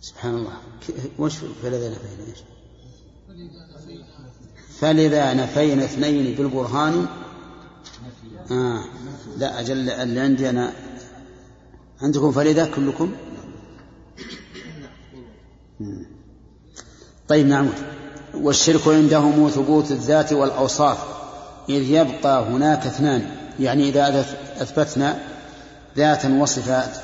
سبحان 0.00 0.34
الله 0.34 0.56
وش 1.18 1.34
فلذا 1.62 1.90
نفينا 1.90 2.30
إيش؟ 2.30 2.38
فلذا 4.80 5.34
نفينا 5.34 5.84
اثنين 5.84 6.34
بالبرهان 6.34 7.06
آه 8.50 8.84
لا 9.38 9.60
أجل 9.60 9.90
اللي 9.90 10.20
عندي 10.20 10.50
أنا. 10.50 10.72
عندكم 12.02 12.32
فلذا 12.32 12.66
كلكم؟ 12.66 13.12
طيب 17.28 17.46
نعم. 17.46 17.68
والشرك 18.34 18.88
عندهم 18.88 19.48
ثبوت 19.48 19.90
الذات 19.90 20.32
والأوصاف 20.32 20.98
إذ 21.68 21.82
يبقى 21.82 22.42
هناك 22.42 22.86
اثنان. 22.86 23.30
يعني 23.60 23.88
إذا 23.88 24.20
أثبتنا 24.60 25.18
ذاتا 25.96 26.38
وصفات 26.40 26.96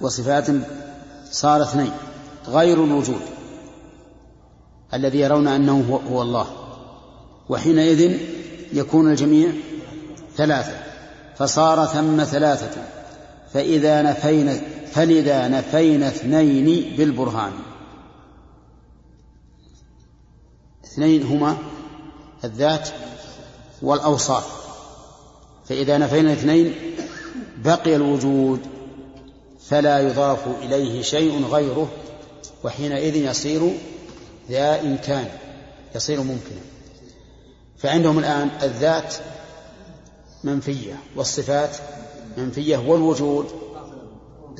وصفات 0.00 0.46
صار 1.30 1.62
اثنين 1.62 1.92
غير 2.48 2.84
الوجود 2.84 3.20
الذي 4.94 5.18
يرون 5.20 5.48
أنه 5.48 6.00
هو 6.10 6.22
الله. 6.22 6.46
وحينئذ 7.48 8.20
يكون 8.72 9.10
الجميع 9.10 9.52
ثلاثة. 10.36 10.88
فصار 11.38 11.86
ثم 11.86 12.24
ثلاثة. 12.24 12.82
فإذا 13.54 14.02
نفينا 14.02 14.60
فلذا 14.92 15.48
نفينا 15.48 16.08
اثنين 16.08 16.96
بالبرهان. 16.96 17.52
اثنين 20.84 21.22
هما 21.22 21.56
الذات 22.44 22.88
والأوصاف. 23.82 24.46
فإذا 25.68 25.98
نفينا 25.98 26.32
اثنين 26.32 26.74
بقي 27.64 27.96
الوجود 27.96 28.60
فلا 29.68 30.00
يضاف 30.00 30.46
إليه 30.62 31.02
شيء 31.02 31.44
غيره 31.44 31.88
وحينئذ 32.64 33.16
يصير 33.16 33.72
ذا 34.50 34.80
إمكان 34.80 35.28
يصير 35.94 36.20
ممكنا. 36.20 36.60
فعندهم 37.78 38.18
الآن 38.18 38.50
الذات 38.62 39.14
منفية 40.44 40.96
والصفات 41.16 41.76
منفية 42.36 42.76
والوجود 42.76 43.46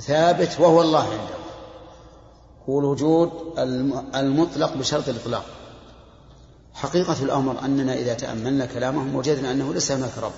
ثابت 0.01 0.61
وهو 0.61 0.83
الله 0.83 1.03
عنده. 1.03 1.39
هو 2.68 2.81
الوجود 2.81 3.31
المطلق 4.14 4.74
بشرط 4.74 5.09
الإطلاق. 5.09 5.45
حقيقة 6.74 7.16
الأمر 7.22 7.64
أننا 7.64 7.95
إذا 7.95 8.14
تأملنا 8.14 8.66
كلامهم 8.66 9.16
وجدنا 9.16 9.53
أنه 9.53 9.74
ليس 9.74 9.93
هناك 9.93 10.18
رب. 10.22 10.33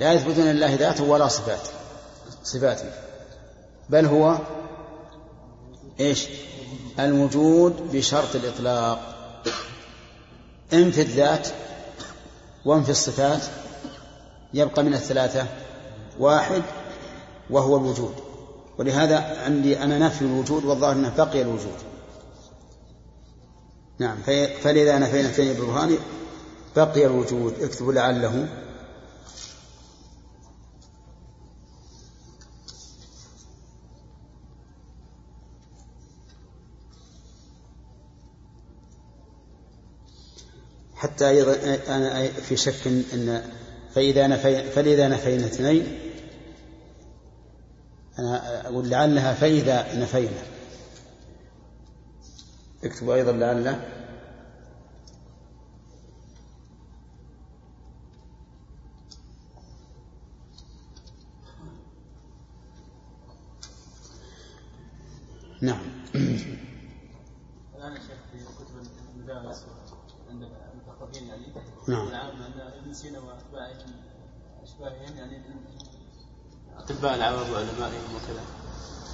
لا 0.00 0.12
يثبتون 0.12 0.44
لله 0.44 0.74
ذاته 0.74 1.04
ولا 1.04 1.28
صفات 1.28 1.68
صفاته. 2.44 2.90
بل 3.90 4.06
هو 4.06 4.38
إيش؟ 6.00 6.26
الموجود 6.98 7.92
بشرط 7.92 8.34
الإطلاق. 8.36 9.16
إن 10.72 10.90
في 10.90 11.02
الذات 11.02 11.48
وإن 12.64 12.82
في 12.82 12.90
الصفات 12.90 13.42
يبقى 14.54 14.84
من 14.84 14.94
الثلاثة 14.94 15.46
واحد 16.18 16.62
وهو 17.50 17.76
الوجود. 17.76 18.14
ولهذا 18.78 19.42
عندي 19.44 19.82
أنا 19.82 19.98
نفي 19.98 20.22
الوجود 20.22 20.64
والظاهر 20.64 20.92
أنه 20.92 21.14
بقي 21.16 21.42
الوجود. 21.42 21.76
نعم 23.98 24.16
فلذا 24.62 24.98
نفينا 24.98 25.28
اثنين 25.28 25.52
بالبرهان 25.52 25.98
بقي 26.76 27.06
الوجود. 27.06 27.54
اكتبوا 27.62 27.92
لعله. 27.92 28.48
حتى 40.94 41.28
أيضا 41.28 41.78
أنا 41.88 42.26
في 42.26 42.56
شك 42.56 42.86
أن 42.86 43.42
فإذا 43.94 44.26
نفي 44.26 44.70
فلذا 44.70 45.08
نفينا 45.08 45.46
اثنين 45.46 45.98
أنا 48.18 48.66
أقول 48.66 48.88
لعلها 48.88 49.34
فإذا 49.34 49.98
نفينا. 49.98 50.42
اكتبوا 52.84 53.14
أيضا 53.14 53.32
لعل. 53.32 53.80
نعم. 65.62 65.80
الآن 67.74 67.94
شيخ 67.94 68.18
في 68.32 68.64
كتب 68.64 68.74
المدارس 69.14 69.66
عند 70.30 70.48
المثقفين 70.72 71.28
يعني 71.28 71.46
نعم. 71.88 72.08
ابن 72.82 72.92
سينا 72.92 73.20
يعني 74.80 75.42
أطباء 76.78 77.14
العرب 77.14 77.50
وعلمائهم 77.52 78.10
وكذا. 78.16 78.42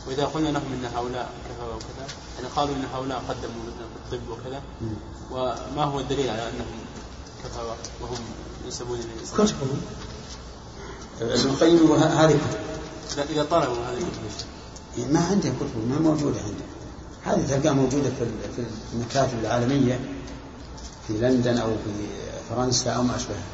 وإذا 0.08 0.24
قلنا 0.24 0.48
لهم 0.48 0.72
أن 0.72 0.84
هؤلاء 0.96 1.30
كفروا 1.48 1.74
وكذا 1.74 2.06
يعني 2.36 2.48
قالوا 2.56 2.74
أن 2.74 2.84
هؤلاء 2.94 3.18
قدموا 3.28 3.62
مثلا 3.62 3.86
في 4.08 4.14
الطب 4.14 4.28
وكذا. 4.30 4.62
وما 5.30 5.84
هو 5.84 6.00
الدليل 6.00 6.30
على 6.30 6.42
أنهم 6.48 6.78
كفروا 7.44 7.74
وهم 8.00 8.18
ينسبون 8.64 8.98
إلى 8.98 9.12
الإسلام؟ 9.18 9.40
ابن 11.20 11.50
القيم 11.50 11.92
هذه 11.92 12.32
كتب 12.32 13.16
لا 13.16 13.22
إذا 13.24 13.42
طلبوا 13.44 13.84
هذه 13.84 13.98
الكتب 13.98 15.12
ما 15.12 15.20
عنده 15.20 15.48
كتب 15.48 15.88
ما 15.88 15.98
موجودة 15.98 16.40
عنده 16.40 16.64
هذه 17.24 17.46
تلقاها 17.46 17.72
موجودة 17.74 18.10
في 18.10 18.26
في 18.56 18.62
المكاتب 18.92 19.38
العالمية 19.38 20.00
في 21.06 21.12
لندن 21.12 21.58
أو 21.58 21.68
في 21.68 22.06
فرنسا 22.50 22.90
أو 22.90 23.02
ما 23.02 23.16
أشبهها. 23.16 23.46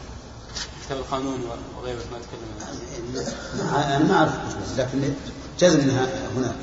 كتاب 0.92 1.04
القانون 1.04 1.40
وغيره 1.78 2.02
ما 2.12 2.18
تكلم 2.18 2.68
عنه. 2.68 3.96
أنا 3.96 4.04
ما 4.04 4.14
أعرف 4.14 4.32
كتب 4.32 4.78
لكن 4.78 5.14
جزم 5.60 5.80
أنها 5.80 6.08
هناك. 6.36 6.54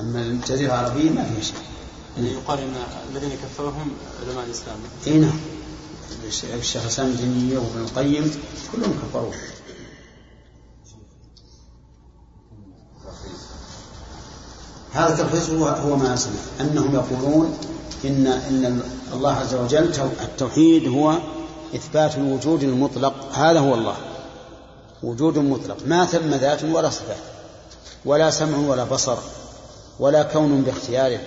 أما 0.00 0.20
الجزيرة 0.20 0.74
العربية 0.74 1.10
ما 1.10 1.24
فيها 1.24 1.42
شيء. 1.42 1.56
يعني 2.16 2.32
يقال 2.32 2.58
إن 2.58 2.74
الذين 3.10 3.30
كفرهم 3.30 3.90
علماء 4.22 4.44
الإسلام. 4.44 4.76
إي 5.06 5.18
نعم. 5.18 5.38
الشيخ 6.54 6.82
الاسلام 6.82 7.08
ابن 7.08 7.18
تيميه 7.18 7.58
وابن 7.58 7.80
القيم 7.80 8.40
كلهم 8.72 8.94
كفروا. 9.02 9.32
هذا 14.92 15.22
التلخيص 15.22 15.50
هو 15.50 15.66
هو 15.66 15.96
ما 15.96 16.16
سمع 16.16 16.32
أنهم 16.60 16.94
يقولون 16.94 17.58
ان 18.04 18.26
إن 18.26 18.80
الله 19.12 19.32
عز 19.32 19.54
وجل 19.54 19.92
التوحيد 20.22 20.88
هو 20.88 21.18
إثبات 21.74 22.14
الوجود 22.16 22.62
المطلق 22.62 23.14
هذا 23.32 23.60
هو 23.60 23.74
الله. 23.74 23.96
وجود 25.02 25.38
مطلق 25.38 25.76
ما 25.86 26.06
ثم 26.06 26.30
ذات 26.30 26.64
ولا 26.64 26.90
صفات 26.90 27.16
ولا 28.04 28.30
سمع 28.30 28.58
ولا 28.58 28.84
بصر 28.84 29.18
ولا 29.98 30.22
كون 30.22 30.62
باختياره. 30.62 31.20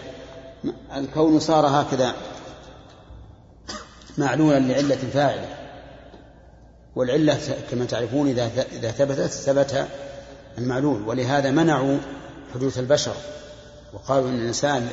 الكون 0.96 1.40
صار 1.40 1.68
هكذا 1.68 2.14
معلولا 4.18 4.60
لعلة 4.60 5.00
فاعلة. 5.14 5.48
والعلة 6.96 7.40
كما 7.72 7.86
تعرفون 7.86 8.28
إذا 8.74 8.92
ثبتت 8.92 9.32
ثبت 9.32 9.88
المعلول. 10.58 11.02
ولهذا 11.08 11.52
منعوا 11.52 11.98
حدوث 12.54 12.80
البشر 12.80 13.16
وقالوا 13.94 14.30
إن 14.30 14.36
الإنسان 14.36 14.90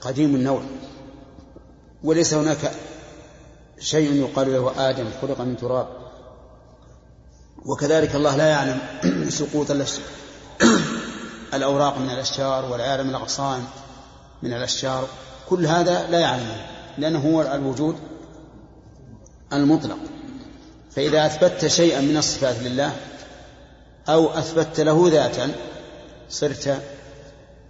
قديم 0.00 0.34
النوع. 0.34 0.62
وليس 2.04 2.34
هناك 2.34 2.72
شيء 3.80 4.14
يقال 4.14 4.52
له 4.52 4.90
آدم 4.90 5.06
خلق 5.22 5.40
من 5.40 5.56
تراب. 5.56 5.88
وكذلك 7.64 8.14
الله 8.14 8.36
لا 8.36 8.46
يعلم 8.46 8.80
سقوط 9.38 9.70
الأوراق 11.54 11.98
من 11.98 12.10
الأشجار 12.10 12.72
ولا 12.72 12.84
يعلم 12.84 13.10
الأغصان 13.10 13.64
من 14.42 14.52
الأشجار. 14.52 15.08
كل 15.48 15.66
هذا 15.66 16.10
لا 16.10 16.18
يعلمه 16.18 16.66
لأنه 16.98 17.18
هو 17.18 17.42
الوجود 17.42 17.96
المطلق. 19.52 19.98
فإذا 20.90 21.26
أثبتت 21.26 21.66
شيئا 21.66 22.00
من 22.00 22.16
الصفات 22.16 22.58
لله 22.58 22.96
أو 24.08 24.30
أثبتت 24.30 24.80
له 24.80 25.08
ذاتا 25.10 25.52
صرت 26.30 26.82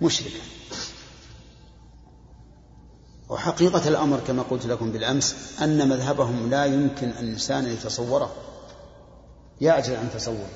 مشركا. 0.01 0.60
وحقيقة 3.31 3.89
الأمر 3.89 4.21
كما 4.27 4.43
قلت 4.43 4.67
لكم 4.67 4.93
بالأمس 4.93 5.37
أن 5.63 5.89
مذهبهم 5.89 6.51
لا 6.51 6.65
يمكن 6.65 7.09
أن 7.09 7.25
الإنسان 7.25 7.67
يتصوره. 7.67 8.33
يعجز 9.61 9.91
عن 9.91 10.09
تصوره. 10.15 10.51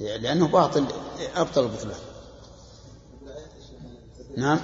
لأنه 0.00 0.48
باطل 0.48 0.86
أبطل 1.36 1.64
البطلان 1.64 1.98
نعم. 4.36 4.60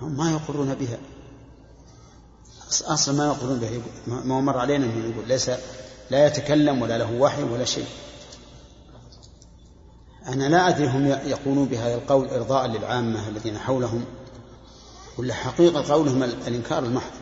هم 0.00 0.16
ما 0.16 0.30
يقرون 0.30 0.74
بها. 0.74 0.98
أصلا 2.84 3.14
ما 3.14 3.26
يقولون 3.26 3.58
بها. 3.58 3.80
ما 4.06 4.40
مر 4.40 4.58
علينا 4.58 4.84
أنه 4.84 5.12
يقول 5.12 5.28
ليس 5.28 5.50
لا 6.10 6.26
يتكلم 6.26 6.82
ولا 6.82 6.98
له 6.98 7.20
وحي 7.20 7.42
ولا 7.42 7.64
شيء. 7.64 7.86
أنا 10.26 10.48
لا 10.48 10.68
أدري 10.68 10.88
هم 10.88 11.06
يقولون 11.06 11.68
بهذا 11.68 11.94
القول 11.94 12.28
إرضاء 12.28 12.66
للعامة 12.66 13.28
الذين 13.28 13.58
حولهم 13.58 14.04
ولا 15.18 15.34
حقيقة 15.34 15.92
قولهم 15.92 16.22
الإنكار 16.22 16.84
المحض. 16.84 17.12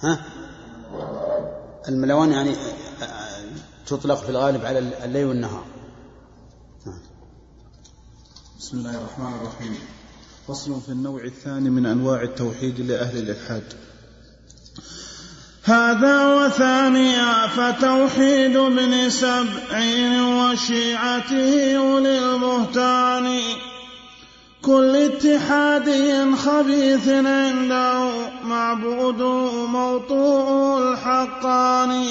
ها؟ 0.00 0.24
الملوان 1.88 2.32
يعني 2.32 2.56
تطلق 3.86 4.14
في 4.14 4.28
الغالب 4.28 4.64
على 4.64 4.78
الليل 4.78 5.26
والنهار. 5.26 5.64
بسم 8.58 8.78
الله 8.78 8.98
الرحمن 8.98 9.34
الرحيم. 9.34 9.78
فصل 10.48 10.80
في 10.80 10.88
النوع 10.88 11.24
الثاني 11.24 11.70
من 11.70 11.86
أنواع 11.86 12.22
التوحيد 12.22 12.80
لأهل 12.80 13.18
الإلحاد. 13.18 13.74
هذا 15.68 16.34
وثانيا 16.34 17.46
فتوحيد 17.46 18.56
ابن 18.56 19.10
سبعين 19.10 20.22
وشيعته 20.22 21.76
أولي 21.76 22.18
البهتان. 22.18 23.40
كل 24.62 24.96
اتحاد 24.96 25.90
خبيث 26.34 27.08
عنده 27.08 28.10
معبود 28.44 29.22
موطوء 29.72 30.78
الحقان. 30.78 32.06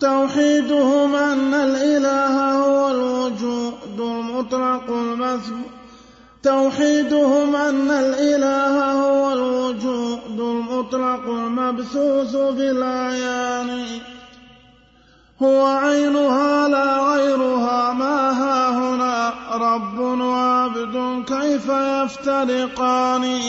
توحيدهم 0.00 1.14
أن 1.14 1.54
الإله 1.54 2.52
هو 2.52 2.90
الوجود 2.90 4.00
المطلق 4.00 4.90
المثبوت. 4.90 5.83
توحيدهم 6.44 7.56
أن 7.56 7.90
الإله 7.90 8.92
هو 8.92 9.32
الوجود 9.32 10.40
المطلق 10.40 11.28
المبثوث 11.28 12.36
بالأعيان 12.36 13.84
هو 15.42 15.66
عينها 15.66 16.68
لا 16.68 16.98
غيرها 16.98 17.92
ما 17.92 18.30
ها 18.30 18.70
هنا؟ 18.70 19.34
رب 19.52 19.98
وعبد 20.20 21.24
كيف 21.26 21.68
يفترقان؟ 21.68 23.40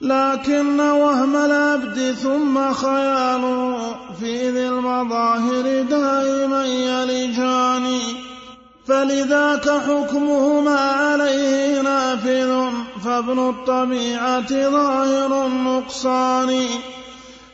لكن 0.00 0.80
وهم 0.80 1.36
العبد 1.36 2.12
ثم 2.12 2.72
خياله 2.72 3.94
في 4.20 4.50
ذي 4.50 4.68
المظاهر 4.68 5.82
دائما 5.82 6.64
يلجان. 6.64 8.00
فلذاك 8.88 9.68
حكمهما 9.68 10.80
عليه 10.80 11.80
نافذ 11.80 12.70
فابن 13.04 13.48
الطبيعة 13.48 14.70
ظاهر 14.70 15.46
النقصان. 15.46 16.66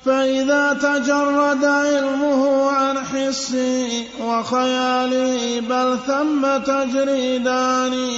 فإذا 0.04 0.72
تجرد 0.72 1.64
علمه 1.64 2.70
عن 2.70 2.98
حسه 2.98 4.04
وخياله 4.20 5.60
بل 5.60 5.98
ثم 6.06 6.72
تجريدان. 6.72 8.10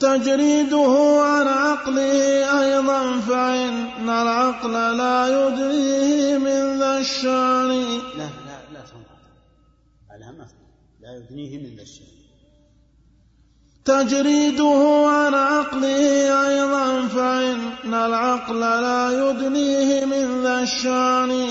تجريده 0.00 1.20
عن 1.22 1.46
عقله 1.46 2.60
أيضا 2.62 3.20
فإن 3.28 4.08
العقل 4.08 4.72
لا 4.72 5.28
يدريه 5.28 6.38
من 6.38 6.78
ذا 6.78 6.98
الشان. 6.98 7.84
لا 11.18 11.24
يدنيه 11.24 11.58
من 11.58 11.80
الشان 11.80 12.06
تجريده 13.84 15.06
عن 15.06 15.34
عقله 15.34 16.48
أيضا 16.48 17.08
فإن 17.08 17.94
العقل 17.94 18.60
لا 18.60 19.30
يدنيه 19.30 20.04
من 20.04 20.42
ذا 20.42 20.62
الشأن 20.62 21.48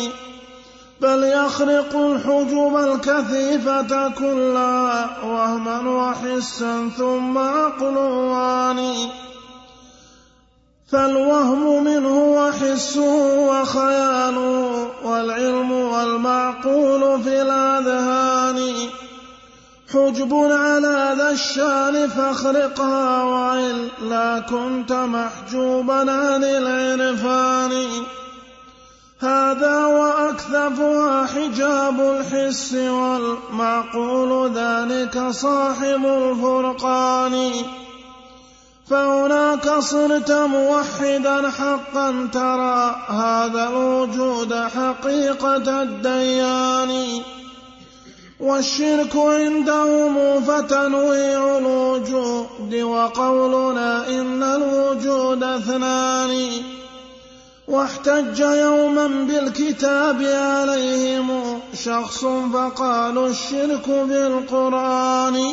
بل 1.02 1.24
يخرق 1.24 1.96
الحجب 1.96 2.78
الكثيفة 2.78 4.10
كلها 4.10 5.24
وهما 5.24 5.80
وحسا 5.80 6.90
ثم 6.98 7.38
عقل 7.38 7.98
واني. 7.98 9.08
فالوهم 10.92 11.84
منه 11.84 12.18
وحسه 12.18 13.50
وخياله 13.50 14.90
والعلم 15.04 15.72
والمعقول 15.72 17.24
في 17.24 17.42
الأذهان. 17.42 18.88
حجب 19.94 20.34
على 20.34 21.16
ذا 21.18 21.30
الشأن 21.32 22.08
فاخرقها 22.08 23.24
وإلا 23.24 24.40
كنت 24.40 24.92
محجوبا 24.92 26.12
عن 26.12 26.44
العرفان. 26.44 27.88
هذا 29.20 29.86
وأكثفها 29.86 31.26
حجاب 31.26 32.02
الحس 32.02 32.74
والمعقول 32.74 34.52
ذلك 34.52 35.30
صاحب 35.30 36.06
الفرقان. 36.06 37.52
فهناك 38.90 39.70
صرت 39.80 40.32
موحدا 40.32 41.50
حقا 41.50 42.30
ترى 42.34 42.96
هذا 43.10 43.70
الوجود 43.70 44.54
حقيقة 44.54 45.82
الديان. 45.82 47.22
والشرك 48.40 49.16
عندهم 49.16 50.42
فتنويع 50.42 51.58
الوجود 51.58 52.76
وقولنا 52.76 54.08
إن 54.08 54.44
الوجود 54.44 55.44
اثنان. 55.44 56.50
واحتج 57.68 58.40
يوما 58.40 59.08
بالكتاب 59.08 60.22
عليهم 60.24 61.60
شخص 61.84 62.26
فقالوا 62.26 63.28
الشرك 63.28 63.90
بالقرآن. 63.90 65.52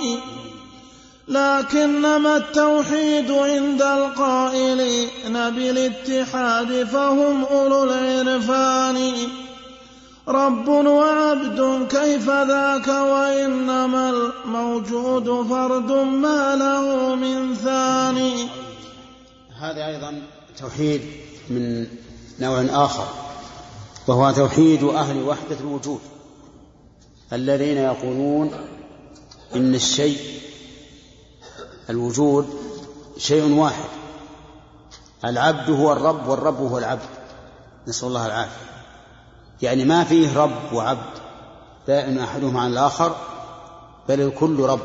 لكنما 1.28 2.36
التوحيد 2.36 3.30
عند 3.30 3.82
القائلين 3.82 5.08
بالاتحاد 5.32 6.88
فهم 6.92 7.44
أولو 7.44 7.84
العرفان. 7.84 9.12
رب 10.28 10.68
وعبد 10.68 11.86
كيف 11.88 12.28
ذاك 12.28 12.88
وإنما 12.88 14.10
الموجود 14.10 15.48
فرد 15.48 15.92
ما 15.92 16.56
له 16.56 17.14
من 17.14 17.54
ثاني. 17.54 18.48
هذا 19.60 19.86
أيضا 19.86 20.22
توحيد 20.58 21.00
من 21.50 21.86
نوع 22.40 22.84
آخر 22.84 23.06
وهو 24.06 24.30
توحيد 24.30 24.84
أهل 24.84 25.22
وحدة 25.22 25.60
الوجود 25.60 26.00
الذين 27.32 27.76
يقولون 27.76 28.50
إن 29.54 29.74
الشيء 29.74 30.18
الوجود 31.90 32.46
شيء 33.18 33.54
واحد 33.54 33.88
العبد 35.24 35.70
هو 35.70 35.92
الرب 35.92 36.28
والرب 36.28 36.60
هو 36.60 36.78
العبد. 36.78 37.08
نسأل 37.88 38.08
الله 38.08 38.26
العافية. 38.26 38.73
يعني 39.62 39.84
ما 39.84 40.04
فيه 40.04 40.38
رب 40.38 40.72
وعبد 40.72 41.18
بائن 41.86 42.18
أحدهما 42.18 42.60
عن 42.60 42.70
الآخر 42.70 43.16
بل 44.08 44.20
الكل 44.20 44.60
رب. 44.60 44.80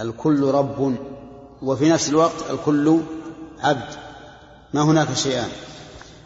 الكل 0.00 0.44
رب 0.44 0.96
وفي 1.62 1.88
نفس 1.88 2.08
الوقت 2.08 2.50
الكل 2.50 3.00
عبد. 3.60 3.94
ما 4.74 4.82
هناك 4.82 5.12
شيئان. 5.14 5.48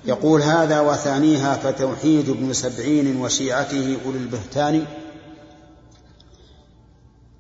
يقول 0.04 0.42
هذا 0.42 0.80
وثانيها 0.80 1.54
فتوحيد 1.54 2.28
ابن 2.28 2.52
سبعين 2.52 3.20
وشيعته 3.20 3.98
أولي 4.06 4.18
البهتان. 4.18 4.84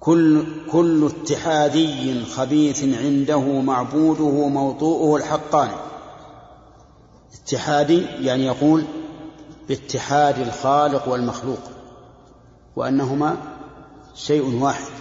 كل 0.00 0.46
كل 0.72 1.06
اتحادي 1.06 2.24
خبيث 2.24 2.84
عنده 2.84 3.40
معبوده 3.40 4.48
موطوءه 4.48 5.16
الحقان. 5.16 5.70
اتحادي 7.34 8.02
يعني 8.20 8.46
يقول 8.46 8.84
باتحاد 9.68 10.38
الخالق 10.38 11.08
والمخلوق 11.08 11.58
وأنهما 12.76 13.36
شيء 14.14 14.62
واحد. 14.62 14.92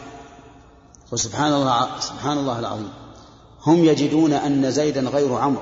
وسبحان 1.11 1.53
الله 1.53 1.99
سبحان 1.99 2.37
الله 2.37 2.59
العظيم. 2.59 2.89
هم 3.65 3.85
يجدون 3.85 4.33
أن 4.33 4.71
زيدا 4.71 5.01
غير 5.01 5.35
عمرو 5.35 5.61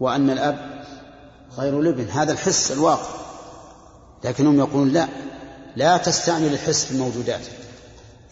وأن 0.00 0.30
الأب 0.30 0.84
غير 1.58 1.80
الابن 1.80 2.08
هذا 2.08 2.32
الحس 2.32 2.72
الواقع. 2.72 3.08
لكنهم 4.24 4.58
يقولون 4.58 4.88
لا 4.88 5.08
لا 5.76 5.96
تستعمل 5.96 6.52
الحس 6.52 6.84
في 6.84 6.90
الموجودات. 6.90 7.46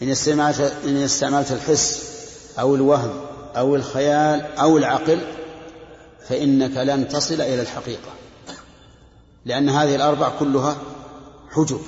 إن 0.01 0.09
استعملت 0.09 0.73
إن 0.85 0.97
استعملت 0.97 1.51
الحس 1.51 2.03
أو 2.59 2.75
الوهم 2.75 3.21
أو 3.57 3.75
الخيال 3.75 4.57
أو 4.57 4.77
العقل 4.77 5.19
فإنك 6.27 6.77
لن 6.77 7.07
تصل 7.07 7.33
إلى 7.33 7.61
الحقيقة. 7.61 8.11
لأن 9.47 9.69
هذه 9.69 9.95
الأربع 9.95 10.29
كلها 10.39 10.77
حجب. 11.51 11.79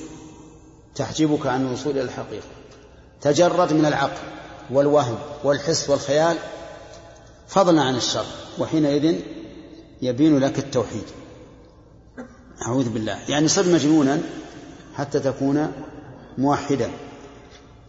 تحجبك 0.95 1.45
عن 1.45 1.67
الوصول 1.67 1.91
إلى 1.91 2.01
الحقيقة. 2.01 2.47
تجرد 3.21 3.73
من 3.73 3.85
العقل 3.85 4.21
والوهم 4.71 5.15
والحس 5.43 5.89
والخيال 5.89 6.37
فضلا 7.47 7.81
عن 7.81 7.95
الشر 7.95 8.25
وحينئذ 8.59 9.15
يبين 10.01 10.39
لك 10.39 10.59
التوحيد. 10.59 11.03
أعوذ 12.67 12.89
بالله. 12.89 13.19
يعني 13.29 13.47
صر 13.47 13.73
مجنونا 13.73 14.21
حتى 14.95 15.19
تكون 15.19 15.71
موحدا. 16.37 16.91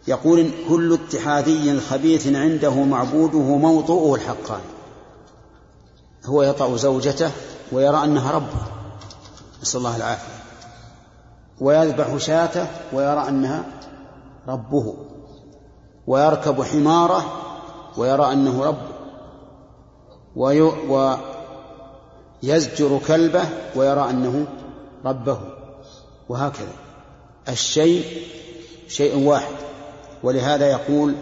يقول 0.07 0.51
كل 0.69 0.93
اتحادي 0.93 1.79
خبيث 1.79 2.27
عنده 2.27 2.73
معبوده 2.83 3.39
موطؤه 3.39 4.15
الحقان. 4.15 4.61
هو 6.25 6.43
يطأ 6.43 6.77
زوجته 6.77 7.31
ويرى 7.71 8.03
أنها 8.03 8.31
ربه. 8.31 8.80
نسأل 9.61 9.79
الله 9.79 9.95
العافية. 9.95 10.43
ويذبح 11.61 12.17
شاته 12.17 12.67
ويرى 12.93 13.27
أنها 13.29 13.65
ربه 14.47 14.95
ويركب 16.07 16.63
حماره 16.63 17.25
ويرى 17.97 18.33
أنه 18.33 18.63
ربه 18.63 18.91
ويزجر 22.43 22.99
كلبه 23.07 23.45
ويرى 23.75 24.09
أنه 24.09 24.45
ربه. 25.05 25.39
وهكذا. 26.29 26.73
الشيء 27.49 28.05
شيء 28.87 29.27
واحد. 29.27 29.55
ولهذا 30.23 30.71
يقول 30.71 31.15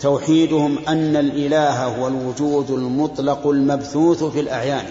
توحيدهم 0.00 0.78
أن 0.88 1.16
الإله 1.16 1.84
هو 1.84 2.08
الوجود 2.08 2.70
المطلق 2.70 3.46
المبثوث 3.46 4.24
في 4.24 4.40
الأعيان. 4.40 4.84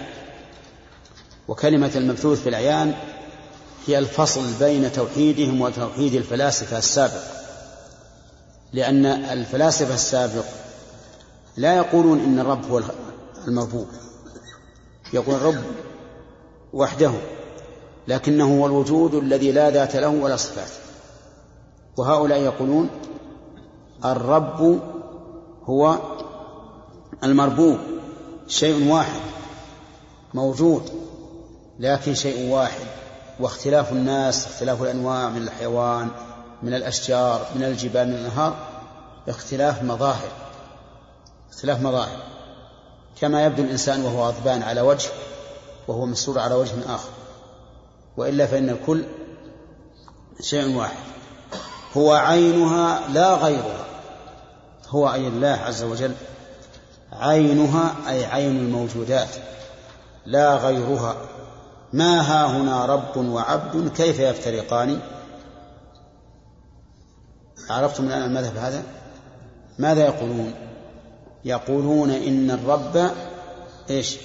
وكلمة 1.49 1.91
المبثوث 1.95 2.41
في 2.41 2.49
الأعيان 2.49 2.93
هي 3.87 3.99
الفصل 3.99 4.53
بين 4.59 4.91
توحيدهم 4.91 5.61
وتوحيد 5.61 6.13
الفلاسفة 6.13 6.77
السابق. 6.77 7.23
لأن 8.73 9.05
الفلاسفة 9.05 9.93
السابق 9.93 10.45
لا 11.57 11.77
يقولون 11.77 12.19
إن 12.19 12.39
الرب 12.39 12.71
هو 12.71 12.81
المربوب 13.47 13.87
يقول 15.13 15.35
الرب 15.35 15.63
وحده 16.73 17.11
لكنه 18.07 18.59
هو 18.59 18.65
الوجود 18.65 19.13
الذي 19.13 19.51
لا 19.51 19.69
ذات 19.69 19.95
له 19.95 20.09
ولا 20.09 20.35
صفات. 20.35 20.71
وهؤلاء 21.97 22.39
يقولون 22.39 22.89
الرب 24.05 24.79
هو 25.63 25.97
المربوب 27.23 27.77
شيء 28.47 28.91
واحد 28.91 29.21
موجود. 30.33 30.98
لكن 31.79 32.13
شيء 32.13 32.51
واحد 32.51 32.85
واختلاف 33.39 33.91
الناس 33.91 34.45
اختلاف 34.47 34.81
الأنواع 34.81 35.29
من 35.29 35.41
الحيوان 35.41 36.09
من 36.63 36.73
الأشجار 36.73 37.45
من 37.55 37.63
الجبال 37.63 38.07
من 38.07 38.13
الأنهار 38.13 38.55
اختلاف 39.27 39.83
مظاهر 39.83 40.31
اختلاف 41.51 41.81
مظاهر. 41.81 42.17
كما 43.21 43.45
يبدو 43.45 43.63
الإنسان 43.63 44.05
وهو 44.05 44.27
غضبان 44.27 44.63
على 44.63 44.81
وجه 44.81 45.09
وهو 45.87 46.05
مسرور 46.05 46.39
على 46.39 46.55
وجه 46.55 46.71
آخر. 46.87 47.09
وإلا 48.17 48.45
فإن 48.45 48.69
الكل 48.69 49.03
شيء 50.41 50.75
واحد. 50.75 50.97
هو 51.97 52.13
عينها 52.13 53.07
لا 53.07 53.33
غيرها. 53.33 53.85
هو 54.87 55.13
أي 55.13 55.27
الله 55.27 55.59
عز 55.65 55.83
وجل 55.83 56.13
عينها 57.11 57.95
أي 58.09 58.25
عين 58.25 58.57
الموجودات 58.57 59.29
لا 60.25 60.55
غيرها. 60.55 61.15
ما 61.93 62.21
ها 62.21 62.45
هنا 62.45 62.85
رب 62.85 63.17
وعبد 63.17 63.91
كيف 63.91 64.19
يفترقان؟ 64.19 64.99
عرفتم 67.69 68.07
الآن 68.07 68.21
المذهب 68.23 68.57
هذا؟ 68.57 68.83
ماذا 69.79 70.05
يقولون؟ 70.05 70.53
يقولون 71.45 72.11
إن 72.11 72.51
الرب 72.51 73.11
إيش؟ 73.89 74.17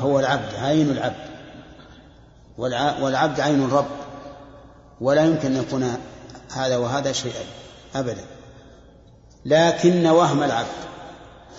هو 0.00 0.20
العبد 0.20 0.54
عين 0.54 0.90
العبد. 0.90 1.28
والعبد 3.00 3.40
عين 3.40 3.64
الرب. 3.64 3.86
ولا 5.00 5.24
يمكن 5.24 5.56
أن 5.56 5.62
يكون 5.62 5.96
هذا 6.52 6.76
وهذا 6.76 7.12
شيئا 7.12 7.44
أبدا. 7.94 8.24
لكن 9.44 10.06
وهم 10.06 10.42
العبد 10.42 10.68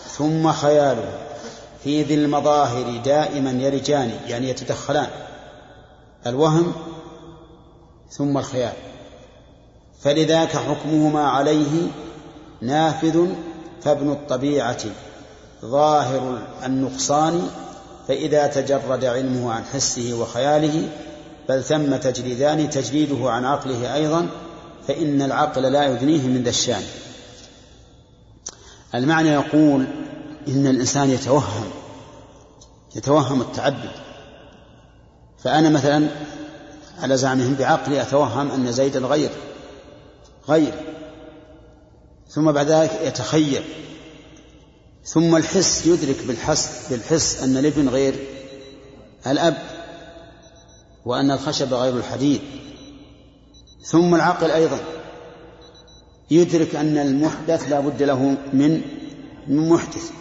ثم 0.08 0.52
خياله. 0.52 1.29
في 1.84 2.04
ذي 2.04 2.16
المظاهر 2.16 2.98
دائما 2.98 3.52
يرجان 3.52 4.12
يعني 4.28 4.50
يتدخلان. 4.50 5.08
الوهم 6.28 6.74
ثم 8.12 8.38
الخيال 8.38 8.74
فلذاك 10.02 10.50
حكمهما 10.50 11.28
عليه 11.28 11.88
نافذ 12.62 13.28
فابن 13.82 14.12
الطبيعة 14.12 14.82
ظاهر 15.66 16.48
النقصان 16.66 17.50
فإذا 18.08 18.48
تجرد 18.48 19.06
علمه 19.06 19.52
عن 19.52 19.64
حسه 19.64 20.14
وخياله 20.14 20.90
بل 21.50 21.64
ثم 21.64 21.96
تجريدان 21.96 22.70
تجريده 22.70 23.32
عن 23.32 23.46
عقله 23.46 23.96
أيضا 23.96 24.28
فإن 24.88 25.22
العقل 25.22 25.62
لا 25.62 25.86
يدنيه 25.86 26.28
من 26.28 26.44
ذا 26.44 26.50
الشان 26.50 26.84
المعنى 28.96 29.30
يقول 29.30 29.86
إن 30.48 30.68
الإنسان 30.68 31.10
يتوهم 31.10 31.70
يتوهم 32.96 33.42
التعدد 33.42 33.92
فأنا 35.44 35.70
مثلا 35.70 36.10
على 37.00 37.18
زعمهم 37.18 37.54
بعقلي 37.54 38.02
أتوهم 38.02 38.52
أن 38.52 38.72
زيدا 38.72 39.00
غير 39.00 39.30
غير. 40.50 40.74
ثم 42.30 42.52
بعد 42.52 42.68
ذلك 42.72 43.00
يتخيل. 43.04 43.64
ثم 45.06 45.36
الحس 45.36 45.86
يدرك 45.86 46.18
بالحس 46.28 46.88
بالحس 46.90 47.44
أن 47.44 47.58
الابن 47.58 47.90
غير 47.90 48.16
الأب 49.28 49.58
وأن 51.06 51.32
الخشب 51.32 51.74
غير 51.74 51.98
الحديد. 51.98 52.42
ثم 53.84 54.16
العقل 54.16 54.52
أيضا 54.52 54.80
يدرك 56.32 56.76
أن 56.76 56.98
المحدث 56.98 57.70
لا 57.70 57.80
بد 57.80 58.04
له 58.04 58.38
من 58.54 58.82
من 59.48 59.70
محدث. 59.70 60.12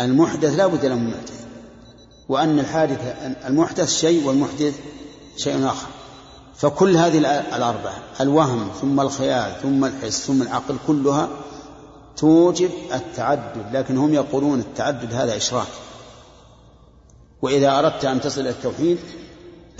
المحدث 0.00 0.54
لا 0.54 0.66
بد 0.66 0.84
له 0.84 0.94
من 0.94 1.10
محدث 1.10 1.46
وأن 2.28 2.58
الحادث 2.58 3.16
المحدث 3.46 3.90
شيء 3.90 4.26
والمحدث 4.26 4.74
شيء 5.36 5.66
آخر. 5.66 5.86
فكل 6.56 6.96
هذه 6.96 7.18
الأربعة 7.56 7.94
الوهم 8.20 8.70
ثم 8.80 9.00
الخيال 9.00 9.52
ثم 9.62 9.84
الحس 9.84 10.26
ثم 10.26 10.42
العقل 10.42 10.76
كلها 10.86 11.28
توجب 12.16 12.70
التعدد. 12.94 13.66
لكن 13.72 13.96
هم 13.96 14.14
يقولون 14.14 14.60
التعدد 14.60 15.14
هذا 15.14 15.36
إشراك. 15.36 15.66
وإذا 17.42 17.78
أردت 17.78 18.04
أن 18.04 18.20
تصل 18.20 18.40
إلى 18.40 18.50
التوحيد 18.50 18.98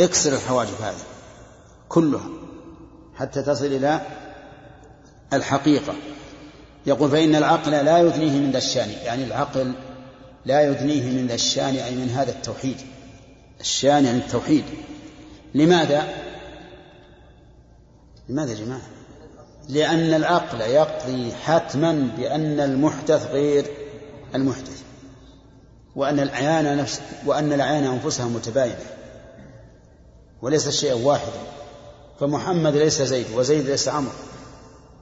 اكسر 0.01 0.32
الحواجب 0.32 0.74
هذه 0.82 1.05
كلها 1.88 2.28
حتى 3.14 3.43
تصل 3.43 3.64
إلى 3.66 4.01
الحقيقة. 5.32 5.94
يقول 6.86 7.10
فإن 7.10 7.34
العقل 7.34 7.70
لا 7.70 7.98
يدنيه 7.98 8.30
من 8.30 8.51
ذا 8.51 8.59
الشان 8.59 8.88
يعني 8.88 9.24
العقل 9.24 9.72
لا 10.47 10.62
يدنيه 10.62 11.02
من 11.02 11.27
ذا 11.27 11.35
الشان 11.35 11.77
أي 11.77 11.94
من 11.94 12.09
هذا 12.09 12.31
التوحيد 12.31 12.77
الشان 13.60 14.05
يعني 14.05 14.18
التوحيد 14.18 14.64
لماذا؟ 15.55 16.09
لماذا 18.28 18.51
يا 18.51 18.56
جماعة؟ 18.56 18.81
لأن 19.68 20.14
العقل 20.14 20.60
يقضي 20.60 21.32
حتما 21.32 22.10
بأن 22.16 22.60
المحدث 22.60 23.27
غير 23.27 23.66
المحدث 24.35 24.82
وأن 25.97 26.20
الأعيان 26.20 26.77
نفس 26.77 27.01
وأن 27.27 27.52
الأعيان 27.52 27.85
أنفسها 27.85 28.27
متباينة 28.27 28.86
وليس 30.43 30.68
شيئا 30.68 30.94
واحدا 30.94 31.40
فمحمد 32.20 32.77
ليس 32.77 33.02
زيد 33.02 33.27
وزيد 33.35 33.66
ليس 33.66 33.89
عمرو 33.89 34.12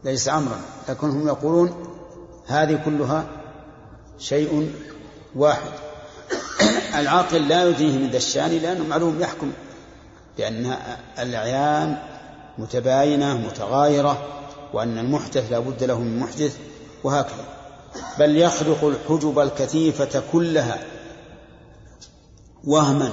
ليس 0.04 0.28
عمرا 0.28 0.60
لكنهم 0.88 1.28
يقولون 1.28 1.74
هذه 2.46 2.82
كلها 2.84 3.26
شيء 4.18 4.72
واحد. 5.36 5.72
العاقل 6.94 7.48
لا 7.48 7.68
يدنيه 7.68 7.98
من 7.98 8.10
ذا 8.10 8.16
الشأن 8.16 8.50
لأنه 8.50 8.84
معلوم 8.84 9.20
يحكم 9.20 9.52
بأن 10.38 10.76
الأعيان 11.18 11.98
متباينة 12.58 13.36
متغايرة 13.38 14.28
وأن 14.72 14.98
المحدث 14.98 15.52
لا 15.52 15.58
بد 15.58 15.84
له 15.84 15.98
من 15.98 16.18
محدث 16.18 16.56
وهكذا. 17.04 17.44
بل 18.18 18.36
يخلق 18.36 18.84
الحجب 18.84 19.38
الكثيفة 19.38 20.22
كلها 20.32 20.78
وهما 22.64 23.12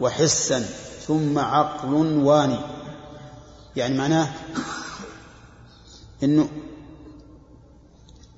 وحسا 0.00 0.60
ثم 1.06 1.38
عقل 1.38 1.94
واني. 2.16 2.58
يعني 3.76 3.98
معناه 3.98 4.28
انه 6.22 6.48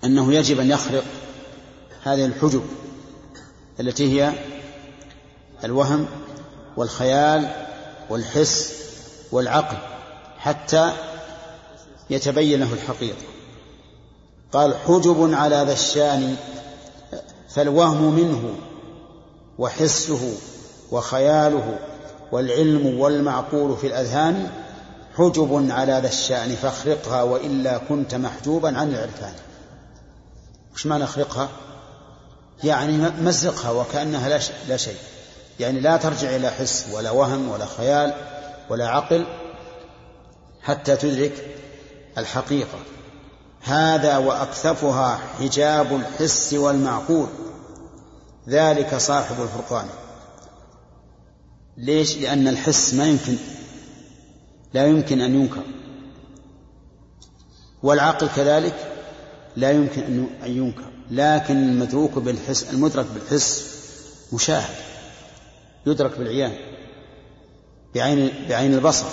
إنه 0.05 0.35
يجب 0.35 0.61
أن 0.61 0.71
يخرق 0.71 1.05
هذه 2.03 2.25
الحجب. 2.25 2.63
التي 3.81 4.21
هي 4.21 4.33
الوهم 5.65 6.07
والخيال 6.77 7.51
والحس 8.11 8.75
والعقل 9.33 9.77
حتى 10.39 10.93
يتبين 12.11 12.61
له 12.61 12.73
الحقيقة. 12.73 13.23
قال 14.53 14.75
حجب 14.77 15.35
على 15.35 15.65
ذا 15.67 15.73
الشأن 15.73 16.37
فالوهم 17.49 18.15
منه 18.15 18.55
وحسه 19.59 20.35
وخياله 20.91 21.79
والعلم 22.33 23.01
والمعقول 23.01 23.77
في 23.77 23.87
الأذهان 23.87 24.51
حجب 25.17 25.67
على 25.71 25.93
ذا 25.93 26.09
الشأن 26.09 26.49
فاخرقها 26.51 27.23
وإلا 27.23 27.79
كنت 27.79 28.15
محجوبا 28.15 28.79
عن 28.79 28.89
العرفان. 28.89 29.33
وش 30.75 30.87
معنى 30.87 31.05
اخرقها؟ 31.05 31.49
يعني 32.65 32.99
مزقها 33.21 33.71
وكأنها 33.71 34.29
لا 34.29 34.39
شيء, 34.39 34.57
لا 34.69 34.77
شيء. 34.77 34.97
يعني 35.61 35.81
لا 35.81 35.97
ترجع 35.97 36.37
إلى 36.37 36.51
حس 36.51 36.87
ولا 36.93 37.11
وهم 37.11 37.49
ولا 37.49 37.67
خيال 37.67 38.15
ولا 38.71 38.89
عقل 38.89 39.27
حتى 40.63 40.97
تدرك 40.97 41.57
الحقيقة. 42.19 42.79
هذا 43.63 44.17
وأكثفها 44.17 45.21
حجاب 45.39 45.97
الحس 45.97 46.55
والمعقول. 46.55 47.29
ذلك 48.49 48.97
صاحب 48.97 49.43
الفرقان. 49.43 49.87
ليش؟ 51.77 52.19
لأن 52.19 52.49
الحس 52.49 52.95
ما 52.95 53.07
يمكن 53.07 53.37
لا 54.75 54.87
يمكن 54.87 55.21
أن 55.21 55.35
ينكر. 55.35 55.63
والعقل 57.83 58.29
كذلك 58.37 59.00
لا 59.57 59.71
يمكن 59.71 60.03
أن 60.45 60.51
ينكر. 60.57 60.91
لكن 61.11 61.57
المدروك 61.57 62.19
بالحس 62.19 62.71
المدرك 62.71 63.07
بالحس 63.15 63.65
مشاهد. 64.33 64.75
يدرك 65.87 66.19
بالعيان. 66.19 66.53
بعين 67.95 68.47
بعين 68.49 68.75
البصر. 68.75 69.07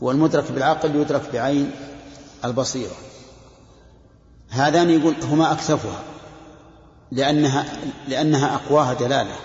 والمدرك 0.00 0.52
بالعقل 0.52 0.96
يدرك 0.96 1.22
بعين 1.32 1.70
البصيرة. 2.44 2.96
هذان 4.50 4.90
يقول 4.90 5.14
هما 5.22 5.52
أكثفها 5.52 6.02
لأنها 7.12 7.66
لأنها 8.08 8.54
أقواها 8.54 8.94
دلالة. 8.94 9.36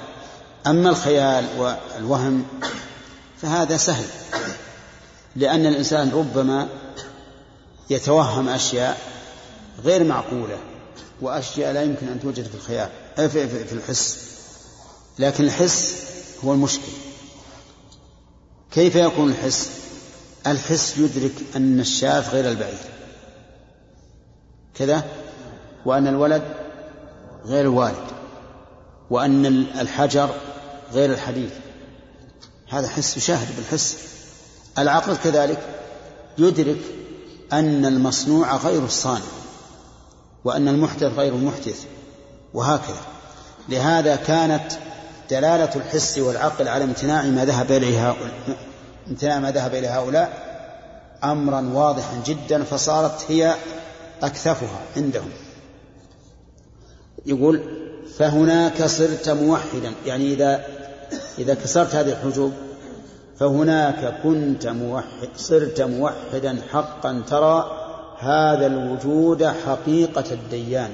أما 0.67 0.89
الخيال 0.89 1.45
والوهم 1.57 2.45
فهذا 3.41 3.77
سهل. 3.77 4.05
لأن 5.35 5.65
الإنسان 5.65 6.11
ربما 6.11 6.67
يتوهم 7.89 8.49
أشياء 8.49 9.14
غير 9.83 10.03
معقولة 10.03 10.57
وأشياء 11.21 11.73
لا 11.73 11.83
يمكن 11.83 12.07
أن 12.07 12.19
توجد 12.19 12.47
في 12.47 12.55
الخيال 12.55 12.89
في, 13.15 13.73
الحس. 13.73 14.17
لكن 15.19 15.43
الحس 15.43 15.95
هو 16.43 16.53
المشكل. 16.53 16.91
كيف 18.71 18.95
يكون 18.95 19.31
الحس؟ 19.31 19.69
الحس 20.47 20.97
يدرك 20.97 21.31
أن 21.55 21.79
الشاة 21.79 22.29
غير 22.29 22.49
البعير 22.49 22.77
كذا؟ 24.75 25.03
وأن 25.85 26.07
الولد 26.07 26.43
غير 27.45 27.61
الوالد. 27.61 28.05
وأن 29.09 29.45
الحجر 29.79 30.29
غير 30.93 31.13
الحديث 31.13 31.51
هذا 32.69 32.87
حس 32.87 33.17
يشاهد 33.17 33.55
بالحس. 33.55 33.97
العقل 34.77 35.17
كذلك 35.17 35.59
يدرك 36.37 36.81
أن 37.53 37.85
المصنوع 37.85 38.55
غير 38.55 38.83
الصانع. 38.85 39.44
وأن 40.45 40.67
المحدث 40.67 41.13
غير 41.17 41.33
المحدث 41.33 41.85
وهكذا. 42.53 43.01
لهذا 43.69 44.15
كانت 44.15 44.71
دلالة 45.31 45.75
الحس 45.75 46.17
والعقل 46.17 46.67
على 46.67 46.83
امتناع 46.83 47.23
ما 47.23 47.45
ذهب 47.45 47.71
إليه 47.71 48.15
امتناع 49.07 49.39
ما 49.39 49.51
ذهب 49.51 49.75
إليه 49.75 49.99
هؤلاء 49.99 50.45
أمرا 51.23 51.71
واضحا 51.73 52.21
جدا 52.25 52.63
فصارت 52.63 53.25
هي 53.31 53.55
أكثفها 54.23 54.79
عندهم. 54.97 55.29
يقول 57.25 57.63
فهناك 58.17 58.85
صرت 58.85 59.29
موحدا 59.29 59.93
يعني 60.05 60.33
إذا 60.33 60.65
إذا 61.39 61.53
كسرت 61.53 61.95
هذه 61.95 62.11
الحجوب 62.11 62.53
فهناك 63.39 64.21
كنت 64.23 64.67
موحد 64.67 65.29
صرت 65.37 65.81
موحدا 65.81 66.61
حقا 66.71 67.23
ترى 67.27 67.84
هذا 68.19 68.65
الوجود 68.67 69.43
حقيقة 69.43 70.23
الديان. 70.31 70.91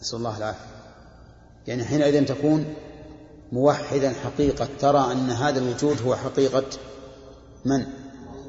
نسأل 0.00 0.18
الله 0.18 0.38
العافية. 0.38 0.70
يعني 1.66 1.84
حينئذ 1.84 2.24
تكون 2.24 2.74
موحدا 3.52 4.12
حقيقة 4.24 4.68
ترى 4.80 5.12
أن 5.12 5.30
هذا 5.30 5.58
الوجود 5.58 6.02
هو 6.02 6.16
حقيقة 6.16 6.64
من؟ 7.64 7.86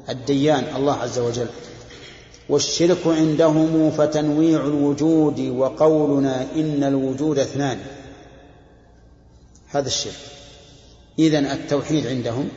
الديان 0.08 0.76
الله 0.76 0.94
عز 0.94 1.18
وجل. 1.18 1.48
والشرك 2.48 3.06
عندهم 3.06 3.90
فتنويع 3.90 4.60
الوجود 4.60 5.40
وقولنا 5.40 6.42
إن 6.42 6.84
الوجود 6.84 7.38
اثنان. 7.38 7.78
هذا 9.68 9.86
الشرك. 9.86 10.32
إذن 11.18 11.46
التوحيد 11.46 12.06
عندهم 12.06 12.48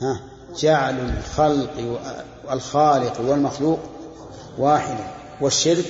ها 0.00 0.20
جعل 0.58 0.94
الخلق 1.18 2.00
الخالق 2.50 3.20
والمخلوق 3.20 3.78
واحدا 4.58 5.04
والشرك 5.40 5.86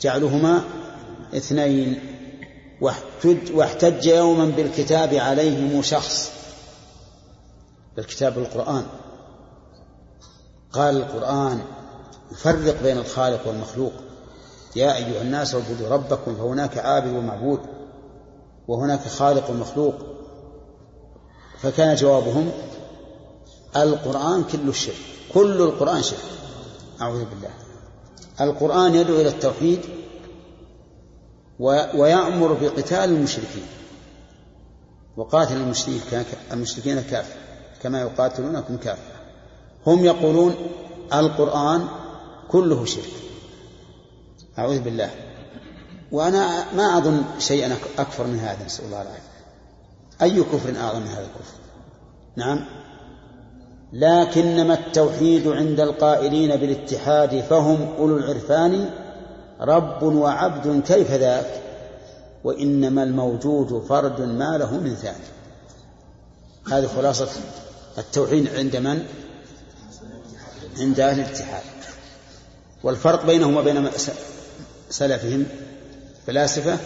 جعلهما 0.00 0.62
اثنين. 1.34 2.00
واحتج 3.54 4.06
يوما 4.06 4.44
بالكتاب 4.44 5.14
عليهم 5.14 5.82
شخص 5.82 6.30
بالكتاب 7.96 8.38
القرآن 8.38 8.86
قال 10.72 10.96
القرآن 10.96 11.60
يفرق 12.32 12.82
بين 12.82 12.98
الخالق 12.98 13.48
والمخلوق. 13.48 13.92
يا 14.76 14.96
أيها 14.96 15.22
الناس 15.22 15.54
اعبدوا 15.54 15.88
ربكم 15.88 16.36
فهناك 16.36 16.78
عابد 16.78 17.16
ومعبود 17.16 17.60
وهناك 18.68 19.00
خالق 19.00 19.50
ومخلوق. 19.50 19.94
فكان 21.62 21.94
جوابهم 21.94 22.50
القرآن 23.76 24.44
كل 24.44 24.68
الشرك. 24.68 25.17
كل 25.34 25.62
القرآن 25.62 26.02
شرك. 26.02 26.18
أعوذ 27.00 27.24
بالله. 27.24 27.50
القرآن 28.40 28.94
يدعو 28.94 29.16
إلى 29.16 29.28
التوحيد 29.28 29.80
ويأمر 31.94 32.52
بقتال 32.52 33.04
المشركين. 33.04 33.66
وقاتل 35.16 35.56
المشركين 35.56 36.24
المشركين 36.52 37.00
كافة 37.00 37.34
كما 37.82 38.00
يقاتلونكم 38.00 38.76
كافة 38.76 39.12
هم 39.86 40.04
يقولون 40.04 40.54
القرآن 41.14 41.88
كله 42.48 42.84
شرك. 42.84 43.12
أعوذ 44.58 44.80
بالله. 44.80 45.10
وأنا 46.12 46.72
ما 46.72 46.98
أظن 46.98 47.22
شيئا 47.38 47.76
أكثر 47.98 48.26
من 48.26 48.38
هذا 48.38 48.64
نسأل 48.66 48.84
الله 48.84 49.02
العافية. 49.02 49.22
أي 50.22 50.42
كفر 50.42 50.80
أعظم 50.80 51.00
من 51.00 51.08
هذا 51.08 51.20
الكفر؟ 51.20 51.54
نعم. 52.36 52.77
لكنما 53.92 54.74
التوحيد 54.74 55.48
عند 55.48 55.80
القائلين 55.80 56.56
بالاتحاد 56.56 57.40
فهم 57.40 57.94
أولو 57.98 58.16
العرفان 58.16 58.90
رب 59.60 60.02
وعبد 60.02 60.82
كيف 60.86 61.10
ذاك؟ 61.10 61.62
وإنما 62.44 63.02
الموجود 63.02 63.84
فرد 63.88 64.20
ما 64.20 64.58
له 64.58 64.76
من 64.76 64.94
ثاني 64.94 65.16
هذه 66.72 66.86
خلاصة 66.86 67.28
التوحيد 67.98 68.54
عند 68.54 68.76
من؟ 68.76 69.06
عند 70.78 71.00
أهل 71.00 71.20
الاتحاد. 71.20 71.62
والفرق 72.82 73.26
بينهم 73.26 73.56
وبين 73.56 73.90
سلفهم 74.90 75.46
فلاسفة 76.26 76.78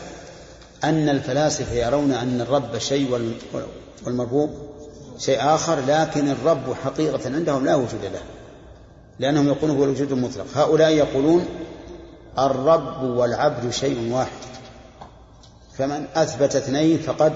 أن 0.85 1.09
الفلاسفة 1.09 1.75
يرون 1.75 2.13
أن 2.13 2.41
الرب 2.41 2.79
شيء 2.79 3.35
والمربوب 4.07 4.72
شيء 5.19 5.55
آخر 5.55 5.81
لكن 5.81 6.29
الرب 6.29 6.75
حقيقة 6.85 7.35
عندهم 7.35 7.65
لا 7.65 7.75
وجود 7.75 8.05
له 8.05 8.23
لأنهم 9.19 9.47
يقولون 9.47 9.77
هو 9.77 9.85
الوجود 9.85 10.13
المطلق. 10.13 10.47
هؤلاء 10.55 10.91
يقولون 10.91 11.47
الرب 12.39 13.03
والعبد 13.03 13.71
شيء 13.71 14.13
واحد. 14.13 14.43
فمن 15.79 16.07
أثبت 16.15 16.57
اثنين 16.57 16.99
فقد 16.99 17.33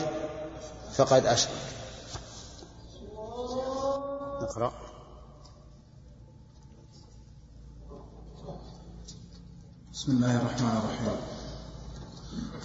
فقد 0.94 1.26
أشرك. 1.26 1.50
نقرأ. 4.42 4.72
بسم 9.92 10.12
الله 10.12 10.36
الرحمن 10.36 10.68
الرحيم. 10.68 11.16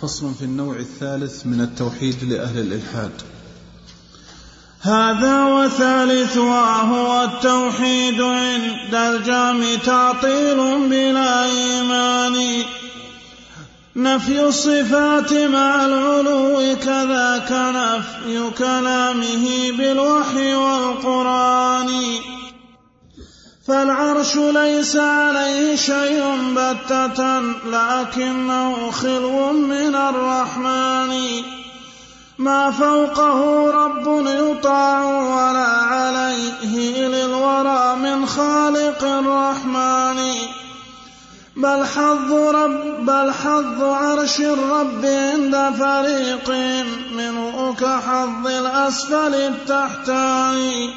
فصل 0.01 0.33
في 0.33 0.45
النوع 0.45 0.75
الثالث 0.75 1.45
من 1.45 1.61
التوحيد 1.61 2.23
لأهل 2.23 2.59
الإلحاد. 2.59 3.11
هذا 4.83 5.43
وثالثها 5.43 6.81
هو 6.81 7.23
التوحيد 7.23 8.21
عند 8.21 8.95
الجام 8.95 9.77
تعطيل 9.85 10.89
بلا 10.89 11.45
إيمان. 11.45 12.63
نفي 13.95 14.41
الصفات 14.41 15.33
مع 15.33 15.85
العلو 15.85 16.75
كذاك 16.83 17.51
نفي 17.51 18.49
كلامه 18.57 19.71
بالوحي 19.77 20.55
والقرآن. 20.55 21.89
فالعرش 23.67 24.35
ليس 24.35 24.95
عليه 24.95 25.75
شيء 25.75 26.37
بتة 26.55 27.39
لكنه 27.65 28.91
خلو 28.91 29.53
من 29.53 29.95
الرحمن. 29.95 31.60
ما 32.41 32.72
فوقه 32.72 33.72
رب 33.72 34.26
يطاع 34.26 35.05
ولا 35.05 35.68
عليه 35.68 37.07
للورى 37.07 37.95
من 37.95 38.26
خالق 38.26 39.03
الرحمن. 39.03 40.19
بل 41.55 41.85
حظ 41.85 42.34
رب 42.34 43.05
بل 43.05 43.31
حظ 43.31 43.84
عرش 43.84 44.39
الرب 44.39 45.05
عند 45.05 45.73
فريق 45.80 46.49
منه 47.18 47.76
كحظ 47.80 48.47
الأسفل 48.47 49.34
التحتاني 49.34 50.89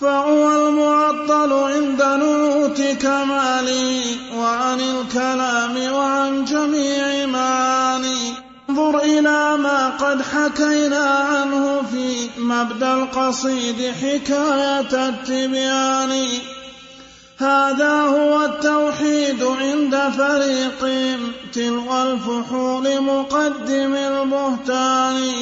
فهو 0.00 0.68
المعطل 0.68 1.52
عند 1.52 2.02
نوت 2.02 2.80
كمالي 3.02 4.02
وعن 4.36 4.80
الكلام 4.80 5.92
وعن 5.92 6.44
جميع 6.44 7.26
معاني 7.26 8.43
انظر 8.74 8.98
إلى 8.98 9.56
ما 9.56 9.88
قد 9.88 10.22
حكينا 10.22 11.04
عنه 11.06 11.82
في 11.82 12.28
مبدأ 12.38 12.94
القصيد 12.94 13.94
حكاية 14.02 15.08
التبيان. 15.08 16.28
هذا 17.38 18.00
هو 18.00 18.44
التوحيد 18.44 19.44
عند 19.44 20.12
فريق 20.18 20.88
تلو 21.52 22.02
الفحول 22.02 23.00
مقدم 23.00 23.94
البهتان. 23.94 25.32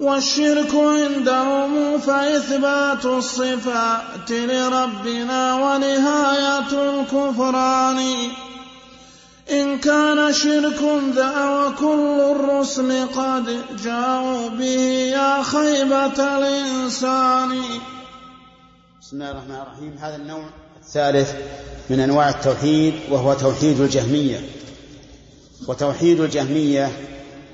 والشرك 0.00 0.74
عندهم 0.74 1.98
فإثبات 1.98 3.04
الصفات 3.04 4.30
لربنا 4.30 5.54
ونهاية 5.54 6.70
الكفران. 6.72 7.98
إن 9.50 9.78
كان 9.78 10.32
شرك 10.32 10.80
ذا 11.14 11.50
وكل 11.50 12.20
الرسل 12.20 13.06
قد 13.06 13.44
جاءوا 13.84 14.48
به 14.48 14.80
يا 15.14 15.42
خيبة 15.42 16.38
الإنسان. 16.38 17.60
بسم 19.00 19.16
الله 19.16 19.30
الرحمن 19.30 19.54
الرحيم. 19.54 19.96
هذا 20.00 20.16
النوع 20.16 20.44
الثالث 20.82 21.34
من 21.90 22.00
أنواع 22.00 22.28
التوحيد 22.28 22.94
وهو 23.10 23.34
توحيد 23.34 23.80
الجهمية. 23.80 24.40
وتوحيد 25.68 26.20
الجهمية 26.20 26.90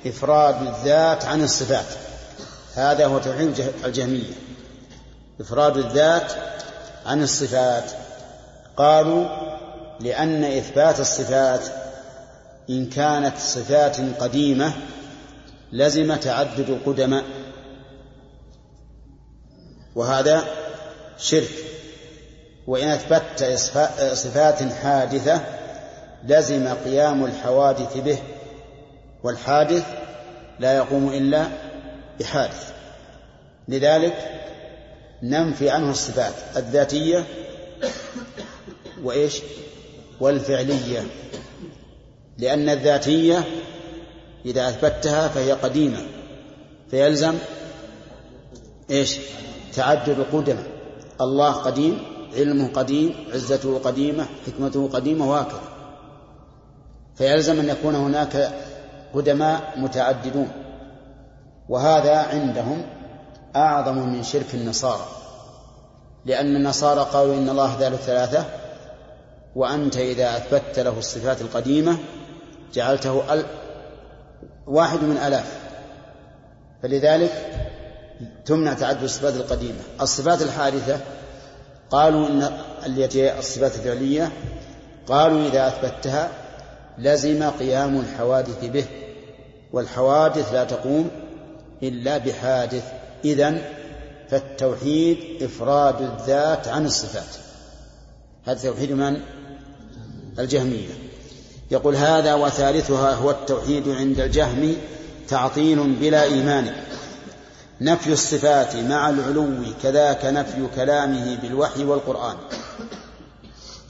إفراد 0.07 0.67
الذات 0.67 1.25
عن 1.25 1.45
الصفات. 1.45 1.87
هذا 2.75 3.07
هو 3.07 3.19
توحيد 3.19 3.73
الجهمية. 3.85 4.33
إفراد 5.41 5.77
الذات 5.77 6.33
عن 7.07 7.23
الصفات. 7.23 7.85
قالوا 8.77 9.27
لأن 10.01 10.45
إثبات 10.45 11.01
الصفات 11.01 11.82
إن 12.73 12.87
كانت 12.87 13.39
صفات 13.39 13.97
قديمة 14.21 14.73
لزم 15.73 16.15
تعدد 16.15 16.71
القدماء 16.71 17.25
وهذا 19.95 20.45
شرك. 21.19 21.51
وإن 22.67 22.89
أثبتت 22.89 23.45
صفات 24.13 24.63
حادثة 24.63 25.41
لزم 26.25 26.69
قيام 26.69 27.25
الحوادث 27.25 27.97
به. 27.97 28.19
والحادث 29.23 29.87
لا 30.59 30.77
يقوم 30.77 31.09
إلا 31.09 31.47
بحادث. 32.21 32.73
لذلك 33.69 34.15
ننفي 35.23 35.71
عنه 35.71 35.91
الصفات 35.91 36.35
الذاتية 36.57 37.25
وإيش؟ 39.03 39.43
والفعلية. 40.21 41.03
لأن 42.39 42.69
الذاتية 42.69 43.45
إذا 44.47 44.69
أثبتها 44.69 45.29
فهي 45.29 45.53
قديمة 45.53 45.99
فيلزم 46.91 47.35
إيش؟ 48.91 49.19
تعدد 49.75 50.19
القدم 50.19 50.57
الله 51.21 51.53
قديم 51.53 51.99
علمه 52.37 52.69
قديم 52.69 53.15
عزته 53.35 53.79
قديمة 53.79 54.27
حكمته 54.47 54.89
قديمة 54.89 55.31
وهكذا. 55.31 55.61
فيلزم 57.15 57.61
أن 57.61 57.69
يكون 57.69 57.95
هناك 57.95 58.53
قدماء 59.15 59.73
متعددون. 59.77 60.49
وهذا 61.69 62.17
عندهم 62.17 62.87
أعظم 63.57 63.99
من 63.99 64.23
شرك 64.23 64.55
النصارى. 64.55 65.07
لأن 66.25 66.57
النصارى 66.57 67.07
قالوا 67.13 67.35
إن 67.35 67.49
الله 67.49 67.77
ثالث 67.77 68.05
ثلاثة 68.05 68.45
وأنت 69.57 69.97
إذا 69.97 70.37
أثبتت 70.37 70.79
له 70.79 70.99
الصفات 70.99 71.41
القديمة 71.41 71.99
جعلته 72.75 73.35
أل... 73.35 73.45
واحد 74.67 75.03
من 75.03 75.17
ألاف. 75.17 75.61
فلذلك 76.83 77.33
تمنع 78.45 78.75
تعدد 78.75 79.03
الصفات 79.03 79.35
القديمة. 79.35 79.81
الصفات 80.01 80.43
الحادثة 80.43 81.01
قالوا 81.91 82.29
إن 82.29 82.53
التي 82.87 83.39
الصفات 83.39 83.75
الفعلية 83.75 84.33
قالوا 85.07 85.49
إذا 85.49 85.69
أثبتها 85.69 86.31
لزم 86.99 87.51
قيام 87.51 88.01
الحوادث 88.01 88.65
به 88.65 88.85
والحوادث 89.73 90.53
لا 90.53 90.65
تقوم 90.65 91.11
إلا 91.83 92.19
بحادث. 92.19 92.93
إذن 93.25 93.63
فالتوحيد 94.29 95.43
إفراد 95.43 96.03
الذات 96.03 96.69
عن 96.69 96.87
الصفات. 96.87 97.37
هذا 98.47 98.71
توحيد 98.71 98.93
من؟ 98.93 99.21
الجهمية. 100.39 101.02
يقول 101.73 101.97
هذا 101.97 102.35
وثالثها 102.35 103.15
هو 103.15 103.31
التوحيد 103.31 103.89
عند 103.89 104.21
الجهم 104.21 104.77
تعطيل 105.29 105.93
بلا 105.93 106.23
إيمان. 106.23 106.73
نفي 107.81 108.13
الصفات 108.13 108.77
مع 108.77 109.11
العلو 109.11 109.49
كذاك 109.83 110.25
نفي 110.25 110.67
كلامه 110.77 111.39
بالوحي 111.43 111.85
والقرآن. 111.85 112.37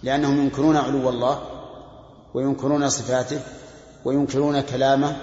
لأنهم 0.03 0.43
ينكرون 0.43 0.77
علو 0.77 1.09
الله 1.09 1.43
وينكرون 2.35 2.89
صفاته 2.89 3.41
وينكرون 4.05 4.61
كلامه 4.61 5.17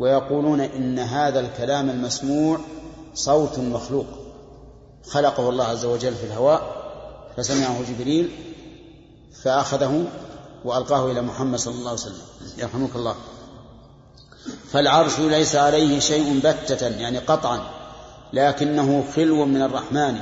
ويقولون 0.00 0.60
إن 0.60 0.98
هذا 0.98 1.40
الكلام 1.40 1.90
المسموع 1.90 2.58
صوت 3.14 3.58
مخلوق. 3.58 4.06
خلقه 5.10 5.48
الله 5.48 5.64
عز 5.64 5.84
وجل 5.84 6.14
في 6.14 6.24
الهواء 6.24 6.82
فسمعه 7.36 7.76
جبريل 7.88 8.30
فأخذه 9.42 10.04
وألقاه 10.64 11.10
إلى 11.10 11.22
محمد 11.22 11.58
صلى 11.58 11.74
الله 11.74 11.90
عليه 11.90 12.00
وسلم. 12.00 12.22
يرحمك 12.58 12.96
الله. 12.96 13.14
فالعرش 14.72 15.18
ليس 15.18 15.56
عليه 15.56 16.00
شيء 16.00 16.38
بتة 16.38 16.86
يعني 16.86 17.18
قطعا 17.18 17.60
لكنه 18.32 19.04
خلو 19.16 19.44
من 19.44 19.62
الرحمن. 19.62 20.18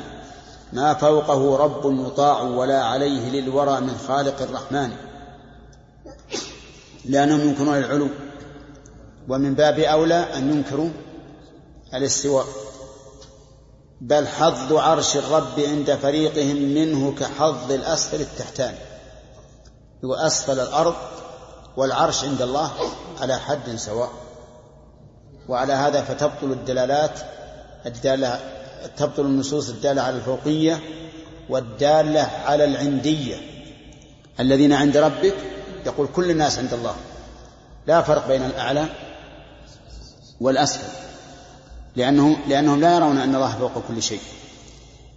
ما 0.72 0.94
فوقه 0.94 1.56
رب 1.56 2.06
يطاع 2.06 2.42
ولا 2.42 2.84
عليه 2.84 3.30
للورى 3.30 3.80
من 3.80 3.96
خالق 4.08 4.42
الرحمن. 4.42 4.90
لأنهم 7.04 7.40
ينكرون 7.40 7.78
العلو. 7.78 8.08
ومن 9.28 9.54
باب 9.54 9.78
أولى 9.78 10.14
أن 10.14 10.50
ينكروا 10.52 10.90
الاستواء. 11.94 12.46
بل 14.00 14.28
حظ 14.28 14.72
عرش 14.72 15.16
الرب 15.16 15.60
عند 15.60 15.94
فريقهم 15.94 16.56
منه 16.56 17.14
كحظ 17.18 17.72
الأسفل 17.72 18.20
التحتاني 18.20 18.89
هو 20.04 20.14
أسفل 20.14 20.60
الأرض 20.60 20.94
والعرش 21.76 22.24
عند 22.24 22.42
الله 22.42 22.70
على 23.20 23.38
حد 23.38 23.76
سواء. 23.76 24.10
وعلى 25.48 25.72
هذا 25.72 26.02
فتبطل 26.02 26.52
الدلالات 26.52 27.20
الدالة 27.86 28.40
تبطل 28.96 29.22
النصوص 29.22 29.68
الدالة 29.68 30.02
على 30.02 30.16
الفوقية 30.16 30.80
والدالة 31.48 32.30
على 32.44 32.64
العندية. 32.64 33.36
الذين 34.40 34.72
عند 34.72 34.96
ربك 34.96 35.34
يقول 35.86 36.08
كل 36.16 36.30
الناس 36.30 36.58
عند 36.58 36.74
الله. 36.74 36.94
لا 37.86 38.02
فرق 38.02 38.28
بين 38.28 38.42
الأعلى 38.42 38.86
والأسفل. 40.40 40.88
لأنه 41.96 42.36
لأنهم 42.48 42.80
لا 42.80 42.96
يرون 42.96 43.18
أن 43.18 43.34
الله 43.34 43.58
فوق 43.58 43.82
كل 43.88 44.02
شيء. 44.02 44.20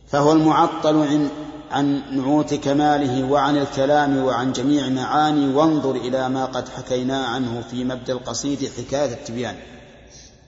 فهو 0.08 0.32
المعطل 0.32 1.28
عن 1.74 2.18
نعوت 2.18 2.54
كماله 2.54 3.32
وعن 3.32 3.58
الكلام 3.58 4.18
وعن 4.18 4.52
جميع 4.52 4.90
معاني 4.90 5.56
وانظر 5.56 5.96
إلى 5.96 6.30
ما 6.30 6.46
قد 6.46 6.70
حكينا 6.70 7.26
عنه 7.26 7.62
في 7.62 7.84
مبدأ 7.84 8.14
القصيد 8.14 8.70
حكاية 8.78 9.14
التبيان. 9.14 9.56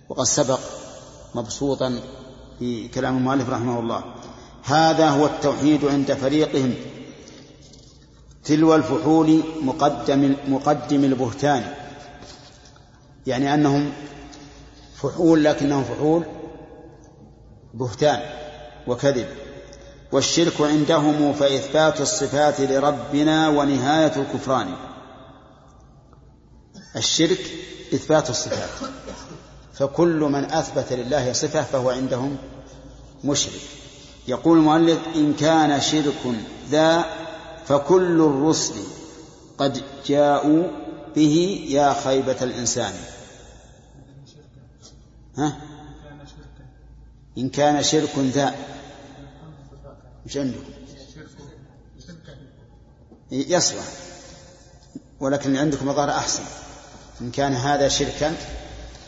وقد 0.09 0.23
سبق 0.23 0.59
مبسوطا 1.35 1.99
في 2.59 2.87
كلام 2.87 3.17
المؤلف 3.17 3.49
رحمه 3.49 3.79
الله. 3.79 4.03
هذا 4.63 5.09
هو 5.09 5.25
التوحيد 5.25 5.85
عند 5.85 6.13
فريقهم. 6.13 6.73
تلو 8.43 8.75
الفحول 8.75 9.43
مقدم 9.61 10.35
مقدم 10.47 11.03
البهتان. 11.03 11.63
يعني 13.27 13.53
أنهم 13.53 13.91
فحول 14.95 15.43
لكنهم 15.43 15.83
فحول 15.83 16.23
بهتان 17.73 18.19
وكذب. 18.87 19.27
والشرك 20.15 20.61
عندهم 20.61 21.33
فإثبات 21.33 22.01
الصفات 22.01 22.61
لربنا 22.61 23.49
ونهاية 23.49 24.15
الكفران. 24.15 24.75
الشرك 26.95 27.39
إثبات 27.93 28.29
الصفات. 28.29 28.69
فكل 29.73 30.19
من 30.19 30.45
أثبت 30.45 30.93
لله 30.93 31.33
صفة 31.33 31.63
فهو 31.63 31.89
عندهم 31.89 32.37
مشرك. 33.23 33.61
يقول 34.27 34.57
المؤلف 34.57 34.99
إن 35.15 35.33
كان 35.33 35.81
شرك 35.81 36.35
ذا 36.69 37.05
فكل 37.65 38.21
الرسل 38.21 38.75
قد 39.57 39.83
جاءوا 40.07 40.63
به 41.15 41.65
يا 41.69 41.95
خيبة 42.03 42.37
الإنسان. 42.41 42.93
ها؟ 45.37 45.57
إن 47.37 47.49
كان 47.49 47.83
شرك 47.83 48.17
ذا. 48.17 48.55
مش 50.25 50.37
عندكم. 50.37 50.63
يصلح. 53.31 53.83
ولكن 55.19 55.55
عندكم 55.55 55.89
الظاهر 55.89 56.09
أحسن. 56.09 56.43
إن 57.21 57.31
كان 57.31 57.53
هذا 57.53 57.87
شركا 57.87 58.35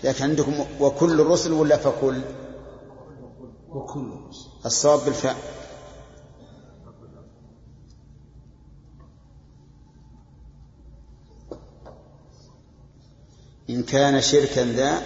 لكن 0.04 0.24
عندكم 0.24 0.66
وكل 0.80 1.22
الرسل 1.22 1.54
ولا 1.54 1.78
فكل؟ 1.78 2.22
وكل 3.70 4.00
الرسل 4.00 4.48
الصواب 4.66 5.06
بالفاء 5.06 5.36
إن 13.70 13.84
كان 13.84 14.22
شركا 14.22 14.66
ذا 14.66 15.02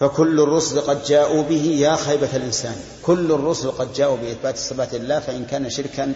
فكل 0.00 0.40
الرسل 0.40 0.80
قد 0.80 1.04
جاءوا 1.04 1.42
به 1.42 1.64
يا 1.64 1.96
خيبة 1.96 2.36
الإنسان. 2.36 2.76
كل 3.02 3.32
الرسل 3.32 3.70
قد 3.70 3.92
جاءوا 3.92 4.16
بإثبات 4.16 4.56
صفات 4.56 4.94
الله 4.94 5.18
فإن 5.18 5.44
كان 5.44 5.70
شركا 5.70 6.12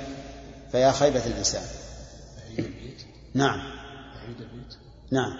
فيا 0.73 0.93
خيبة 0.93 1.27
الإنسان. 1.27 1.63
نعم. 3.35 3.61
نعم. 5.13 5.33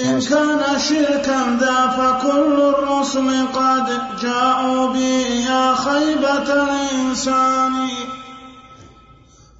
إن 0.00 0.20
كان 0.20 0.78
شركا 0.78 1.58
ذا 1.60 1.86
فكل 1.88 2.60
الرسل 2.60 3.46
قد 3.46 4.18
جاءوا 4.20 4.92
به 4.92 5.26
يا 5.50 5.74
خيبة 5.74 6.64
الإنسان. 6.64 7.88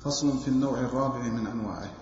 فصل 0.05 0.39
في 0.39 0.49
النوع 0.49 0.79
الرابع 0.79 1.19
من 1.19 1.47
أنواعه. 1.47 1.98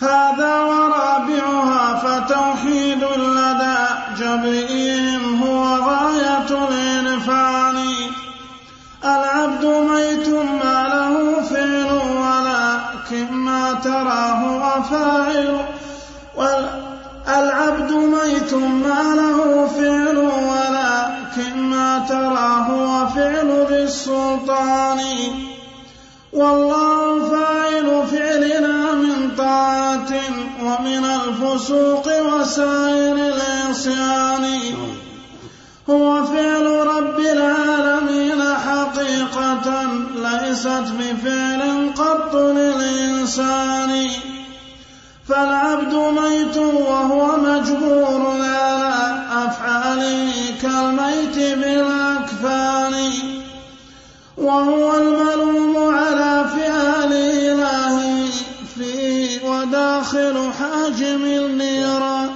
هذا 0.00 0.60
ورابعها 0.60 1.94
فتوحيد 1.94 3.04
لدى 3.18 3.76
جبرئهم 4.18 5.42
هو 5.42 5.64
غاية 5.64 6.68
الإنفان 6.68 7.76
العبد 9.04 9.64
ميت 9.64 10.28
ما 10.28 10.88
له 10.88 11.42
فعل 11.42 11.92
ولكن 11.92 13.32
ما 13.32 13.72
تراه 13.84 14.42
وفاعل. 14.56 15.66
العبد 17.28 17.92
ميت 17.92 18.54
ما 18.54 19.14
له 19.14 19.66
فعل 19.66 20.16
ولكن 20.18 21.62
ما 21.62 22.04
تراه 22.08 22.68
وفعل 22.70 23.66
ذي 23.68 23.82
السلطان 23.82 25.00
والله 26.36 27.30
فاعل 27.30 28.06
فعلنا 28.10 28.92
من 28.92 29.30
طاعة 29.38 30.12
ومن 30.62 31.04
الفسوق 31.04 32.06
وسائر 32.06 33.16
العصيان. 33.16 34.60
هو 35.90 36.24
فعل 36.24 36.66
رب 36.66 37.20
العالمين 37.20 38.42
حقيقة 38.66 39.82
ليست 40.16 40.86
بفعل 40.98 41.90
قط 41.96 42.34
للإنسان. 42.34 44.08
فالعبد 45.28 45.94
ميت 45.94 46.56
وهو 46.56 47.36
مجبور 47.36 48.26
على 48.40 49.24
أفعاله 49.32 50.32
كالميت 50.62 51.58
بالأكفان. 51.58 52.94
وهو 54.46 54.96
الملوم 54.96 55.76
على 55.76 56.44
فعل 56.56 57.12
إلهه 57.12 58.30
فيه 58.74 59.48
وداخل 59.48 60.52
حاجم 60.52 61.24
النيران 61.24 62.30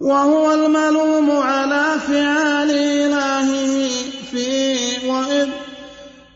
وهو 0.00 0.52
الملوم 0.52 1.30
على 1.30 2.00
فعال 2.08 2.70
إلهه 2.70 3.88
فيه 4.30 5.10
وإذ 5.10 5.48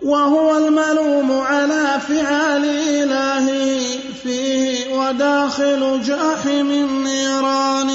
وهو 0.03 0.57
الملوم 0.57 1.41
على 1.41 2.01
فعال 2.09 2.65
إلهه 2.65 3.81
فيه 4.23 4.95
وداخل 4.95 6.03
جاحم 6.03 6.71
النيران. 6.71 7.91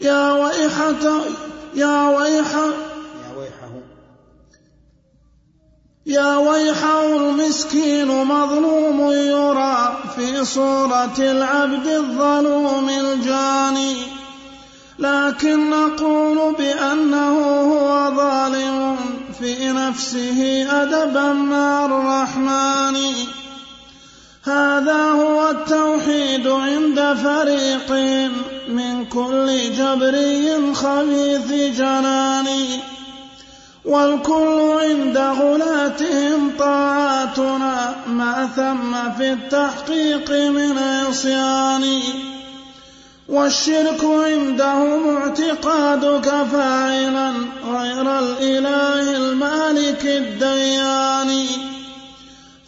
يا 0.00 0.32
ويحة 0.32 1.43
يا 1.74 2.08
ويح 2.08 2.52
يا 2.54 3.36
ويحه. 3.36 3.72
يا 6.06 6.36
ويحه 6.36 7.16
المسكين 7.16 8.24
مظلوم 8.24 9.12
يرى 9.12 9.96
في 10.16 10.44
صورة 10.44 11.14
العبد 11.18 11.86
الظلوم 11.86 12.88
الجاني. 12.88 13.96
لكن 14.98 15.70
نقول 15.70 16.54
بأنه 16.54 17.38
هو 17.60 18.16
ظالم 18.16 18.96
في 19.38 19.72
نفسه 19.72 20.66
أدبا 20.82 21.32
مع 21.32 21.86
الرحمن. 21.86 22.96
هذا 24.44 25.10
هو 25.10 25.50
التوحيد 25.50 26.46
عند 26.46 27.16
فريق 27.22 27.92
من 28.74 29.04
كل 29.04 29.72
جبري 29.78 30.74
خبيث 30.74 31.76
جنان 31.78 32.46
والكل 33.84 34.58
عند 34.82 35.18
غلاتهم 35.18 36.52
طاعاتنا 36.58 37.94
ما 38.06 38.48
ثم 38.56 39.18
في 39.18 39.32
التحقيق 39.32 40.30
من 40.30 40.78
عصيان 40.78 42.00
والشرك 43.28 44.04
عندهم 44.04 45.16
اعتقادك 45.16 46.28
فاعلا 46.52 47.32
غير 47.64 48.18
الإله 48.18 49.16
المالك 49.16 50.04
الديان. 50.04 51.46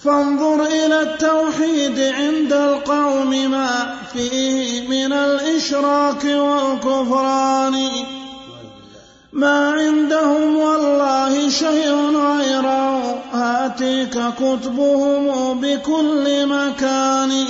فانظر 0.07 0.65
إلى 0.65 1.03
التوحيد 1.03 2.01
عند 2.01 2.53
القوم 2.53 3.51
ما 3.51 3.95
فيه 4.12 4.89
من 4.89 5.12
الإشراك 5.12 6.24
والكفران. 6.24 7.89
ما 9.33 9.70
عندهم 9.70 10.57
والله 10.57 11.49
شيء 11.49 11.95
غيره. 12.16 13.23
هاتيك 13.33 14.19
كتبهم 14.39 15.61
بكل 15.61 16.47
مكان. 16.47 17.47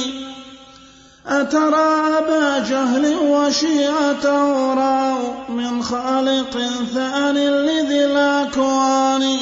أترى 1.27 2.17
أبا 2.19 2.59
جهل 2.59 3.17
وشيعته 3.17 4.75
راوا 4.75 5.33
من 5.49 5.83
خالق 5.83 6.59
ثان 6.95 7.35
لذي 7.35 8.05
الأكوان. 8.05 9.37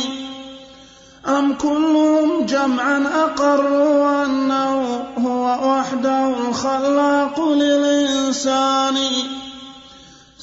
أم 1.27 1.55
كلهم 1.55 2.47
جمعا 2.47 3.05
أقروا 3.25 4.25
أنه 4.25 5.05
هو 5.19 5.71
وحده 5.71 6.29
الخلاق 6.49 7.41
للإنسان. 7.41 8.97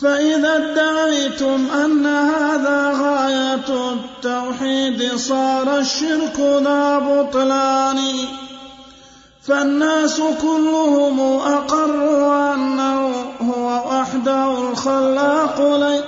فإذا 0.02 0.56
ادعيتم 0.58 1.68
أن 1.86 2.06
هذا 2.06 2.91
غاية 3.02 3.94
التوحيد 3.94 5.16
صار 5.16 5.78
الشرك 5.78 6.40
ذا 6.40 6.99
بطلان. 6.99 7.99
فالناس 9.41 10.22
كلهم 10.41 11.20
أقروا 11.40 12.53
أنه 12.53 13.14
هو 13.41 13.68
وحده 13.90 14.70
الخلاق 14.70 15.62
لي 15.62 16.03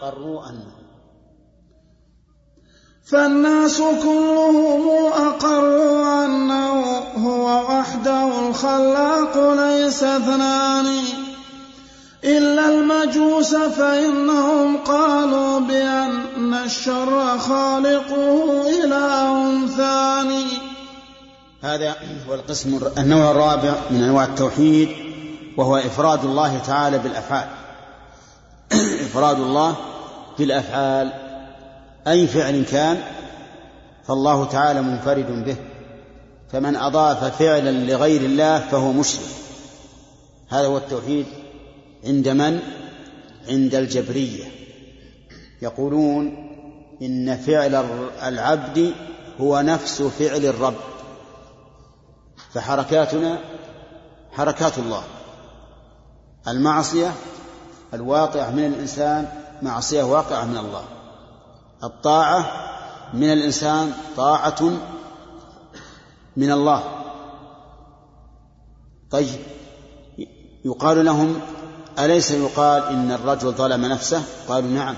أقروا 0.00 0.40
أنه 0.50 0.71
فالناس 3.06 3.78
كلهم 3.78 4.88
أقروا 5.12 6.24
أنه 6.24 7.02
هو 7.16 7.76
وحده 7.78 8.48
الخلاق 8.48 9.54
ليس 9.54 10.02
اثنان. 10.02 10.86
إلا 12.24 12.68
المجوس 12.68 13.54
فإنهم 13.54 14.76
قالوا 14.76 15.60
بأن 15.60 16.54
الشر 16.64 17.38
خالقه 17.38 18.62
إله 18.84 19.66
ثاني 19.66 20.44
هذا 21.62 21.96
هو 22.28 22.34
القسم 22.34 22.80
النوع 22.98 23.30
الرابع 23.30 23.74
من 23.90 24.02
أنواع 24.02 24.24
التوحيد 24.24 24.88
وهو 25.56 25.76
إفراد 25.76 26.24
الله 26.24 26.58
تعالى 26.58 26.98
بالأفعال. 26.98 27.48
إفراد 29.06 29.40
الله 29.40 29.76
بالأفعال. 30.38 31.12
أي 32.08 32.26
فعل 32.26 32.64
كان 32.64 33.02
فالله 34.04 34.44
تعالى 34.44 34.82
منفرد 34.82 35.44
به 35.44 35.56
فمن 36.52 36.76
أضاف 36.76 37.38
فعلا 37.38 37.70
لغير 37.70 38.20
الله 38.20 38.58
فهو 38.58 38.92
مشرك. 38.92 39.28
هذا 40.48 40.66
هو 40.66 40.76
التوحيد 40.76 41.26
عند 42.04 42.28
من؟ 42.28 42.60
عند 43.48 43.74
الجبرية. 43.74 44.44
يقولون 45.62 46.48
إن 47.02 47.36
فعل 47.36 47.74
العبد 48.22 48.92
هو 49.40 49.60
نفس 49.60 50.02
فعل 50.02 50.44
الرب. 50.44 50.74
فحركاتنا 52.54 53.38
حركات 54.32 54.78
الله. 54.78 55.02
المعصية 56.48 57.12
الواقعة 57.94 58.50
من 58.50 58.64
الإنسان 58.64 59.28
معصية 59.62 60.02
واقعة 60.02 60.44
من 60.44 60.56
الله. 60.56 60.84
الطاعة 61.84 62.52
من 63.14 63.32
الإنسان 63.32 63.92
طاعة 64.16 64.62
من 66.36 66.52
الله. 66.52 66.82
طيب. 69.10 69.40
يقال 70.64 71.04
لهم 71.04 71.40
أليس 71.98 72.30
يقال 72.30 72.82
إن 72.82 73.12
الرجل 73.12 73.52
ظلم 73.52 73.84
نفسه؟ 73.86 74.22
قالوا 74.48 74.70
نعم. 74.70 74.94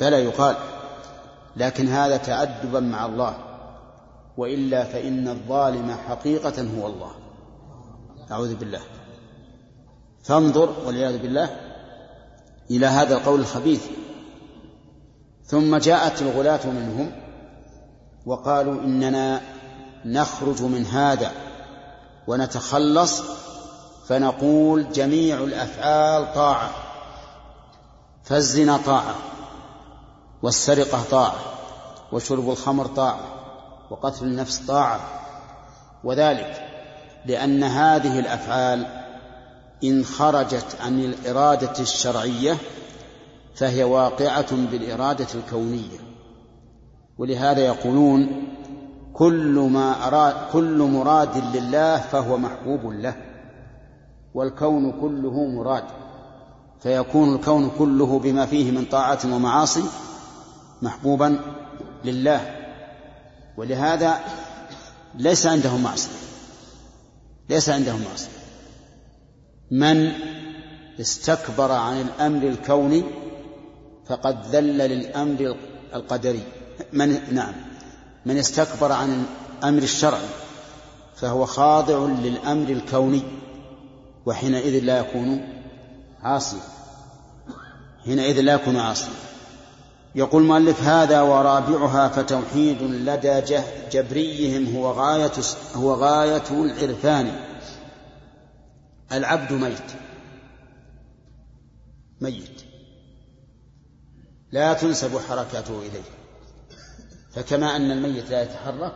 بلى 0.00 0.24
يقال. 0.24 0.56
لكن 1.56 1.88
هذا 1.88 2.16
تأدبا 2.16 2.80
مع 2.80 3.06
الله. 3.06 3.36
وإلا 4.36 4.84
فإن 4.84 5.28
الظالم 5.28 5.96
حقيقة 6.08 6.62
هو 6.62 6.86
الله. 6.86 7.10
أعوذ 8.30 8.54
بالله. 8.54 8.80
فانظر 10.24 10.74
والعياذ 10.86 11.18
بالله 11.18 11.56
إلى 12.70 12.86
هذا 12.86 13.16
القول 13.16 13.40
الخبيث. 13.40 13.86
ثم 15.46 15.76
جاءت 15.76 16.22
الغلاة 16.22 16.66
منهم 16.66 17.12
وقالوا 18.26 18.80
إننا 18.80 19.40
نخرج 20.04 20.62
من 20.62 20.86
هذا 20.86 21.32
ونتخلص 22.26 23.22
فنقول 24.08 24.92
جميع 24.92 25.36
الأفعال 25.38 26.34
طاعة 26.34 26.70
فالزنا 28.24 28.76
طاعة 28.76 29.14
والسرقة 30.42 31.02
طاعة 31.10 31.40
وشرب 32.12 32.50
الخمر 32.50 32.86
طاعة 32.86 33.20
وقتل 33.90 34.24
النفس 34.24 34.58
طاعة 34.58 35.00
وذلك 36.04 36.62
لأن 37.26 37.62
هذه 37.64 38.18
الأفعال 38.18 38.86
إن 39.84 40.04
خرجت 40.04 40.76
عن 40.80 41.00
الإرادة 41.00 41.80
الشرعية 41.80 42.56
فهي 43.56 43.84
واقعة 43.84 44.56
بالإرادة 44.70 45.26
الكونية. 45.34 45.98
ولهذا 47.18 47.60
يقولون 47.60 48.42
كل 49.12 49.68
ما 49.72 50.06
أراد 50.06 50.34
كل 50.52 50.78
مراد 50.78 51.56
لله 51.56 51.98
فهو 51.98 52.38
محبوب 52.38 52.92
له 52.92 53.14
والكون 54.34 54.92
كله 55.00 55.46
مراد. 55.46 55.84
فيكون 56.82 57.34
الكون 57.34 57.70
كله 57.78 58.18
بما 58.18 58.46
فيه 58.46 58.70
من 58.70 58.84
طاعة 58.84 59.18
ومعاصي 59.24 59.84
محبوبا 60.82 61.40
لله. 62.04 62.56
ولهذا 63.56 64.18
ليس 65.14 65.46
عندهم 65.46 65.82
معصية. 65.82 66.16
ليس 67.48 67.68
عندهم 67.68 68.00
معصية. 68.10 68.36
من 69.70 70.12
استكبر 71.00 71.72
عن 71.72 72.00
الأمر 72.00 72.42
الكوني 72.42 73.04
فقد 74.08 74.46
ذل 74.46 74.78
للأمر 74.78 75.56
القدري. 75.94 76.42
من 76.92 77.34
نعم. 77.34 77.54
من 78.26 78.38
استكبر 78.38 78.92
عن 78.92 79.26
الأمر 79.58 79.82
الشرعي 79.82 80.28
فهو 81.16 81.46
خاضع 81.46 82.06
للأمر 82.06 82.68
الكوني 82.68 83.22
وحينئذ 84.26 84.84
لا 84.84 84.98
يكون 84.98 85.48
عاصيا. 86.22 86.60
حينئذ 88.04 88.40
لا 88.40 88.54
يكون 88.54 88.76
عاصيا. 88.76 89.12
يقول 90.14 90.42
المؤلف 90.42 90.82
هذا 90.82 91.20
ورابعها 91.20 92.08
فتوحيد 92.08 92.82
لدى 92.82 93.40
جبريهم 93.92 94.76
هو 94.76 94.90
غاية 94.90 95.32
هو 95.74 95.94
غاية 95.94 96.42
العرفان. 96.50 97.40
العبد 99.12 99.52
ميت. 99.52 99.90
ميت. 102.20 102.65
لا 104.52 104.72
تنسب 104.72 105.18
حركاته 105.18 105.78
إليه. 105.78 106.02
فكما 107.32 107.76
أن 107.76 107.90
الميت 107.90 108.30
لا 108.30 108.42
يتحرك 108.42 108.92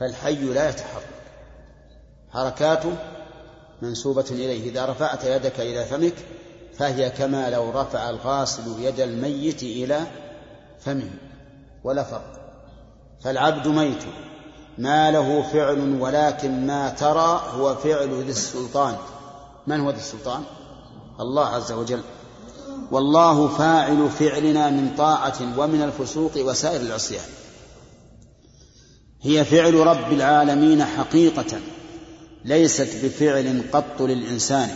فالحي 0.00 0.34
لا 0.34 0.68
يتحرك. 0.68 1.08
حركاته 2.30 2.96
منسوبة 3.82 4.24
إليه. 4.30 4.70
إذا 4.70 4.86
رفعت 4.86 5.24
يدك 5.24 5.60
إلى 5.60 5.84
فمك 5.84 6.14
فهي 6.78 7.10
كما 7.10 7.50
لو 7.50 7.70
رفع 7.70 8.10
الغاسل 8.10 8.80
يد 8.80 9.00
الميت 9.00 9.62
إلى 9.62 10.00
فمه. 10.80 11.10
ولا 11.84 12.02
فرق. 12.02 12.32
فالعبد 13.20 13.68
ميت. 13.68 14.02
ما 14.78 15.10
له 15.10 15.42
فعل 15.42 16.00
ولكن 16.00 16.66
ما 16.66 16.88
ترى 16.88 17.42
هو 17.52 17.74
فعل 17.74 18.22
ذي 18.22 18.30
السلطان. 18.30 18.96
من 19.66 19.80
هو 19.80 19.90
ذي 19.90 19.96
السلطان؟ 19.96 20.42
الله 21.20 21.46
عز 21.46 21.72
وجل. 21.72 22.02
والله 22.90 23.48
فاعل 23.48 24.10
فعلنا 24.10 24.70
من 24.70 24.94
طاعة 24.98 25.58
ومن 25.58 25.82
الفسوق 25.82 26.32
وسائر 26.36 26.80
العصيان. 26.80 27.24
هي 29.22 29.44
فعل 29.44 29.74
رب 29.74 30.12
العالمين 30.12 30.84
حقيقة 30.84 31.60
ليست 32.44 33.04
بفعل 33.04 33.62
قط 33.72 34.02
للإنسان. 34.02 34.70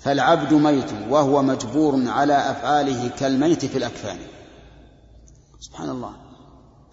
فالعبد 0.00 0.54
ميت 0.54 0.92
وهو 1.10 1.42
مجبور 1.42 2.08
على 2.08 2.50
أفعاله 2.50 3.08
كالميت 3.08 3.64
في 3.64 3.78
الأكفان. 3.78 4.18
سبحان 5.60 5.90
الله. 5.90 6.12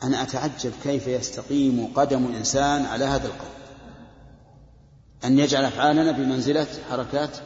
أنا 0.03 0.23
أتعجب 0.23 0.71
كيف 0.83 1.07
يستقيم 1.07 1.87
قدم 1.95 2.25
الإنسان 2.25 2.85
على 2.85 3.05
هذا 3.05 3.27
القول. 3.27 3.53
أن 5.25 5.39
يجعل 5.39 5.65
أفعالنا 5.65 6.11
بمنزلة 6.11 6.67
حركات؟ 6.89 7.37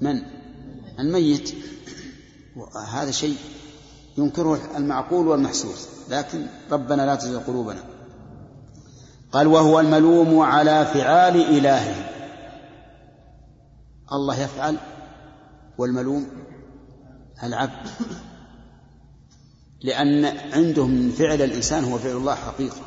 من؟ 0.00 0.22
الميت. 0.98 1.54
هذا 2.92 3.10
شيء 3.10 3.36
ينكره 4.18 4.60
المعقول 4.76 5.28
والمحسوس 5.28 5.88
لكن 6.08 6.46
ربنا 6.70 7.06
لا 7.06 7.14
تزغ 7.14 7.38
قلوبنا. 7.38 7.84
قال 9.32 9.46
وهو 9.46 9.80
الملوم 9.80 10.40
على 10.40 10.86
فعال 10.86 11.36
إلهه. 11.36 12.10
الله 14.12 14.40
يفعل 14.40 14.76
والملوم 15.78 16.26
العبد 17.42 17.88
لأن 19.82 20.24
عندهم 20.52 20.90
من 20.90 21.10
فعل 21.10 21.42
الإنسان 21.42 21.84
هو 21.84 21.98
فعل 21.98 22.16
الله 22.16 22.34
حقيقة. 22.34 22.80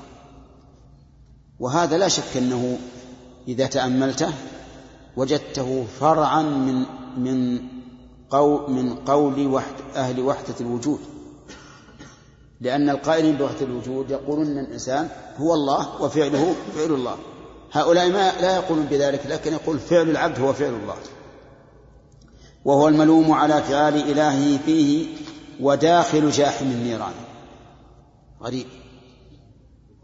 وهذا 1.60 1.98
لا 1.98 2.08
شك 2.08 2.38
أنه 2.38 2.78
إذا 3.48 3.68
تأملته 3.68 4.34
وجدته 5.18 5.86
فرعا 6.00 6.42
من 6.42 6.86
من 7.18 7.62
قول 8.30 8.72
من 8.72 8.96
قول 8.96 9.48
وحد 9.48 9.74
أهل 9.96 10.20
وحدة 10.22 10.56
الوجود. 10.62 11.00
لأن 12.62 12.90
القائلين 12.90 13.36
بوحدة 13.36 13.62
الوجود 13.62 14.12
يقولون 14.12 14.48
أن 14.48 14.60
الإنسان 14.66 15.10
هو 15.38 15.54
الله 15.54 16.02
وفعله 16.02 16.56
فعل 16.76 16.92
الله. 16.92 17.18
هؤلاء 17.72 18.10
ما 18.10 18.42
لا 18.42 18.56
يقولون 18.56 18.86
بذلك 18.86 19.26
لكن 19.28 19.54
يقول 19.54 19.80
فعل 19.80 20.10
العبد 20.10 20.40
هو 20.40 20.54
فعل 20.54 20.74
الله. 20.74 20.96
وهو 22.66 22.88
الملوم 22.88 23.32
على 23.32 23.64
فعال 23.64 23.96
إلهه 23.96 24.58
فيه 24.58 25.08
وداخل 25.62 26.32
جاحم 26.32 26.66
النيران. 26.66 27.14
غريب. 28.44 28.66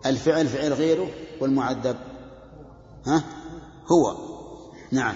الفعل 0.06 0.48
فعل 0.48 0.74
غيره 0.74 1.08
والمعذب 1.42 1.96
ها؟ 3.06 3.24
هو. 3.92 4.16
نعم. 4.92 5.16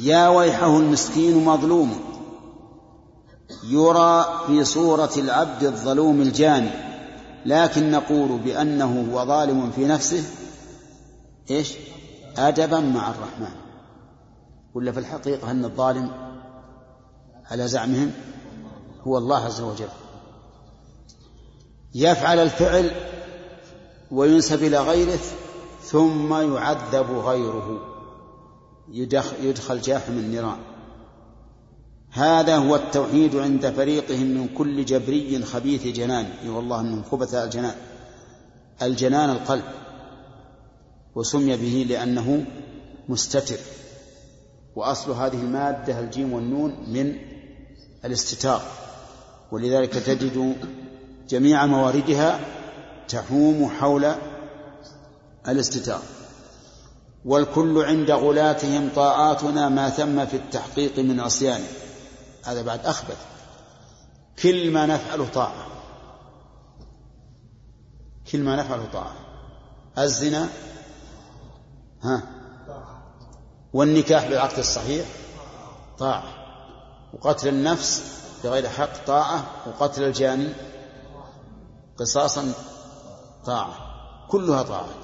يا 0.00 0.28
ويحه 0.28 0.76
المسكين 0.76 1.44
مظلوم. 1.44 2.11
يرى 3.64 4.40
في 4.46 4.64
صورة 4.64 5.10
العبد 5.16 5.64
الظلوم 5.64 6.20
الجاني 6.20 6.70
لكن 7.46 7.90
نقول 7.90 8.38
بأنه 8.38 9.12
هو 9.12 9.26
ظالم 9.26 9.70
في 9.70 9.84
نفسه 9.84 10.24
إيش؟ 11.50 11.74
أدبا 12.36 12.80
مع 12.80 13.10
الرحمن. 13.10 13.54
ولا 14.74 14.92
في 14.92 14.98
الحقيقة 14.98 15.50
أن 15.50 15.64
الظالم 15.64 16.10
على 17.50 17.68
زعمهم 17.68 18.10
هو 19.02 19.18
الله 19.18 19.44
عز 19.44 19.60
وجل. 19.60 19.88
يفعل 21.94 22.38
الفعل 22.38 22.90
وينسب 24.10 24.62
إلى 24.62 24.78
غيره 24.78 25.18
ثم 25.82 26.54
يعذب 26.54 27.10
غيره. 27.10 27.80
يدخل 29.42 29.80
جاحم 29.80 30.12
النيران 30.12 30.71
هذا 32.12 32.56
هو 32.56 32.76
التوحيد 32.76 33.36
عند 33.36 33.70
فريقهم 33.70 34.26
من 34.26 34.48
كل 34.48 34.84
جبري 34.84 35.42
خبيث 35.42 35.86
جنان. 35.86 36.26
اي 36.44 36.48
والله 36.48 36.82
من 36.82 37.04
خبث 37.04 37.34
الجنان 37.34 37.74
الجنان 38.82 39.30
القلب 39.30 39.64
وسمي 41.14 41.56
به 41.56 41.86
لأنه 41.88 42.44
مستتر. 43.08 43.58
وأصل 44.76 45.10
هذه 45.10 45.40
المادة 45.40 46.00
الجيم 46.00 46.32
والنون 46.32 46.76
من 46.88 47.16
الاستتار. 48.04 48.62
ولذلك 49.52 49.92
تجد 49.92 50.56
جميع 51.28 51.66
مواردها 51.66 52.40
تحوم 53.08 53.68
حول 53.68 54.12
الاستتار. 55.48 56.02
والكل 57.24 57.84
عند 57.84 58.10
غلاتهم 58.10 58.88
طاعاتنا 58.96 59.68
ما 59.68 59.90
ثم 59.90 60.26
في 60.26 60.36
التحقيق 60.36 60.98
من 60.98 61.20
عصيان 61.20 61.60
هذا 62.44 62.62
بعد 62.62 62.86
أخبث. 62.86 63.26
كل 64.42 64.70
ما 64.70 64.86
نفعله 64.86 65.28
طاعة. 65.28 65.66
كل 68.32 68.42
ما 68.42 68.56
نفعله 68.56 68.86
طاعة. 68.92 69.14
الزنا 69.98 70.48
ها 72.02 72.22
والنكاح 73.72 74.26
بالعقد 74.26 74.58
الصحيح 74.58 75.06
طاعة. 75.98 76.24
وقتل 77.12 77.48
النفس 77.48 78.22
بغير 78.44 78.68
حق 78.68 79.04
طاعة. 79.06 79.44
وقتل 79.66 80.02
الجاني 80.02 80.52
قصاصا 81.96 82.52
طاعة. 83.44 83.74
كلها 84.28 84.62
طاعات 84.62 85.02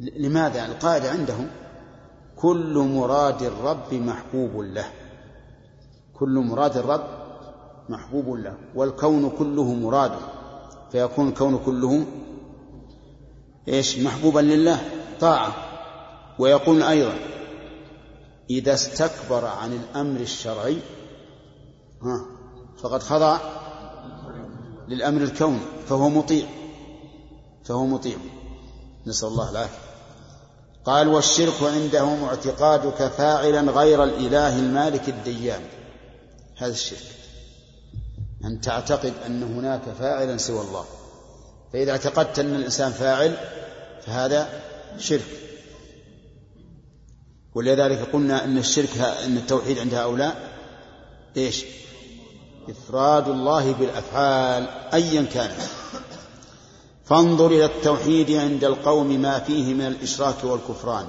لماذا؟ 0.00 0.66
القاعدة 0.66 1.10
عندهم 1.10 1.50
كل 2.36 2.78
مراد 2.78 3.42
الرب 3.42 3.94
محبوب 3.94 4.56
له. 4.56 5.01
كل 6.22 6.38
مراد 6.38 6.76
الرب 6.76 7.04
محبوب 7.88 8.28
له 8.28 8.54
والكون 8.74 9.30
كله 9.30 9.74
مراد 9.74 10.12
فيكون 10.92 11.28
الكون 11.28 11.58
كله 11.58 12.04
إيش؟ 13.68 13.98
محبوبا 13.98 14.40
لله 14.40 14.80
طاعة. 15.20 15.54
ويقول 16.38 16.82
أيضا 16.82 17.14
إذا 18.50 18.74
استكبر 18.74 19.44
عن 19.44 19.72
الأمر 19.72 20.20
الشرعي 20.20 20.78
ها 22.02 22.26
فقد 22.82 23.02
خضع 23.02 23.38
للأمر 24.88 25.22
الكوني 25.22 25.58
فهو 25.88 26.08
مطيع. 26.08 26.46
فهو 27.64 27.86
مطيع. 27.86 28.16
نسأل 29.06 29.28
الله 29.28 29.50
العافية. 29.50 29.78
قال 30.84 31.08
والشرك 31.08 31.62
عندهم 31.62 32.24
اعتقادك 32.24 33.06
فاعلا 33.06 33.60
غير 33.70 34.04
الإله 34.04 34.58
المالك 34.58 35.08
الديان. 35.08 35.81
هذا 36.62 36.72
الشرك. 36.72 37.06
أن 38.44 38.60
تعتقد 38.60 39.12
أن 39.26 39.42
هناك 39.42 39.82
فاعلا 39.98 40.36
سوى 40.36 40.60
الله. 40.60 40.84
فإذا 41.72 41.90
اعتقدت 41.90 42.38
أن 42.38 42.54
الإنسان 42.54 42.92
فاعل 42.92 43.36
فهذا 44.06 44.62
شرك. 44.98 45.42
ولذلك 47.54 47.98
قلنا 48.12 48.44
أن 48.44 48.58
الشرك 48.58 48.98
أن 48.98 49.36
التوحيد 49.36 49.78
عند 49.78 49.94
هؤلاء 49.94 50.52
إيش؟ 51.36 51.64
إفراد 52.68 53.28
الله 53.28 53.72
بالأفعال 53.72 54.68
أيا 54.94 55.22
كانت 55.22 55.60
فانظر 57.04 57.46
إلى 57.46 57.64
التوحيد 57.64 58.30
عند 58.30 58.64
القوم 58.64 59.22
ما 59.22 59.38
فيه 59.38 59.74
من 59.74 59.86
الإشراك 59.86 60.44
والكفران. 60.44 61.06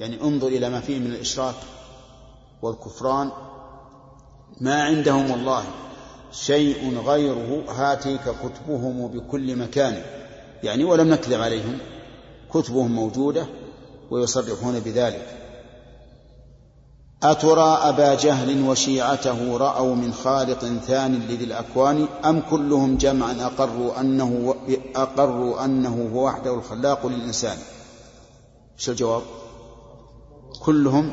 يعني 0.00 0.20
انظر 0.20 0.46
إلى 0.46 0.70
ما 0.70 0.80
فيه 0.80 0.98
من 0.98 1.06
الإشراك 1.06 1.54
والكفران 2.62 3.32
ما 4.60 4.82
عندهم 4.82 5.30
والله. 5.30 5.64
شيء 6.32 6.98
غيره 6.98 7.64
هاتيك 7.68 8.20
كتبهم 8.20 9.06
بكل 9.06 9.56
مكان. 9.56 10.02
يعني 10.62 10.84
ولم 10.84 11.08
نكذب 11.08 11.40
عليهم. 11.40 11.78
كتبهم 12.54 12.92
موجودة 12.92 13.46
ويصرحون 14.10 14.80
بذلك. 14.80 15.36
أترى 17.22 17.78
أبا 17.82 18.14
جهل 18.14 18.68
وشيعته 18.68 19.56
رأوا 19.56 19.94
من 19.94 20.12
خالق 20.12 20.64
ثان 20.86 21.14
لذي 21.14 21.44
الأكوان؟ 21.44 22.06
أم 22.24 22.42
كلهم 22.50 22.96
جمعا 22.96 23.36
أقروا 23.40 24.00
أنه 24.00 24.54
أقروا 24.96 25.64
أنه 25.64 26.10
هو 26.14 26.26
وحده 26.26 26.54
الخلاق 26.54 27.06
للإنسان؟ 27.06 27.58
شو 28.76 28.92
الجواب؟ 28.92 29.22
كلهم 30.60 31.12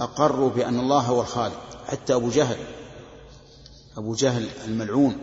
أقروا 0.00 0.50
بأن 0.50 0.80
الله 0.80 1.00
هو 1.00 1.20
الخالق. 1.20 1.69
حتى 1.90 2.14
أبو 2.14 2.28
جهل 2.28 2.56
أبو 3.96 4.14
جهل 4.14 4.48
الملعون 4.66 5.16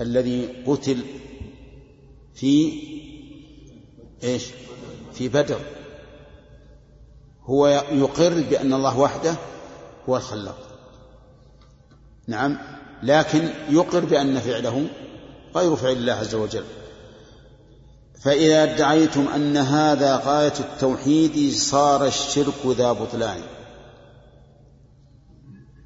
الذي 0.00 0.48
قتل 0.66 1.04
في 2.34 2.72
إيش؟ 4.22 4.44
في 5.12 5.28
بدر. 5.28 5.60
هو 7.44 7.84
يقر 7.92 8.40
بأن 8.50 8.72
الله 8.72 8.98
وحده 8.98 9.34
هو 10.08 10.16
الخلاق. 10.16 10.58
نعم 12.26 12.58
لكن 13.02 13.48
يقر 13.70 14.04
بأن 14.04 14.40
فعله 14.40 14.86
غير 15.56 15.76
فعل 15.76 15.92
الله 15.92 16.12
عز 16.12 16.34
وجل. 16.34 16.64
فإذا 18.20 18.62
ادعيتم 18.62 19.28
أن 19.28 19.56
هذا 19.56 20.16
غاية 20.24 20.54
التوحيد 20.60 21.52
صار 21.52 22.06
الشرك 22.06 22.66
ذا 22.66 22.92
بطلان. 22.92 23.40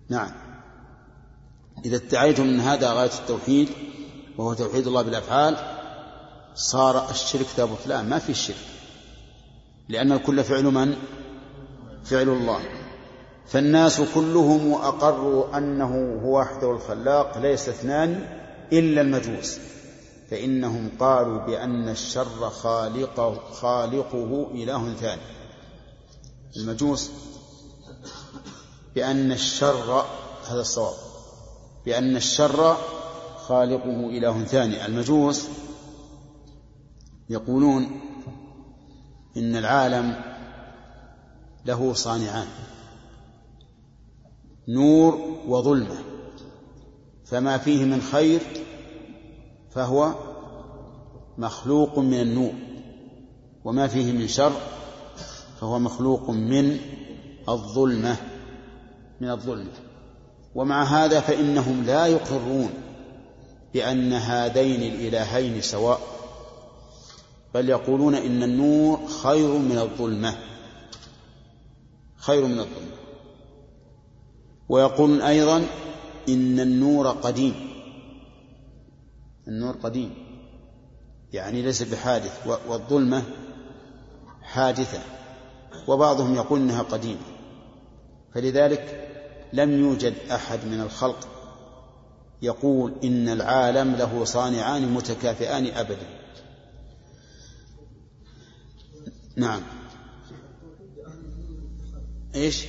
نعم. 0.09 0.31
إذا 1.85 1.97
ادعيتم 1.97 2.43
أن 2.43 2.61
هذا 2.61 2.93
غاية 2.93 3.11
التوحيد 3.21 3.69
وهو 4.39 4.55
توحيد 4.55 4.87
الله 4.87 5.03
بالأفعال 5.03 5.57
صار 6.55 7.11
الشرك 7.11 7.47
ذا 7.57 7.65
بطلان 7.65 8.09
ما 8.09 8.19
في 8.19 8.35
شرك. 8.35 8.57
لأن 9.89 10.13
الكل 10.13 10.45
فعل 10.45 10.65
من؟ 10.65 10.97
فعل 12.05 12.29
الله. 12.29 12.61
فالناس 13.47 14.01
كلهم 14.01 14.73
أقروا 14.73 15.59
أنه 15.59 16.21
هو 16.23 16.39
وحده 16.39 16.71
الخلاق 16.71 17.39
ليس 17.39 17.69
اثنان 17.69 18.39
إلا 18.73 19.01
المجوس. 19.01 19.59
فإنهم 20.31 20.91
قالوا 21.01 21.39
بأن 21.39 21.89
الشر 21.89 22.51
خالقه, 22.51 23.35
خالقه 23.53 24.51
إله 24.55 24.95
ثاني. 24.95 25.23
المجوس 26.57 27.11
بأن 28.97 29.33
الشر 29.33 30.05
هذا 30.47 30.61
الصواب 30.61 30.95
بأن 31.87 32.17
الشر 32.17 32.77
خالقه 33.37 34.11
إله 34.11 34.45
ثاني. 34.45 34.87
المجوس 34.87 35.49
يقولون 37.31 38.01
إن 39.37 39.57
العالم 39.57 40.21
له 41.67 41.93
صانعان 41.93 42.47
نور 44.69 45.41
وظلمة 45.49 45.99
فما 47.25 47.59
فيه 47.59 47.85
من 47.85 48.01
خير 48.01 48.41
فهو 49.71 50.15
مخلوق 51.39 51.99
من 51.99 52.21
النور 52.21 52.53
وما 53.65 53.87
فيه 53.87 54.13
من 54.13 54.29
شر 54.29 54.53
فهو 55.61 55.79
مخلوق 55.79 56.31
من 56.31 56.79
الظلمة. 57.49 58.36
من 59.21 59.31
الظلمة 59.31 59.73
ومع 60.55 60.85
هذا 60.85 61.21
فإنهم 61.21 61.85
لا 61.87 62.07
يقرون 62.07 62.71
بأن 63.75 64.13
هذين 64.13 64.93
الإلهين 64.93 65.61
سواء 65.61 66.01
بل 67.55 67.69
يقولون 67.69 68.15
إن 68.15 68.43
النور 68.43 69.07
خير 69.07 69.59
من 69.59 69.79
الظلمة 69.79 70.37
خير 72.17 72.47
من 72.47 72.59
الظلمة. 72.59 72.97
ويقولون 74.69 75.21
أيضا 75.21 75.67
إن 76.29 76.61
النور 76.61 77.09
قديم 77.09 77.55
النور 79.49 79.77
قديم 79.77 80.15
يعني 81.33 81.63
ليس 81.63 81.83
بحادث 81.83 82.47
والظلمة 82.69 83.23
حادثة 84.43 84.99
وبعضهم 85.89 86.35
يقول 86.35 86.61
إنها 86.61 86.83
قديمة. 86.83 87.21
فلذلك 88.35 89.06
لم 89.53 89.81
يوجد 89.81 90.15
أحد 90.31 90.65
من 90.65 90.81
الخلق 90.81 91.29
يقول 92.43 92.95
إن 93.05 93.29
العالم 93.29 93.95
له 93.95 94.25
صانعان 94.25 94.95
متكافئان 94.95 95.67
أبدا 95.67 96.07
نعم 99.37 99.63
إيش؟ 102.35 102.67